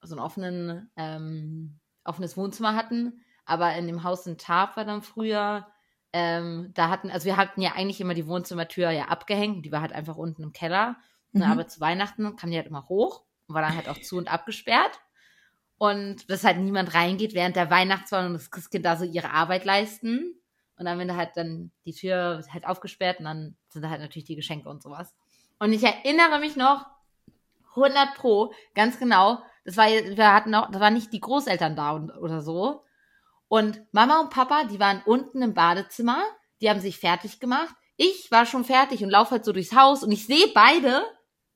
so 0.02 0.16
ein 0.16 0.20
offenen, 0.20 0.90
ähm, 0.96 1.78
offenes 2.02 2.36
Wohnzimmer 2.36 2.74
hatten. 2.74 3.20
Aber 3.44 3.74
in 3.74 3.86
dem 3.86 4.02
Haus 4.02 4.26
in 4.26 4.38
Tarp 4.38 4.76
war 4.76 4.84
dann 4.86 5.02
früher, 5.02 5.66
ähm, 6.12 6.70
da 6.74 6.88
hatten, 6.88 7.10
also 7.10 7.26
wir 7.26 7.36
hatten 7.36 7.60
ja 7.60 7.72
eigentlich 7.76 8.00
immer 8.00 8.14
die 8.14 8.26
Wohnzimmertür 8.26 8.90
ja 8.90 9.04
abgehängt, 9.04 9.64
die 9.64 9.70
war 9.70 9.82
halt 9.82 9.92
einfach 9.92 10.16
unten 10.16 10.42
im 10.42 10.52
Keller. 10.52 10.96
Ne, 11.32 11.44
mhm. 11.44 11.52
Aber 11.52 11.68
zu 11.68 11.80
Weihnachten 11.80 12.34
kam 12.36 12.50
die 12.50 12.56
halt 12.56 12.66
immer 12.66 12.88
hoch 12.88 13.24
und 13.46 13.54
war 13.54 13.62
dann 13.62 13.76
halt 13.76 13.88
auch 13.88 14.00
zu 14.00 14.16
und 14.16 14.32
abgesperrt 14.32 14.98
und 15.78 16.28
dass 16.30 16.42
halt 16.42 16.58
niemand 16.58 16.94
reingeht, 16.94 17.34
während 17.34 17.54
der 17.54 17.70
Weihnachtsmann 17.70 18.26
und 18.26 18.32
das 18.32 18.50
Christkind 18.50 18.84
da 18.84 18.96
so 18.96 19.04
ihre 19.04 19.30
Arbeit 19.30 19.64
leisten. 19.64 20.39
Und 20.80 20.86
dann, 20.86 20.98
wenn 20.98 21.08
da 21.08 21.16
halt 21.16 21.32
dann 21.36 21.70
die 21.84 21.92
Tür 21.92 22.42
halt 22.50 22.66
aufgesperrt 22.66 23.18
und 23.18 23.26
dann 23.26 23.54
sind 23.68 23.82
da 23.82 23.90
halt 23.90 24.00
natürlich 24.00 24.24
die 24.24 24.34
Geschenke 24.34 24.70
und 24.70 24.82
sowas. 24.82 25.14
Und 25.58 25.74
ich 25.74 25.82
erinnere 25.82 26.40
mich 26.40 26.56
noch 26.56 26.86
100 27.76 28.14
pro, 28.14 28.54
ganz 28.74 28.98
genau, 28.98 29.42
das 29.66 29.76
war, 29.76 29.88
wir 29.88 30.32
hatten 30.32 30.54
auch, 30.54 30.70
da 30.70 30.80
waren 30.80 30.94
nicht 30.94 31.12
die 31.12 31.20
Großeltern 31.20 31.76
da 31.76 31.90
und, 31.90 32.10
oder 32.12 32.40
so. 32.40 32.82
Und 33.48 33.82
Mama 33.92 34.20
und 34.20 34.30
Papa, 34.30 34.64
die 34.64 34.80
waren 34.80 35.02
unten 35.04 35.42
im 35.42 35.52
Badezimmer, 35.52 36.22
die 36.62 36.70
haben 36.70 36.80
sich 36.80 36.98
fertig 36.98 37.40
gemacht. 37.40 37.74
Ich 37.98 38.30
war 38.30 38.46
schon 38.46 38.64
fertig 38.64 39.04
und 39.04 39.10
laufe 39.10 39.32
halt 39.32 39.44
so 39.44 39.52
durchs 39.52 39.76
Haus 39.76 40.02
und 40.02 40.12
ich 40.12 40.24
sehe 40.24 40.48
beide 40.54 41.04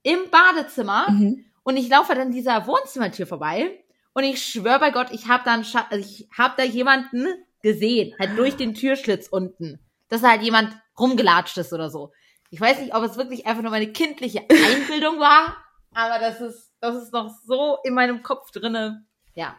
im 0.03 0.19
Badezimmer 0.29 1.09
mhm. 1.09 1.45
und 1.63 1.77
ich 1.77 1.89
laufe 1.89 2.13
dann 2.13 2.31
dieser 2.31 2.67
Wohnzimmertür 2.67 3.25
vorbei 3.25 3.83
und 4.13 4.23
ich 4.23 4.45
schwöre 4.45 4.77
bei 4.77 4.91
Gott, 4.91 5.07
ich 5.09 5.27
habe 5.27 5.43
da, 5.45 5.55
also 5.55 5.97
ich 5.97 6.29
hab 6.37 6.57
da 6.57 6.63
jemanden 6.63 7.25
gesehen, 7.65 8.13
halt 8.19 8.37
durch 8.37 8.55
den 8.55 8.75
Türschlitz 8.75 9.27
unten, 9.27 9.79
dass 10.07 10.21
da 10.21 10.29
halt 10.29 10.43
jemand 10.43 10.77
rumgelatscht 10.99 11.57
ist 11.57 11.73
oder 11.73 11.89
so. 11.89 12.11
Ich 12.51 12.61
weiß 12.61 12.79
nicht, 12.79 12.93
ob 12.93 13.03
es 13.03 13.17
wirklich 13.17 13.47
einfach 13.47 13.63
nur 13.63 13.71
meine 13.71 13.91
kindliche 13.91 14.41
Einbildung 14.41 15.19
war, 15.19 15.57
aber 15.95 16.19
das 16.19 16.41
ist, 16.41 16.71
das 16.79 16.95
ist 16.95 17.11
noch 17.11 17.33
so 17.43 17.79
in 17.83 17.95
meinem 17.95 18.21
Kopf 18.21 18.51
drinne. 18.51 19.03
Ja. 19.33 19.55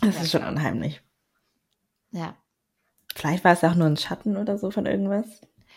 Das 0.00 0.14
ja, 0.14 0.22
ist 0.22 0.30
schon 0.30 0.44
unheimlich. 0.44 1.02
Ja. 2.12 2.36
Vielleicht 3.12 3.42
war 3.42 3.52
es 3.52 3.64
auch 3.64 3.74
nur 3.74 3.88
ein 3.88 3.96
Schatten 3.96 4.36
oder 4.36 4.56
so 4.56 4.70
von 4.70 4.86
irgendwas. 4.86 5.26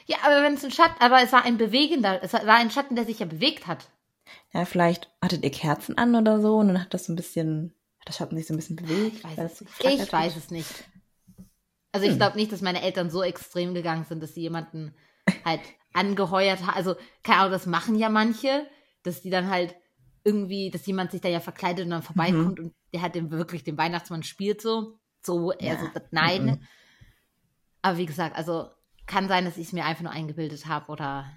Ja, 0.06 0.18
aber 0.24 0.44
wenn 0.44 0.54
es 0.54 0.64
ein 0.64 0.72
Schatten, 0.72 1.02
aber 1.02 1.24
es 1.24 1.34
war 1.34 1.46
ein 1.46 1.58
bewegender, 1.58 2.22
es 2.22 2.34
war 2.34 2.56
ein 2.58 2.70
Schatten, 2.70 2.96
der 2.96 3.06
sich 3.06 3.20
ja 3.20 3.26
bewegt 3.26 3.66
hat. 3.66 3.90
Ja, 4.54 4.66
vielleicht 4.66 5.10
hattet 5.20 5.44
ihr 5.44 5.52
Kerzen 5.52 5.98
an 5.98 6.16
oder 6.16 6.40
so 6.40 6.58
und 6.58 6.68
dann 6.68 6.82
hat 6.82 6.94
das 6.94 7.06
so 7.06 7.14
ein 7.14 7.16
bisschen 7.16 7.74
das 8.06 8.20
hat 8.20 8.30
sich 8.30 8.46
so 8.46 8.54
ein 8.54 8.58
bisschen 8.58 8.76
bewegt. 8.76 9.18
Ich 9.18 9.38
weiß, 9.38 9.52
es, 9.52 9.62
nicht. 9.62 10.04
ich 10.04 10.14
weiß 10.14 10.36
es 10.38 10.52
nicht. 10.52 10.70
Also 11.96 12.08
ich 12.08 12.12
hm. 12.12 12.18
glaube 12.18 12.36
nicht, 12.36 12.52
dass 12.52 12.60
meine 12.60 12.82
Eltern 12.82 13.10
so 13.10 13.24
extrem 13.24 13.74
gegangen 13.74 14.04
sind, 14.04 14.22
dass 14.22 14.34
sie 14.34 14.42
jemanden 14.42 14.94
halt 15.46 15.62
angeheuert 15.94 16.66
haben. 16.66 16.76
Also, 16.76 16.98
keine 17.24 17.40
Ahnung, 17.40 17.54
das 17.54 17.68
machen 17.68 17.96
ja 17.96 18.10
manche, 18.10 18.68
dass 19.04 19.22
die 19.22 19.30
dann 19.30 19.50
halt 19.50 19.74
irgendwie, 20.26 20.70
dass 20.70 20.86
jemand 20.86 21.12
sich 21.12 21.22
da 21.22 21.30
ja 21.30 21.40
verkleidet 21.40 21.86
und 21.86 21.92
dann 21.92 22.02
vorbeikommt 22.02 22.60
mhm. 22.60 22.66
und 22.66 22.74
der 22.92 23.02
hat 23.02 23.16
den 23.16 23.32
wirklich 23.32 23.64
den 23.64 23.78
Weihnachtsmann 23.78 24.24
spielt 24.24 24.62
so. 24.62 25.00
So, 25.24 25.54
er 25.54 25.76
ja. 25.76 25.80
so, 25.80 25.88
nein. 26.12 26.46
Mhm. 26.46 26.60
Aber 27.82 27.98
wie 27.98 28.06
gesagt, 28.06 28.36
also 28.36 28.68
kann 29.06 29.30
sein, 29.30 29.46
dass 29.46 29.56
ich 29.56 29.68
es 29.68 29.74
mir 29.74 29.86
einfach 29.86 30.04
nur 30.04 30.12
eingebildet 30.12 30.66
habe 30.66 30.92
oder 30.92 31.32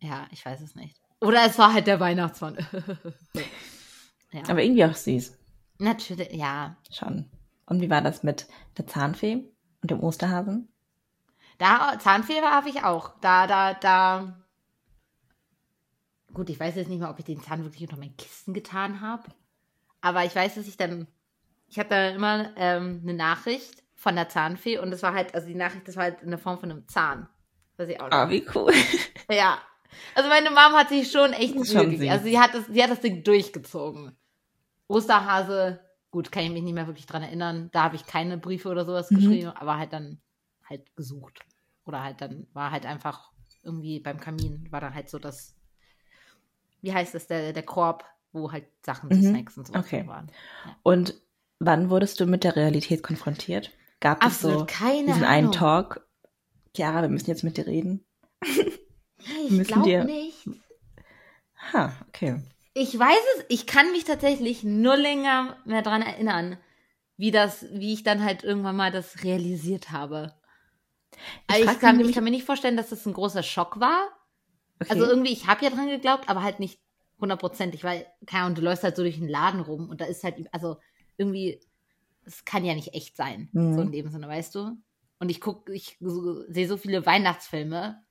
ja, 0.00 0.28
ich 0.30 0.44
weiß 0.44 0.60
es 0.60 0.74
nicht. 0.74 1.00
Oder 1.22 1.46
es 1.46 1.58
war 1.58 1.72
halt 1.72 1.86
der 1.86 2.00
Weihnachtsmann. 2.00 2.58
ja. 4.32 4.42
Aber 4.46 4.62
irgendwie 4.62 4.84
auch 4.84 4.94
süß. 4.94 5.38
Natürlich, 5.78 6.32
ja. 6.32 6.76
Schon. 6.92 7.30
Und 7.64 7.80
wie 7.80 7.88
war 7.88 8.02
das 8.02 8.22
mit 8.22 8.46
der 8.76 8.86
Zahnfee 8.86 9.50
und 9.82 9.90
dem 9.90 10.00
Osterhasen? 10.00 10.68
Da, 11.58 11.98
Zahnfee 11.98 12.40
habe 12.40 12.68
ich 12.68 12.84
auch. 12.84 13.12
Da, 13.20 13.46
da, 13.46 13.74
da. 13.74 14.36
Gut, 16.32 16.48
ich 16.48 16.58
weiß 16.58 16.76
jetzt 16.76 16.88
nicht 16.88 17.00
mal, 17.00 17.10
ob 17.10 17.18
ich 17.18 17.24
den 17.24 17.42
Zahn 17.42 17.64
wirklich 17.64 17.82
unter 17.82 17.98
mein 17.98 18.16
Kissen 18.16 18.54
getan 18.54 19.00
habe. 19.00 19.24
Aber 20.00 20.24
ich 20.24 20.34
weiß, 20.34 20.54
dass 20.54 20.66
ich 20.66 20.76
dann. 20.76 21.06
Ich 21.68 21.78
habe 21.78 21.88
da 21.88 22.08
immer 22.08 22.50
ähm, 22.56 23.00
eine 23.02 23.14
Nachricht 23.14 23.82
von 23.94 24.16
der 24.16 24.28
Zahnfee 24.28 24.78
und 24.78 24.90
das 24.90 25.02
war 25.02 25.12
halt, 25.12 25.34
also 25.34 25.46
die 25.46 25.54
Nachricht, 25.54 25.86
das 25.86 25.96
war 25.96 26.04
halt 26.04 26.22
in 26.22 26.30
der 26.30 26.38
Form 26.38 26.58
von 26.58 26.70
einem 26.70 26.88
Zahn. 26.88 27.28
Weiß 27.76 27.88
ich 27.88 28.00
auch 28.00 28.06
nicht. 28.06 28.14
Ah, 28.14 28.28
wie 28.28 28.46
cool. 28.54 28.72
Ja. 29.30 29.58
Also 30.14 30.28
meine 30.28 30.50
Mom 30.50 30.72
hat 30.72 30.88
sich 30.88 31.10
schon 31.10 31.32
echt 31.32 31.54
schon 31.66 32.08
Also 32.08 32.24
sie 32.24 32.38
hat 32.38 32.54
das, 32.54 32.66
sie 32.66 32.82
hat 32.82 32.90
das 32.90 33.00
Ding 33.00 33.22
durchgezogen. 33.22 34.16
Osterhase, 34.88 35.80
gut, 36.10 36.32
kann 36.32 36.44
ich 36.44 36.50
mich 36.50 36.62
nicht 36.62 36.74
mehr 36.74 36.86
wirklich 36.86 37.06
dran 37.06 37.22
erinnern. 37.22 37.70
Da 37.72 37.84
habe 37.84 37.96
ich 37.96 38.06
keine 38.06 38.38
Briefe 38.38 38.68
oder 38.68 38.84
sowas 38.84 39.10
mhm. 39.10 39.16
geschrieben, 39.16 39.48
aber 39.48 39.78
halt 39.78 39.92
dann 39.92 40.20
halt 40.68 40.94
gesucht. 40.96 41.40
Oder 41.84 42.02
halt 42.02 42.20
dann 42.20 42.46
war 42.52 42.70
halt 42.70 42.86
einfach 42.86 43.32
irgendwie 43.62 44.00
beim 44.00 44.20
Kamin, 44.20 44.66
war 44.70 44.80
dann 44.80 44.94
halt 44.94 45.10
so 45.10 45.18
das, 45.18 45.56
wie 46.80 46.92
heißt 46.92 47.14
das, 47.14 47.26
der, 47.26 47.52
der 47.52 47.62
Korb, 47.62 48.04
wo 48.32 48.52
halt 48.52 48.66
Sachen 48.84 49.10
zu 49.10 49.16
mhm. 49.16 49.30
Snacks 49.30 49.58
und 49.58 49.66
so 49.66 49.74
okay. 49.74 50.06
waren. 50.06 50.30
Ja. 50.64 50.76
Und 50.82 51.14
wann 51.58 51.90
wurdest 51.90 52.20
du 52.20 52.26
mit 52.26 52.44
der 52.44 52.56
Realität 52.56 53.02
konfrontiert? 53.02 53.72
Gab 54.00 54.24
es 54.24 54.40
so 54.40 54.64
keine 54.66 55.06
diesen 55.06 55.24
Ahnung. 55.24 55.26
einen 55.26 55.52
Talk? 55.52 56.06
Chiara, 56.74 57.02
wir 57.02 57.08
müssen 57.08 57.30
jetzt 57.30 57.44
mit 57.44 57.56
dir 57.56 57.66
reden. 57.66 58.04
ich 58.40 59.64
glaube 59.64 60.04
nicht. 60.04 60.48
Ha, 61.72 61.92
okay. 62.08 62.40
Ich 62.74 62.98
weiß 62.98 63.22
es, 63.36 63.44
ich 63.48 63.66
kann 63.66 63.90
mich 63.92 64.04
tatsächlich 64.04 64.62
nur 64.62 64.96
länger 64.96 65.56
mehr 65.64 65.82
dran 65.82 66.02
erinnern, 66.02 66.56
wie 67.16 67.30
das, 67.30 67.66
wie 67.72 67.92
ich 67.92 68.02
dann 68.02 68.24
halt 68.24 68.44
irgendwann 68.44 68.76
mal 68.76 68.92
das 68.92 69.24
realisiert 69.24 69.90
habe. 69.90 70.34
Ich, 71.48 71.54
also 71.54 71.70
ich, 71.70 71.80
kann, 71.80 72.00
ich 72.00 72.14
kann 72.14 72.24
mir 72.24 72.30
nicht 72.30 72.46
vorstellen, 72.46 72.76
dass 72.76 72.90
das 72.90 73.06
ein 73.06 73.12
großer 73.12 73.42
Schock 73.42 73.80
war. 73.80 74.08
Okay. 74.80 74.90
Also 74.90 75.04
irgendwie, 75.04 75.32
ich 75.32 75.46
habe 75.46 75.64
ja 75.64 75.70
dran 75.70 75.88
geglaubt, 75.88 76.28
aber 76.28 76.42
halt 76.42 76.60
nicht 76.60 76.80
hundertprozentig, 77.20 77.84
weil, 77.84 78.06
keine 78.26 78.44
Ahnung, 78.44 78.54
du 78.54 78.62
läufst 78.62 78.82
halt 78.82 78.96
so 78.96 79.02
durch 79.02 79.18
den 79.18 79.28
Laden 79.28 79.60
rum 79.60 79.90
und 79.90 80.00
da 80.00 80.06
ist 80.06 80.24
halt, 80.24 80.36
also 80.52 80.78
irgendwie, 81.18 81.60
es 82.24 82.44
kann 82.44 82.64
ja 82.64 82.74
nicht 82.74 82.94
echt 82.94 83.16
sein, 83.16 83.48
mhm. 83.52 83.74
so 83.74 83.82
in 83.82 83.92
dem 83.92 84.08
Sinne, 84.08 84.28
weißt 84.28 84.54
du? 84.54 84.78
Und 85.18 85.28
ich 85.30 85.40
gucke, 85.40 85.72
ich 85.72 85.98
so, 86.00 86.42
sehe 86.50 86.66
so 86.66 86.78
viele 86.78 87.04
Weihnachtsfilme 87.04 88.02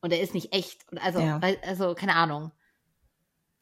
und 0.00 0.12
er 0.12 0.20
ist 0.20 0.34
nicht 0.34 0.52
echt. 0.52 0.84
Also, 0.96 1.20
ja. 1.20 1.40
also, 1.62 1.94
keine 1.94 2.16
Ahnung. 2.16 2.50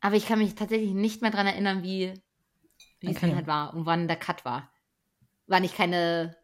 Aber 0.03 0.17
ich 0.17 0.27
kann 0.27 0.41
mich 0.41 0.57
tatsächlich 0.57 0.93
nicht 0.93 1.23
mehr 1.23 1.31
dran 1.31 1.47
erinnern, 1.47 1.85
wie, 1.85 2.13
wie 3.01 3.07
okay. 3.07 3.15
es 3.15 3.21
dann 3.21 3.37
halt 3.37 3.47
war 3.47 3.73
und 3.73 3.87
wann 3.87 4.09
der 4.09 4.17
Cut 4.17 4.45
war. 4.45 4.69
Wann 5.47 5.63
ich 5.65 5.75
keine 5.75 6.37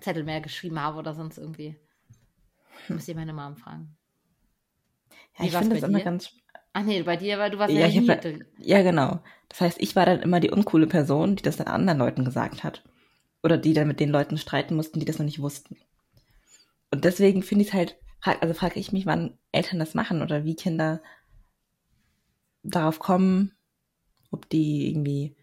Zettel 0.00 0.22
mehr 0.22 0.42
geschrieben 0.42 0.78
habe 0.78 0.98
oder 0.98 1.14
sonst 1.14 1.38
irgendwie. 1.38 1.76
Hm. 2.86 2.96
Muss 2.96 3.08
ich 3.08 3.16
meine 3.16 3.32
Mom 3.32 3.56
fragen. 3.56 3.96
Ja, 5.38 5.44
wie 5.44 5.48
ich 5.48 5.56
finde 5.56 5.76
das 5.76 5.80
dir? 5.80 5.88
immer 5.88 6.00
ganz. 6.00 6.30
Ach 6.74 6.82
nee, 6.82 7.02
bei 7.02 7.16
dir, 7.16 7.38
weil 7.38 7.50
du 7.50 7.58
warst 7.58 7.72
ja, 7.72 7.86
ja 7.86 8.00
nie. 8.00 8.08
Hab, 8.08 8.22
ja, 8.58 8.82
genau. 8.82 9.20
Das 9.48 9.62
heißt, 9.62 9.80
ich 9.80 9.96
war 9.96 10.04
dann 10.04 10.20
immer 10.20 10.40
die 10.40 10.50
uncoole 10.50 10.86
Person, 10.86 11.36
die 11.36 11.42
das 11.42 11.56
dann 11.56 11.68
anderen 11.68 11.98
Leuten 11.98 12.24
gesagt 12.24 12.64
hat. 12.64 12.84
Oder 13.42 13.56
die 13.56 13.72
dann 13.72 13.88
mit 13.88 13.98
den 13.98 14.10
Leuten 14.10 14.36
streiten 14.36 14.76
mussten, 14.76 15.00
die 15.00 15.06
das 15.06 15.18
noch 15.18 15.24
nicht 15.24 15.40
wussten. 15.40 15.78
Und 16.90 17.06
deswegen 17.06 17.42
finde 17.42 17.62
ich 17.62 17.68
es 17.68 17.74
halt, 17.74 17.96
also 18.20 18.52
frage 18.52 18.78
ich 18.78 18.92
mich, 18.92 19.06
wann 19.06 19.38
Eltern 19.52 19.78
das 19.78 19.94
machen 19.94 20.20
oder 20.20 20.44
wie 20.44 20.54
Kinder 20.54 21.00
darauf 22.70 22.98
kommen, 22.98 23.52
ob 24.30 24.48
die 24.48 24.88
irgendwie 24.88 25.36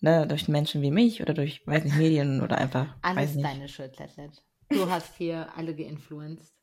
ne, 0.00 0.26
durch 0.26 0.48
Menschen 0.48 0.82
wie 0.82 0.90
mich 0.90 1.22
oder 1.22 1.34
durch, 1.34 1.66
weiß 1.66 1.84
nicht, 1.84 1.96
Medien 1.96 2.42
oder 2.42 2.58
einfach. 2.58 2.94
Alles 3.02 3.36
deine 3.36 3.68
Schuld, 3.68 3.98
Letlet. 3.98 4.42
Du 4.70 4.90
hast 4.90 5.16
hier 5.16 5.48
alle 5.56 5.74
geinfluenced. 5.74 6.54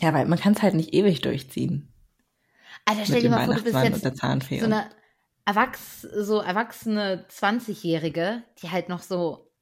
Ja, 0.00 0.14
weil 0.14 0.26
man 0.26 0.38
kann 0.38 0.54
es 0.54 0.62
halt 0.62 0.74
nicht 0.74 0.94
ewig 0.94 1.20
durchziehen. 1.20 1.92
Alter, 2.84 3.04
stell 3.04 3.22
dir 3.22 3.30
mal 3.30 3.44
vor, 3.44 3.54
du 3.54 3.62
bist 3.62 4.02
jetzt 4.02 4.02
so 4.02 4.64
eine 4.64 4.90
Erwachs 5.44 6.02
so 6.02 6.40
erwachsene 6.40 7.26
20-Jährige, 7.28 8.42
die 8.62 8.70
halt 8.70 8.88
noch 8.88 9.02
so 9.02 9.52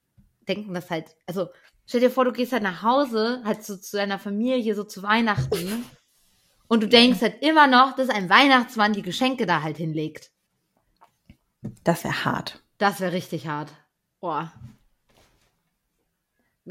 denken, 0.47 0.75
dass 0.75 0.91
halt, 0.91 1.17
also 1.27 1.49
stell 1.87 2.01
dir 2.01 2.11
vor, 2.11 2.25
du 2.25 2.33
gehst 2.33 2.53
halt 2.53 2.63
nach 2.63 2.83
Hause, 2.83 3.43
halt 3.45 3.65
so 3.65 3.77
zu 3.77 3.97
deiner 3.97 4.19
Familie, 4.19 4.75
so 4.75 4.85
zu 4.85 5.03
Weihnachten 5.03 5.85
und 6.69 6.83
du 6.83 6.89
denkst 6.89 7.21
halt 7.23 7.43
immer 7.43 7.67
noch, 7.67 7.97
dass 7.97 8.09
ein 8.09 8.31
Weihnachtsmann 8.31 8.93
die 8.93 9.03
Geschenke 9.03 9.47
da 9.47 9.63
halt 9.63 9.77
hinlegt. 9.77 10.31
Das 11.85 12.05
wäre 12.05 12.25
hart. 12.25 12.63
Das 12.79 13.01
wäre 13.01 13.13
richtig 13.13 13.49
hart. 13.49 13.73
Boah. 14.21 14.53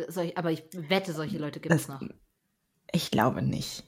Solch, 0.08 0.38
aber 0.38 0.52
ich 0.52 0.64
wette, 0.72 1.12
solche 1.14 1.38
Leute 1.38 1.60
gibt 1.60 1.74
es 1.74 1.88
noch. 1.88 2.02
Ich 2.92 3.12
glaube 3.12 3.42
nicht. 3.42 3.84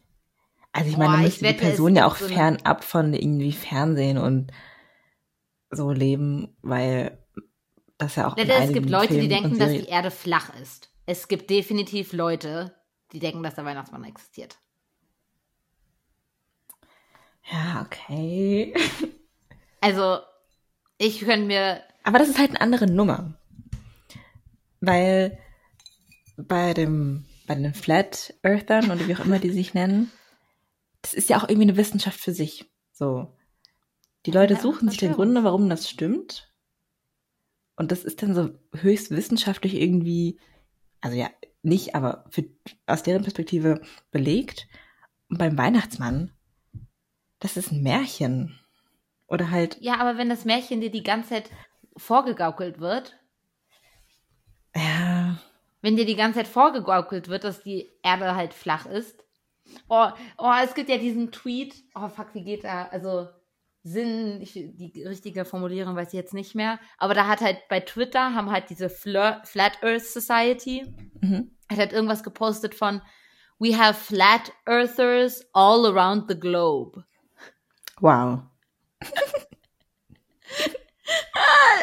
Also 0.72 0.90
ich 0.90 0.98
Boah, 0.98 1.10
meine, 1.10 1.24
müsste 1.24 1.46
die 1.46 1.54
Person 1.54 1.96
ja 1.96 2.06
auch 2.06 2.16
so 2.16 2.28
fernab 2.28 2.84
von 2.84 3.14
irgendwie 3.14 3.52
Fernsehen 3.52 4.18
und 4.18 4.52
so 5.72 5.92
leben, 5.92 6.56
weil 6.62 7.24
das 7.98 8.16
ja 8.16 8.28
auch. 8.28 8.38
Ja, 8.38 8.44
es 8.44 8.74
gibt 8.74 8.90
Leute, 8.90 9.10
Filmen 9.10 9.22
die 9.22 9.28
denken, 9.30 9.60
dass 9.60 9.72
die 9.72 9.86
Erde 9.86 10.12
flach 10.12 10.52
ist. 10.62 10.92
Es 11.06 11.28
gibt 11.28 11.50
definitiv 11.50 12.14
Leute, 12.14 12.76
die 13.12 13.20
denken, 13.20 13.44
dass 13.44 13.56
der 13.56 13.66
Weihnachtsmann 13.66 14.04
existiert. 14.04 14.60
Ja, 17.52 17.86
okay. 17.86 18.74
Also, 19.82 20.20
ich 20.98 21.22
könnte 21.22 21.46
mir. 21.46 21.82
Aber 22.04 22.20
das 22.20 22.28
ist 22.28 22.38
halt 22.38 22.50
eine 22.50 22.60
andere 22.60 22.86
Nummer. 22.86 23.40
Weil 24.82 25.40
bei 26.36 26.74
dem, 26.74 27.26
bei 27.48 27.56
den 27.56 27.74
Flat 27.74 28.34
Earthern 28.44 28.92
oder 28.92 29.08
wie 29.08 29.16
auch 29.16 29.24
immer 29.24 29.40
die 29.40 29.52
sich 29.52 29.74
nennen, 29.74 30.12
das 31.02 31.14
ist 31.14 31.30
ja 31.30 31.38
auch 31.38 31.44
irgendwie 31.48 31.70
eine 31.70 31.78
Wissenschaft 31.78 32.20
für 32.20 32.34
sich. 32.34 32.70
So. 32.92 33.34
Die 34.26 34.32
Leute 34.32 34.56
ja, 34.56 34.60
suchen 34.60 34.90
sich 34.90 35.00
den 35.00 35.14
Gründe, 35.14 35.46
warum 35.46 35.70
das 35.70 35.90
stimmt. 35.90 36.52
Und 37.78 37.94
das 37.94 38.04
ist 38.04 38.22
dann 38.22 38.36
so 38.36 38.50
höchst 38.76 39.12
wissenschaftlich 39.12 39.76
irgendwie, 39.76 40.40
also 41.00 41.16
ja, 41.16 41.30
nicht, 41.62 41.96
aber 41.96 42.26
für, 42.30 42.44
aus 42.86 43.04
deren 43.04 43.24
Perspektive 43.24 43.82
belegt. 44.12 44.68
Und 45.30 45.38
beim 45.38 45.58
Weihnachtsmann 45.58 46.34
das 47.40 47.58
ist 47.58 47.72
ein 47.72 47.82
Märchen. 47.82 48.60
Oder 49.28 49.52
halt. 49.52 49.78
Ja, 49.80 49.98
aber 49.98 50.18
wenn 50.18 50.30
das 50.30 50.46
Märchen 50.46 50.82
dir 50.82 50.92
die 50.92 51.04
ganze 51.04 51.30
Zeit 51.30 51.50
vorgegaukelt 51.96 52.80
wird. 52.80 53.18
Ja. 54.76 55.40
Wenn 55.82 55.96
dir 55.96 56.06
die 56.06 56.16
ganze 56.16 56.40
Zeit 56.40 56.48
vorgegaukelt 56.48 57.30
wird, 57.30 57.44
dass 57.44 57.64
die 57.64 57.90
Erde 58.04 58.36
halt 58.36 58.54
flach 58.54 58.86
ist. 58.86 59.24
Oh, 59.88 60.08
oh, 60.38 60.52
es 60.64 60.74
gibt 60.74 60.90
ja 60.90 60.98
diesen 60.98 61.32
Tweet. 61.32 61.76
Oh, 61.96 62.10
fuck, 62.10 62.34
wie 62.34 62.44
geht 62.44 62.64
da? 62.64 62.88
Also, 62.88 63.28
Sinn, 63.84 64.42
ich, 64.42 64.54
die 64.54 65.04
richtige 65.08 65.46
Formulierung 65.46 65.96
weiß 65.96 66.10
ich 66.10 66.14
jetzt 66.14 66.34
nicht 66.34 66.56
mehr. 66.56 66.80
Aber 66.98 67.14
da 67.14 67.28
hat 67.28 67.42
halt 67.42 67.60
bei 67.70 67.80
Twitter 67.80 68.34
haben 68.34 68.52
halt 68.52 68.70
diese 68.70 68.90
Fleur, 68.90 69.42
Flat 69.46 69.82
Earth 69.84 70.06
Society, 70.06 70.86
mhm. 71.22 71.56
hat 71.70 71.78
halt 71.78 71.94
irgendwas 71.94 72.24
gepostet 72.24 72.76
von 72.76 73.02
We 73.60 73.78
have 73.78 73.94
flat 73.94 74.52
earthers 74.66 75.46
all 75.54 75.86
around 75.86 76.30
the 76.30 76.40
globe. 76.40 77.04
Wow. 78.00 78.44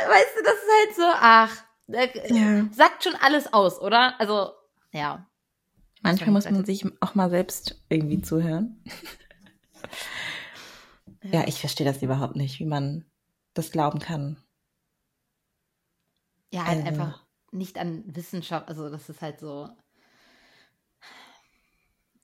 weißt 0.08 0.36
du, 0.36 0.42
das 0.42 0.54
ist 0.54 0.70
halt 0.78 0.96
so, 0.96 1.12
ach, 1.14 1.64
ja. 1.88 2.68
sagt 2.72 3.04
schon 3.04 3.14
alles 3.16 3.52
aus, 3.52 3.80
oder? 3.80 4.18
Also, 4.20 4.52
ja. 4.92 5.26
Manchmal 6.02 6.30
muss 6.30 6.44
man 6.44 6.64
sich 6.64 6.84
auch 7.00 7.14
mal 7.14 7.30
selbst 7.30 7.82
irgendwie 7.88 8.20
zuhören. 8.20 8.82
ja, 11.22 11.46
ich 11.46 11.60
verstehe 11.60 11.86
das 11.86 12.02
überhaupt 12.02 12.36
nicht, 12.36 12.60
wie 12.60 12.66
man 12.66 13.04
das 13.54 13.70
glauben 13.70 13.98
kann. 13.98 14.36
Ja, 16.52 16.64
halt 16.64 16.86
also. 16.86 16.88
einfach 16.88 17.24
nicht 17.50 17.78
an 17.78 18.04
Wissenschaft, 18.06 18.68
also 18.68 18.88
das 18.88 19.08
ist 19.08 19.22
halt 19.22 19.40
so. 19.40 19.68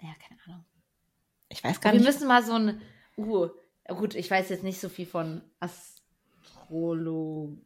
Ja, 0.01 0.14
keine 0.20 0.40
Ahnung. 0.47 0.64
Ich 1.49 1.62
weiß 1.62 1.80
gar 1.80 1.93
Wir 1.93 1.99
nicht. 1.99 2.07
Wir 2.07 2.12
müssen 2.12 2.28
mal 2.28 2.45
so 2.45 2.55
ein. 2.55 2.80
Uh, 3.16 3.49
Gut, 3.89 4.14
ich 4.14 4.30
weiß 4.30 4.49
jetzt 4.49 4.62
nicht 4.62 4.80
so 4.80 4.89
viel 4.89 5.07
von 5.07 5.43
Astrologie. 5.61 7.59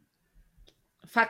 Fuck. 1.05 1.29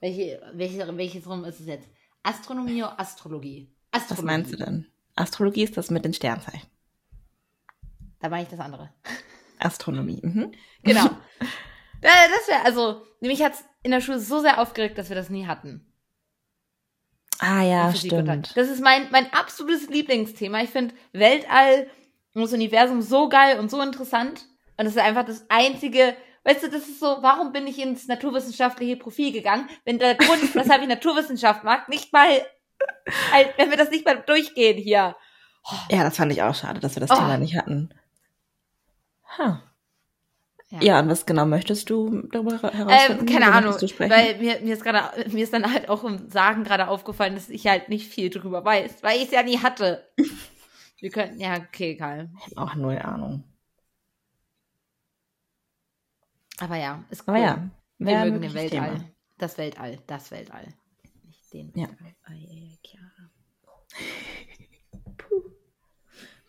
Welche, 0.00 0.40
welche, 0.54 0.96
welches 0.96 1.26
rum 1.28 1.44
ist 1.44 1.60
es 1.60 1.66
jetzt? 1.66 1.88
Astronomie 2.22 2.82
oder 2.82 2.98
Astrologie? 2.98 3.70
Astrologie. 3.90 4.22
Was 4.22 4.24
meinst 4.24 4.52
du 4.52 4.56
denn? 4.56 4.86
Astrologie 5.16 5.64
ist 5.64 5.76
das 5.76 5.90
mit 5.90 6.04
den 6.04 6.14
Sternzeichen. 6.14 6.68
Da 8.20 8.28
meine 8.28 8.44
ich 8.44 8.48
das 8.48 8.60
andere. 8.60 8.92
Astronomie. 9.58 10.20
Mhm. 10.22 10.52
Genau. 10.82 11.04
das 12.00 12.48
wäre, 12.48 12.64
also, 12.64 13.02
nämlich 13.20 13.42
hat 13.42 13.54
es 13.54 13.64
in 13.82 13.90
der 13.90 14.00
Schule 14.00 14.20
so 14.20 14.40
sehr 14.40 14.60
aufgeregt, 14.60 14.98
dass 14.98 15.08
wir 15.08 15.16
das 15.16 15.30
nie 15.30 15.46
hatten. 15.46 15.86
Ah 17.38 17.62
ja, 17.62 17.94
stimmt. 17.94 18.56
Das 18.56 18.68
ist 18.68 18.80
mein, 18.80 19.10
mein 19.10 19.32
absolutes 19.32 19.88
Lieblingsthema. 19.88 20.62
Ich 20.62 20.70
finde 20.70 20.94
Weltall 21.12 21.88
das 22.42 22.52
Universum 22.52 23.02
so 23.02 23.28
geil 23.28 23.58
und 23.58 23.70
so 23.70 23.80
interessant. 23.80 24.46
Und 24.76 24.86
es 24.86 24.96
ist 24.96 25.02
einfach 25.02 25.24
das 25.24 25.46
einzige, 25.48 26.16
weißt 26.44 26.64
du, 26.64 26.68
das 26.68 26.88
ist 26.88 27.00
so, 27.00 27.18
warum 27.20 27.52
bin 27.52 27.66
ich 27.66 27.80
ins 27.80 28.08
naturwissenschaftliche 28.08 28.96
Profil 28.96 29.32
gegangen, 29.32 29.68
wenn 29.84 29.98
der 29.98 30.16
Grund, 30.16 30.54
weshalb 30.54 30.82
ich 30.82 30.88
Naturwissenschaft 30.88 31.64
mag, 31.64 31.88
nicht 31.88 32.12
mal, 32.12 32.28
halt, 33.32 33.54
wenn 33.56 33.70
wir 33.70 33.76
das 33.76 33.90
nicht 33.90 34.04
mal 34.04 34.22
durchgehen 34.26 34.78
hier. 34.78 35.16
Oh. 35.64 35.76
Ja, 35.90 36.02
das 36.02 36.16
fand 36.16 36.32
ich 36.32 36.42
auch 36.42 36.54
schade, 36.54 36.80
dass 36.80 36.96
wir 36.96 37.00
das 37.00 37.10
oh. 37.10 37.14
Thema 37.14 37.38
nicht 37.38 37.56
hatten. 37.56 37.94
Huh. 39.38 39.56
Ja. 40.70 40.80
ja, 40.80 41.00
und 41.00 41.08
was 41.08 41.24
genau 41.24 41.46
möchtest 41.46 41.88
du 41.88 42.22
darüber 42.32 42.58
herausfinden? 42.58 43.20
Ähm, 43.20 43.26
keine 43.26 43.52
Ahnung, 43.52 43.74
weil 43.74 44.38
mir, 44.38 44.60
mir 44.60 44.74
ist 44.74 44.82
gerade, 44.82 45.30
mir 45.30 45.44
ist 45.44 45.52
dann 45.52 45.72
halt 45.72 45.88
auch 45.88 46.02
im 46.02 46.30
Sagen 46.30 46.64
gerade 46.64 46.88
aufgefallen, 46.88 47.34
dass 47.34 47.48
ich 47.48 47.66
halt 47.68 47.88
nicht 47.90 48.10
viel 48.10 48.28
drüber 48.28 48.64
weiß, 48.64 49.02
weil 49.02 49.18
ich 49.18 49.26
es 49.26 49.30
ja 49.30 49.44
nie 49.44 49.58
hatte. 49.58 50.08
Wir 50.98 51.10
könnten, 51.10 51.40
ja, 51.40 51.56
okay, 51.56 51.92
egal. 51.92 52.30
Auch 52.56 52.74
null 52.74 52.98
Ahnung. 52.98 53.44
Aber 56.58 56.76
ja, 56.76 57.04
ist 57.10 57.26
cool. 57.26 57.34
Aber 57.34 57.44
ja, 57.44 57.70
wir 57.98 58.24
mögen 58.24 58.40
den 58.40 58.54
Weltall. 58.54 58.98
Thema. 58.98 59.10
Das 59.38 59.58
Weltall, 59.58 59.98
das 60.06 60.30
Weltall. 60.30 60.68
Nicht 61.24 61.52
den 61.52 61.72
ja. 61.74 61.88
Weltall. 61.88 62.78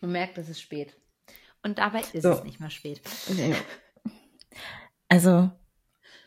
Man 0.00 0.12
merkt, 0.12 0.38
es 0.38 0.48
ist 0.48 0.60
spät. 0.60 0.96
Und 1.62 1.78
dabei 1.78 2.00
ist 2.00 2.22
so. 2.22 2.30
es 2.30 2.44
nicht 2.44 2.60
mal 2.60 2.70
spät. 2.70 3.00
Also, 5.08 5.50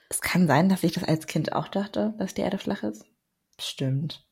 es 0.10 0.22
kann 0.22 0.48
sein, 0.48 0.70
dass 0.70 0.84
ich 0.84 0.94
das 0.94 1.04
als 1.04 1.28
Kind 1.28 1.52
auch 1.52 1.68
dachte, 1.68 2.14
dass 2.18 2.34
die 2.34 2.42
Erde 2.42 2.58
flach 2.58 2.84
ist. 2.84 3.06
Stimmt 3.60 4.29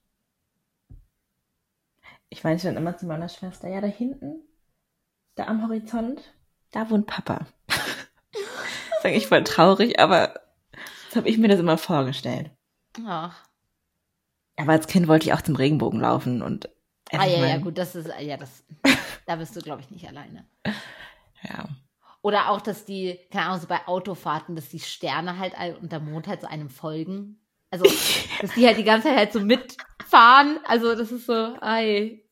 ich 2.30 2.44
meinte 2.44 2.68
dann 2.68 2.78
immer 2.78 2.98
zu 2.98 3.06
meiner 3.06 3.30
Schwester, 3.30 3.68
ja, 3.68 3.82
da 3.82 3.88
hinten, 3.88 4.42
da 5.36 5.46
am 5.46 5.64
Horizont, 5.64 6.22
da 6.72 6.90
wohnt 6.90 7.08
Papa. 7.08 7.48
das 7.68 9.04
ist 9.04 9.06
ich 9.06 9.28
voll 9.28 9.44
traurig, 9.44 10.00
aber 10.00 10.40
so 11.10 11.18
habe 11.18 11.30
ich 11.30 11.38
mir 11.38 11.48
das 11.48 11.60
immer 11.60 11.78
vorgestellt. 11.78 12.52
Ach. 13.06 13.44
Aber 14.58 14.72
als 14.72 14.88
Kind 14.88 15.08
wollte 15.08 15.28
ich 15.28 15.34
auch 15.34 15.42
zum 15.42 15.56
Regenbogen 15.56 16.00
laufen 16.00 16.42
und 16.42 16.70
Ah 17.12 17.26
ja, 17.26 17.46
ja, 17.46 17.58
gut, 17.58 17.78
das 17.78 17.96
ist, 17.96 18.10
ja, 18.20 18.38
das. 18.38 18.64
Da 19.26 19.36
bist 19.36 19.56
du, 19.56 19.60
glaube 19.60 19.82
ich, 19.82 19.92
nicht 19.92 20.08
alleine. 20.08 20.46
Ja. 21.44 21.68
Oder 22.22 22.50
auch, 22.50 22.62
dass 22.62 22.86
die, 22.86 23.20
keine 23.30 23.48
Ahnung, 23.48 23.60
so 23.60 23.68
bei 23.68 23.86
Autofahrten, 23.86 24.56
dass 24.56 24.70
die 24.70 24.80
Sterne 24.80 25.38
halt 25.38 25.54
und 25.82 25.92
der 25.92 26.00
Mond 26.00 26.28
halt 26.28 26.42
so 26.42 26.48
einem 26.48 26.70
folgen. 26.70 27.38
Also, 27.70 27.86
dass 28.42 28.54
die 28.54 28.66
halt 28.66 28.78
die 28.78 28.84
ganze 28.84 29.08
Zeit 29.10 29.18
halt 29.18 29.34
so 29.34 29.40
mitfahren. 29.40 30.60
Also, 30.66 30.96
das 30.96 31.12
ist 31.12 31.26
so, 31.26 31.56
ei. 31.62 32.24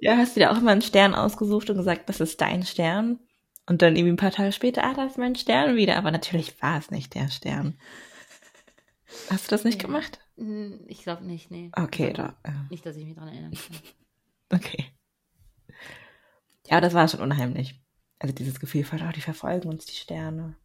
Ja, 0.00 0.16
hast 0.16 0.34
du 0.34 0.40
dir 0.40 0.50
auch 0.50 0.58
immer 0.58 0.72
einen 0.72 0.82
Stern 0.82 1.14
ausgesucht 1.14 1.70
und 1.70 1.76
gesagt, 1.76 2.08
das 2.08 2.20
ist 2.20 2.40
dein 2.40 2.64
Stern? 2.64 3.20
Und 3.66 3.82
dann 3.82 3.94
irgendwie 3.94 4.14
ein 4.14 4.16
paar 4.16 4.32
Tage 4.32 4.50
später, 4.50 4.82
ah, 4.82 4.94
da 4.94 5.04
ist 5.04 5.18
mein 5.18 5.36
Stern 5.36 5.76
wieder. 5.76 5.96
Aber 5.96 6.10
natürlich 6.10 6.60
war 6.60 6.78
es 6.78 6.90
nicht 6.90 7.14
der 7.14 7.30
Stern. 7.30 7.78
Hast 9.30 9.46
du 9.46 9.50
das 9.50 9.64
nicht 9.64 9.80
gemacht? 9.80 10.18
Hm, 10.36 10.80
ich 10.88 11.02
glaube 11.02 11.24
nicht, 11.24 11.50
nee. 11.50 11.70
Okay, 11.76 12.12
da. 12.12 12.36
Äh. 12.42 12.50
Nicht, 12.70 12.84
dass 12.84 12.96
ich 12.96 13.04
mich 13.04 13.14
dran 13.14 13.28
erinnern 13.28 13.52
kann. 13.52 13.76
Okay. 14.52 14.86
Ja, 16.66 16.80
das 16.80 16.92
war 16.92 17.06
schon 17.06 17.20
unheimlich. 17.20 17.80
Also 18.18 18.34
dieses 18.34 18.58
Gefühl 18.58 18.82
von, 18.82 19.00
oh, 19.00 19.12
die 19.14 19.20
verfolgen 19.20 19.68
uns, 19.68 19.86
die 19.86 19.94
Sterne. 19.94 20.56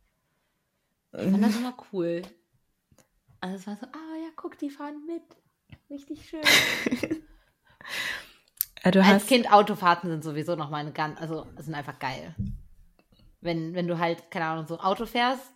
Ich 1.14 1.22
fand 1.22 1.44
das 1.44 1.56
immer 1.56 1.78
cool. 1.94 2.24
Also 3.46 3.58
es 3.58 3.68
war 3.68 3.78
so, 3.78 3.86
ah 3.86 4.16
ja, 4.24 4.30
guck, 4.36 4.58
die 4.58 4.72
fahren 4.72 5.06
mit. 5.06 5.22
Richtig 5.88 6.28
schön. 6.28 6.42
du 8.92 9.04
Als 9.04 9.08
hast, 9.08 9.28
Kind 9.28 9.54
Autofahrten 9.54 10.10
sind 10.10 10.24
sowieso 10.24 10.56
noch 10.56 10.72
mal 10.72 10.80
eine 10.80 10.92
ganz, 10.92 11.22
also 11.22 11.46
sind 11.60 11.76
einfach 11.76 12.00
geil. 12.00 12.34
Wenn, 13.42 13.76
wenn 13.76 13.88
du 13.88 14.00
halt, 14.00 14.32
keine 14.32 14.46
Ahnung, 14.46 14.66
so 14.66 14.80
Auto 14.80 15.06
fährst 15.06 15.52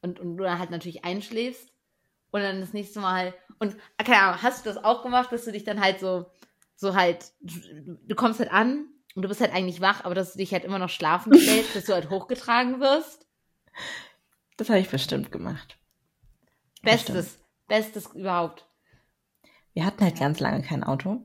und, 0.00 0.18
und 0.18 0.38
du 0.38 0.44
dann 0.44 0.58
halt 0.58 0.70
natürlich 0.70 1.04
einschläfst 1.04 1.70
und 2.30 2.40
dann 2.40 2.62
das 2.62 2.72
nächste 2.72 3.00
Mal 3.00 3.34
und 3.58 3.76
keine 3.98 4.22
Ahnung, 4.22 4.42
hast 4.42 4.64
du 4.64 4.70
das 4.70 4.82
auch 4.82 5.02
gemacht, 5.02 5.30
dass 5.30 5.44
du 5.44 5.52
dich 5.52 5.64
dann 5.64 5.82
halt 5.82 6.00
so, 6.00 6.24
so 6.74 6.94
halt, 6.94 7.32
du, 7.42 7.98
du 8.02 8.14
kommst 8.14 8.40
halt 8.40 8.50
an 8.50 8.86
und 9.14 9.20
du 9.20 9.28
bist 9.28 9.42
halt 9.42 9.52
eigentlich 9.52 9.82
wach, 9.82 10.06
aber 10.06 10.14
dass 10.14 10.32
du 10.32 10.38
dich 10.38 10.54
halt 10.54 10.64
immer 10.64 10.78
noch 10.78 10.88
schlafen 10.88 11.34
stellst, 11.34 11.76
dass 11.76 11.84
du 11.84 11.92
halt 11.92 12.08
hochgetragen 12.10 12.80
wirst? 12.80 13.26
Das 14.56 14.70
habe 14.70 14.78
ich 14.78 14.88
bestimmt 14.88 15.30
gemacht. 15.30 15.79
Bestes, 16.82 17.38
bestes 17.68 18.06
überhaupt. 18.14 18.66
Wir 19.74 19.84
hatten 19.84 20.02
halt 20.02 20.18
ganz 20.18 20.40
lange 20.40 20.62
kein 20.62 20.82
Auto. 20.82 21.20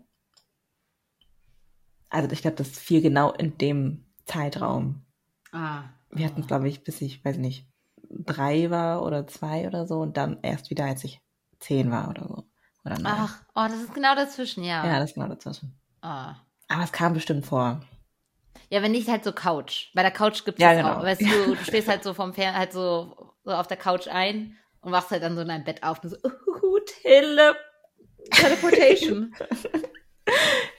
Also 2.10 2.30
ich 2.32 2.42
glaube, 2.42 2.58
das 2.58 2.70
fiel 2.70 3.02
genau 3.02 3.32
in 3.32 3.58
dem 3.58 4.06
Zeitraum. 4.26 5.06
Ah. 5.52 5.84
Wir 6.12 6.26
hatten 6.26 6.42
es, 6.42 6.48
glaube 6.48 6.68
ich, 6.68 6.84
bis 6.84 7.02
ich, 7.02 7.24
weiß 7.26 7.38
nicht, 7.38 7.68
drei 8.10 8.70
war 8.70 9.04
oder 9.04 9.28
zwei 9.28 9.68
oder 9.68 9.88
so 9.88 10.00
und 10.00 10.18
dann 10.18 10.40
erst 10.42 10.70
wieder, 10.70 10.86
als 10.86 11.04
ich 11.04 11.22
zehn 11.60 11.92
war 11.92 12.10
oder 12.10 12.28
so. 12.28 12.44
Oder 12.86 13.00
neun. 13.00 13.06
Ach, 13.08 13.44
oh, 13.56 13.68
das 13.68 13.82
ist 13.82 13.94
genau 13.94 14.16
dazwischen, 14.16 14.64
ja. 14.64 14.86
Ja, 14.86 15.00
das 15.00 15.10
ist 15.10 15.16
genau 15.16 15.28
dazwischen. 15.28 15.78
Ah. 16.02 16.36
Aber 16.68 16.84
es 16.84 16.92
kam 16.92 17.14
bestimmt 17.14 17.46
vor. 17.46 17.82
Ja, 18.70 18.82
wenn 18.82 18.92
nicht 18.92 19.10
halt 19.10 19.24
so 19.24 19.32
Couch. 19.32 19.92
Bei 19.94 20.02
der 20.02 20.12
Couch 20.12 20.46
gibt 20.46 20.60
es 20.60 20.64
Ja, 20.64 20.74
genau. 20.74 20.94
auch. 21.00 21.04
Weißt 21.04 21.22
du, 21.22 21.56
du 21.56 21.56
stehst 21.64 21.88
halt 21.88 22.04
so 22.04 22.14
vom 22.14 22.34
Fern 22.34 22.56
halt 22.56 22.74
so, 22.74 23.34
so 23.44 23.52
auf 23.52 23.68
der 23.68 23.78
Couch 23.78 24.08
ein 24.08 24.58
und 24.86 24.92
wachst 24.92 25.12
halt 25.12 25.24
dann 25.24 25.36
so 25.36 25.42
in 25.42 25.48
deinem 25.48 25.64
Bett 25.64 25.84
auf 25.84 26.02
und 26.04 26.12
so, 26.12 26.18
uh, 26.24 26.80
Tele 27.02 27.56
Teleportation. 28.32 29.34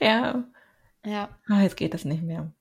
Ja. 0.01 0.43
ja. 1.05 1.29
Oh, 1.49 1.55
jetzt 1.61 1.77
geht 1.77 1.95
das 1.95 2.05
nicht 2.05 2.23
mehr. 2.23 2.53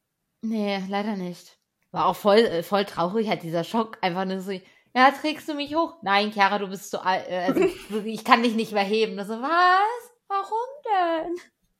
Nee, 0.41 0.79
leider 0.87 1.15
nicht. 1.15 1.57
War 1.91 2.05
auch 2.05 2.15
voll, 2.15 2.37
äh, 2.37 2.61
voll 2.63 2.85
traurig, 2.85 3.27
halt 3.27 3.41
dieser 3.41 3.63
Schock. 3.63 3.97
Einfach 4.01 4.25
nur 4.25 4.39
so, 4.39 4.51
ja, 4.51 5.11
trägst 5.11 5.49
du 5.49 5.55
mich 5.55 5.75
hoch? 5.75 5.97
Nein, 6.03 6.31
Chiara, 6.31 6.59
du 6.59 6.67
bist 6.67 6.91
zu 6.91 7.03
alt. 7.03 7.27
äh, 7.27 7.45
Also, 7.47 7.61
ich 8.05 8.23
kann 8.23 8.43
dich 8.43 8.53
nicht 8.55 8.71
mehr 8.71 8.83
heben. 8.83 9.17
So, 9.25 9.41
was? 9.41 10.11
Warum 10.27 11.33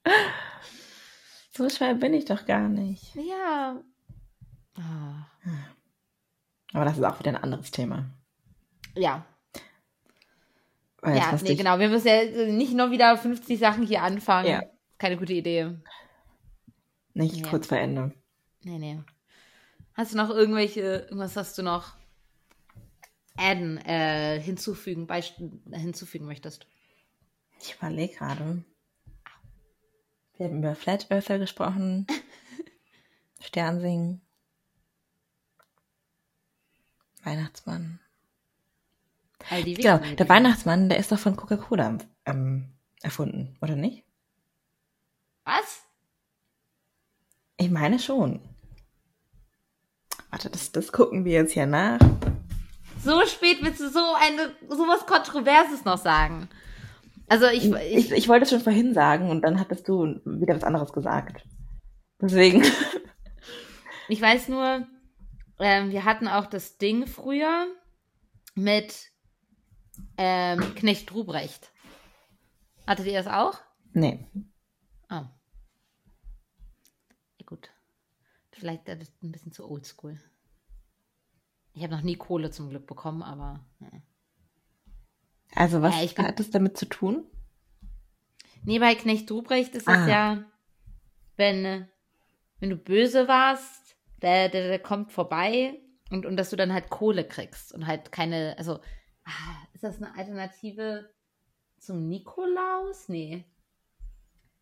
denn? 0.05 0.13
So 1.51 1.69
schwer 1.69 1.93
bin 1.93 2.13
ich 2.13 2.25
doch 2.25 2.45
gar 2.45 2.67
nicht. 2.67 3.13
Ja. 3.15 3.79
Ah. 4.77 5.27
Aber 6.73 6.85
das 6.85 6.97
ist 6.97 7.03
auch 7.03 7.19
wieder 7.19 7.29
ein 7.31 7.43
anderes 7.43 7.71
Thema. 7.71 8.05
Ja, 8.95 9.23
Jetzt 11.07 11.17
ja, 11.17 11.31
hast 11.31 11.41
nee, 11.43 11.49
dich- 11.49 11.57
genau. 11.57 11.79
Wir 11.79 11.89
müssen 11.89 12.07
ja 12.07 12.23
nicht 12.51 12.73
noch 12.73 12.91
wieder 12.91 13.17
50 13.17 13.59
Sachen 13.59 13.85
hier 13.85 14.01
anfangen. 14.03 14.47
Ja. 14.49 14.63
Keine 14.97 15.17
gute 15.17 15.33
Idee. 15.33 15.77
Nicht 17.13 17.37
Ja. 17.37 17.47
kurz 17.49 17.67
vor 17.67 17.77
Ende. 17.77 18.13
Nee, 18.63 18.77
nee. 18.79 18.99
Hast 19.93 20.13
du 20.13 20.17
noch 20.17 20.29
irgendwelche, 20.29 20.81
irgendwas, 20.81 21.35
was 21.35 21.53
du 21.55 21.63
noch 21.63 21.95
adden, 23.37 23.77
äh, 23.77 24.39
hinzufügen, 24.41 25.07
hinzufügen 25.71 26.25
möchtest? 26.25 26.67
Ich 27.61 27.75
überlege 27.75 28.15
gerade. 28.15 28.63
Wir 30.37 30.47
haben 30.47 30.57
über 30.59 30.75
Flat 30.75 31.09
Earther 31.11 31.39
gesprochen. 31.39 32.07
Sternsingen. 33.39 34.21
Weihnachtsmann. 37.23 37.99
Genau, 39.49 39.97
der. 39.97 40.29
Weihnachtsmann, 40.29 40.89
der 40.89 40.97
ist 40.97 41.11
doch 41.11 41.19
von 41.19 41.35
Coca-Cola 41.35 41.97
ähm, 42.25 42.73
erfunden, 43.01 43.57
oder 43.61 43.75
nicht? 43.75 44.03
Was? 45.43 45.83
Ich 47.57 47.69
meine 47.69 47.99
schon. 47.99 48.41
Warte, 50.31 50.49
das, 50.49 50.71
das 50.71 50.91
gucken 50.91 51.23
wir 51.25 51.33
jetzt 51.33 51.53
hier 51.53 51.65
nach. 51.67 51.99
So 53.03 53.21
spät 53.25 53.59
willst 53.61 53.79
du 53.79 53.89
so 53.89 54.03
eine, 54.19 54.55
sowas 54.67 55.05
Kontroverses 55.05 55.85
noch 55.85 55.99
sagen? 55.99 56.49
Also 57.27 57.47
ich, 57.47 57.71
Ich, 57.71 58.11
ich 58.11 58.27
wollte 58.27 58.43
es 58.43 58.49
schon 58.49 58.61
vorhin 58.61 58.93
sagen 58.93 59.29
und 59.29 59.43
dann 59.43 59.59
hattest 59.59 59.87
du 59.87 60.19
wieder 60.25 60.55
was 60.55 60.63
anderes 60.63 60.91
gesagt. 60.91 61.45
Deswegen. 62.19 62.63
Ich 64.07 64.21
weiß 64.21 64.49
nur, 64.49 64.87
ähm, 65.59 65.91
wir 65.91 66.05
hatten 66.05 66.27
auch 66.27 66.45
das 66.45 66.77
Ding 66.77 67.07
früher 67.07 67.65
mit 68.53 69.11
ähm, 70.17 70.75
Knecht 70.75 71.13
Ruprecht. 71.13 71.71
Hattet 72.87 73.07
ihr 73.07 73.13
das 73.13 73.27
auch? 73.27 73.59
Nee. 73.93 74.25
Oh. 75.09 75.15
Ja, 75.15 75.29
gut. 77.45 77.69
Vielleicht 78.51 78.89
ein 78.89 78.99
bisschen 79.31 79.51
zu 79.51 79.69
oldschool. 79.69 80.19
Ich 81.73 81.83
habe 81.83 81.93
noch 81.93 82.01
nie 82.03 82.15
Kohle 82.15 82.51
zum 82.51 82.69
Glück 82.69 82.87
bekommen, 82.87 83.21
aber. 83.21 83.65
äh. 83.81 83.99
Also 85.53 85.81
was 85.81 85.95
Ja, 86.13 86.23
hat 86.23 86.39
das 86.39 86.49
damit 86.49 86.77
zu 86.77 86.85
tun? 86.85 87.25
Nee, 88.63 88.79
bei 88.79 88.95
Knecht 88.95 89.29
Ruprecht 89.31 89.75
ist 89.75 89.87
es 89.87 89.93
Ah. 89.93 90.07
ja, 90.07 90.45
wenn, 91.37 91.65
äh, 91.65 91.87
wenn 92.59 92.69
du 92.69 92.77
böse 92.77 93.27
warst, 93.27 93.95
der, 94.21 94.49
der, 94.49 94.69
der 94.69 94.79
kommt 94.79 95.11
vorbei 95.11 95.79
und, 96.09 96.25
und 96.25 96.35
dass 96.37 96.49
du 96.49 96.55
dann 96.55 96.73
halt 96.73 96.89
Kohle 96.89 97.27
kriegst 97.27 97.73
und 97.73 97.85
halt 97.87 98.11
keine, 98.11 98.57
also, 98.57 98.79
ist 99.73 99.83
das 99.83 99.97
eine 99.97 100.15
Alternative 100.17 101.09
zum 101.79 102.07
Nikolaus? 102.07 103.09
Nee. 103.09 103.45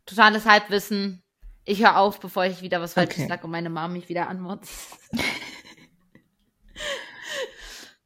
Totales 0.05 0.45
Halbwissen. 0.45 1.23
Ich 1.65 1.79
höre 1.79 1.97
auf, 1.97 2.19
bevor 2.19 2.45
ich 2.45 2.61
wieder 2.61 2.81
was 2.81 2.93
Falsches 2.93 3.19
Okay. 3.19 3.27
sage 3.29 3.45
und 3.45 3.51
meine 3.51 3.69
Mom 3.69 3.93
mich 3.93 4.09
wieder 4.09 4.27
anmotzt. 4.27 4.97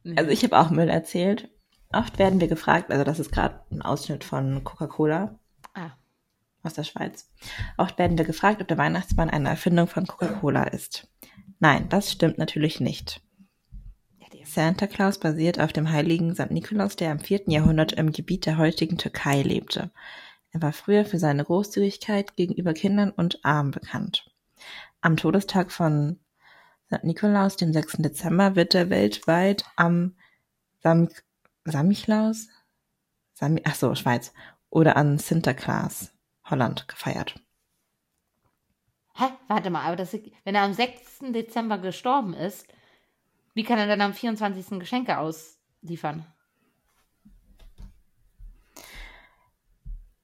Nee. 0.04 0.16
Also 0.16 0.30
ich 0.30 0.42
habe 0.42 0.58
auch 0.58 0.70
Müll 0.70 0.88
erzählt. 0.88 1.50
Oft 1.92 2.18
werden 2.18 2.40
wir 2.40 2.48
gefragt, 2.48 2.90
also 2.90 3.04
das 3.04 3.18
ist 3.18 3.30
gerade 3.30 3.60
ein 3.70 3.82
Ausschnitt 3.82 4.24
von 4.24 4.62
Coca-Cola 4.64 5.38
ah, 5.74 5.90
aus 6.62 6.74
der 6.74 6.84
Schweiz. 6.84 7.30
Oft 7.76 7.98
werden 7.98 8.16
wir 8.18 8.24
gefragt, 8.24 8.60
ob 8.60 8.68
der 8.68 8.78
Weihnachtsmann 8.78 9.30
eine 9.30 9.48
Erfindung 9.48 9.86
von 9.86 10.06
Coca-Cola 10.06 10.64
ist. 10.64 11.08
Nein, 11.60 11.88
das 11.88 12.12
stimmt 12.12 12.38
natürlich 12.38 12.80
nicht. 12.80 13.22
Santa 14.48 14.86
Claus 14.86 15.18
basiert 15.18 15.60
auf 15.60 15.72
dem 15.72 15.90
heiligen 15.90 16.34
St. 16.34 16.50
Nikolaus, 16.50 16.96
der 16.96 17.12
im 17.12 17.20
4. 17.20 17.42
Jahrhundert 17.46 17.92
im 17.92 18.12
Gebiet 18.12 18.46
der 18.46 18.56
heutigen 18.56 18.96
Türkei 18.96 19.42
lebte. 19.42 19.90
Er 20.52 20.62
war 20.62 20.72
früher 20.72 21.04
für 21.04 21.18
seine 21.18 21.44
Großzügigkeit 21.44 22.34
gegenüber 22.34 22.72
Kindern 22.72 23.10
und 23.10 23.44
Armen 23.44 23.70
bekannt. 23.70 24.30
Am 25.00 25.16
Todestag 25.16 25.70
von 25.70 26.18
St. 26.86 27.04
Nikolaus, 27.04 27.56
dem 27.56 27.72
6. 27.72 27.98
Dezember, 27.98 28.56
wird 28.56 28.74
er 28.74 28.88
weltweit 28.90 29.64
am 29.76 30.16
Sam 30.82 31.08
Samichlaus? 31.64 32.48
Sami 33.34 33.60
Ach 33.64 33.74
so, 33.74 33.94
Schweiz. 33.94 34.32
Oder 34.70 34.96
an 34.96 35.18
Sinterklaas, 35.18 36.12
Holland, 36.44 36.88
gefeiert. 36.88 37.38
Hä? 39.14 39.24
Warte 39.48 39.68
mal, 39.68 39.82
aber 39.82 39.96
das, 39.96 40.16
wenn 40.44 40.54
er 40.54 40.62
am 40.62 40.72
6. 40.72 41.18
Dezember 41.32 41.78
gestorben 41.78 42.32
ist, 42.32 42.66
wie 43.58 43.64
kann 43.64 43.80
er 43.80 43.88
dann 43.88 44.00
am 44.00 44.14
24. 44.14 44.78
Geschenke 44.78 45.18
ausliefern? 45.18 46.24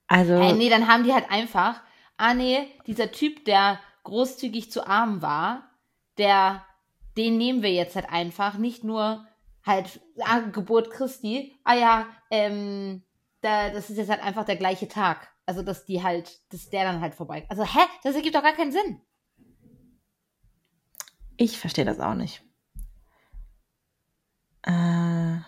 Also, 0.06 0.34
Äh, 0.34 0.52
nee, 0.52 0.70
dann 0.70 0.86
haben 0.86 1.02
die 1.02 1.12
halt 1.12 1.28
einfach, 1.32 1.82
ah 2.16 2.32
nee, 2.32 2.68
dieser 2.86 3.10
Typ, 3.10 3.44
der 3.44 3.80
großzügig 4.04 4.70
zu 4.70 4.86
arm 4.86 5.20
war, 5.20 5.68
der, 6.16 6.64
den 7.16 7.36
nehmen 7.36 7.62
wir 7.64 7.72
jetzt 7.72 7.96
halt 7.96 8.08
einfach, 8.08 8.56
nicht 8.56 8.84
nur 8.84 9.26
halt, 9.66 10.00
ah, 10.20 10.38
Geburt 10.38 10.92
Christi, 10.92 11.58
ah 11.64 11.74
ja, 11.74 12.06
ähm, 12.30 13.02
da, 13.40 13.70
das 13.70 13.90
ist 13.90 13.96
jetzt 13.96 14.10
halt 14.10 14.22
einfach 14.22 14.44
der 14.44 14.54
gleiche 14.54 14.86
Tag. 14.86 15.28
Also, 15.44 15.62
dass 15.62 15.84
die 15.84 16.04
halt, 16.04 16.40
dass 16.52 16.70
der 16.70 16.84
dann 16.84 17.00
halt 17.00 17.16
vorbei. 17.16 17.46
Also, 17.48 17.64
hä? 17.64 17.80
Das 18.04 18.14
ergibt 18.14 18.36
doch 18.36 18.44
gar 18.44 18.54
keinen 18.54 18.70
Sinn. 18.70 19.00
Ich 21.36 21.58
verstehe 21.58 21.84
das 21.84 21.98
auch 21.98 22.14
nicht. 22.14 22.43
Äh. 24.66 25.38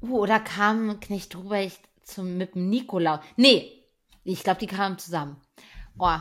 Uh, 0.00 0.18
oder 0.18 0.40
kam 0.40 1.00
Knecht 1.00 1.36
Ruprecht 1.36 1.80
zum, 2.02 2.36
mit 2.36 2.54
dem 2.54 2.68
Nikolaus? 2.68 3.20
Nee, 3.36 3.84
ich 4.24 4.42
glaube, 4.42 4.60
die 4.60 4.66
kamen 4.66 4.98
zusammen. 4.98 5.40
Oh. 5.98 6.18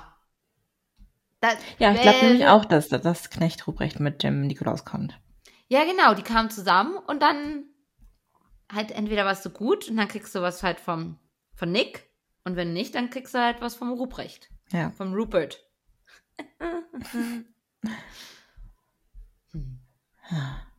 Das, 1.41 1.57
ja, 1.79 1.93
ich 1.93 2.01
glaube 2.01 2.25
nämlich 2.25 2.47
auch, 2.47 2.65
dass 2.65 2.89
das 2.89 3.29
Knecht 3.29 3.67
Ruprecht 3.67 3.99
mit 3.99 4.23
dem 4.23 4.41
Nikolaus 4.41 4.85
kommt. 4.85 5.19
Ja, 5.67 5.83
genau, 5.83 6.13
die 6.13 6.23
kamen 6.23 6.49
zusammen 6.49 6.97
und 6.97 7.21
dann 7.21 7.65
halt 8.71 8.91
entweder 8.91 9.25
warst 9.25 9.45
du 9.45 9.49
gut 9.49 9.89
und 9.89 9.97
dann 9.97 10.07
kriegst 10.07 10.33
du 10.35 10.41
was 10.41 10.63
halt 10.63 10.79
vom, 10.79 11.19
von 11.55 11.71
Nick 11.71 12.09
und 12.43 12.55
wenn 12.55 12.73
nicht, 12.73 12.95
dann 12.95 13.09
kriegst 13.09 13.33
du 13.33 13.39
halt 13.39 13.61
was 13.61 13.75
vom 13.75 13.91
Ruprecht. 13.91 14.49
Ja. 14.71 14.91
Vom 14.91 15.13
Rupert. 15.13 15.63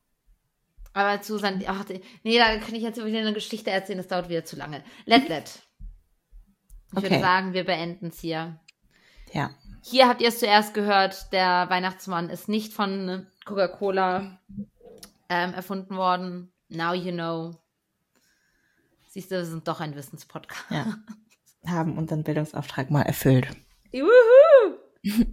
Aber 0.97 1.23
Susan, 1.23 1.63
ach, 1.67 1.85
nee, 2.23 2.39
da 2.39 2.57
kann 2.57 2.75
ich 2.75 2.83
jetzt 2.83 2.97
wieder 3.05 3.19
eine 3.19 3.35
Geschichte 3.35 3.71
erzählen, 3.71 3.99
das 3.99 4.09
dauert 4.09 4.31
wieder 4.31 4.47
zu 4.47 4.57
lange. 4.57 4.83
Let, 5.05 5.29
let. 5.29 5.61
Ich 6.91 6.97
okay. 6.97 7.11
würde 7.11 7.21
sagen, 7.21 7.53
wir 7.53 7.65
beenden 7.65 8.07
es 8.07 8.19
hier. 8.19 8.59
Ja. 9.31 9.51
Hier 9.83 10.09
habt 10.09 10.23
ihr 10.23 10.29
es 10.29 10.39
zuerst 10.39 10.73
gehört, 10.73 11.35
der 11.35 11.69
Weihnachtsmann 11.69 12.31
ist 12.31 12.49
nicht 12.49 12.73
von 12.73 13.27
Coca-Cola 13.45 14.41
ähm, 15.29 15.53
erfunden 15.53 15.97
worden. 15.97 16.51
Now 16.71 16.95
you 16.95 17.13
know. 17.13 17.61
Siehst 19.09 19.31
du, 19.31 19.37
wir 19.37 19.45
sind 19.45 19.69
doch 19.69 19.81
ein 19.81 19.95
Wissenspodcast. 19.97 20.65
Ja. 20.71 20.97
Haben 21.71 21.99
unseren 21.99 22.25
Bildungsauftrag 22.25 22.91
mal 22.91 23.03
erfüllt. 23.03 23.49
Juhu! 23.93 24.09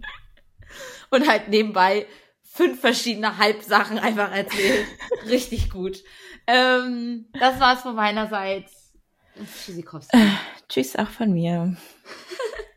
Und 1.10 1.26
halt 1.26 1.48
nebenbei 1.48 2.06
fünf 2.54 2.80
verschiedene 2.80 3.38
Halbsachen 3.38 3.98
einfach 3.98 4.30
erzählt. 4.30 4.86
Richtig 5.26 5.70
gut. 5.70 6.04
Ähm, 6.46 7.26
das 7.38 7.58
war's 7.58 7.82
von 7.82 7.96
meiner 7.96 8.28
Seite. 8.28 8.70
Tschüssikowski. 9.64 10.16
Äh, 10.16 10.30
tschüss 10.68 10.94
auch 10.94 11.08
von 11.08 11.32
mir. 11.32 11.76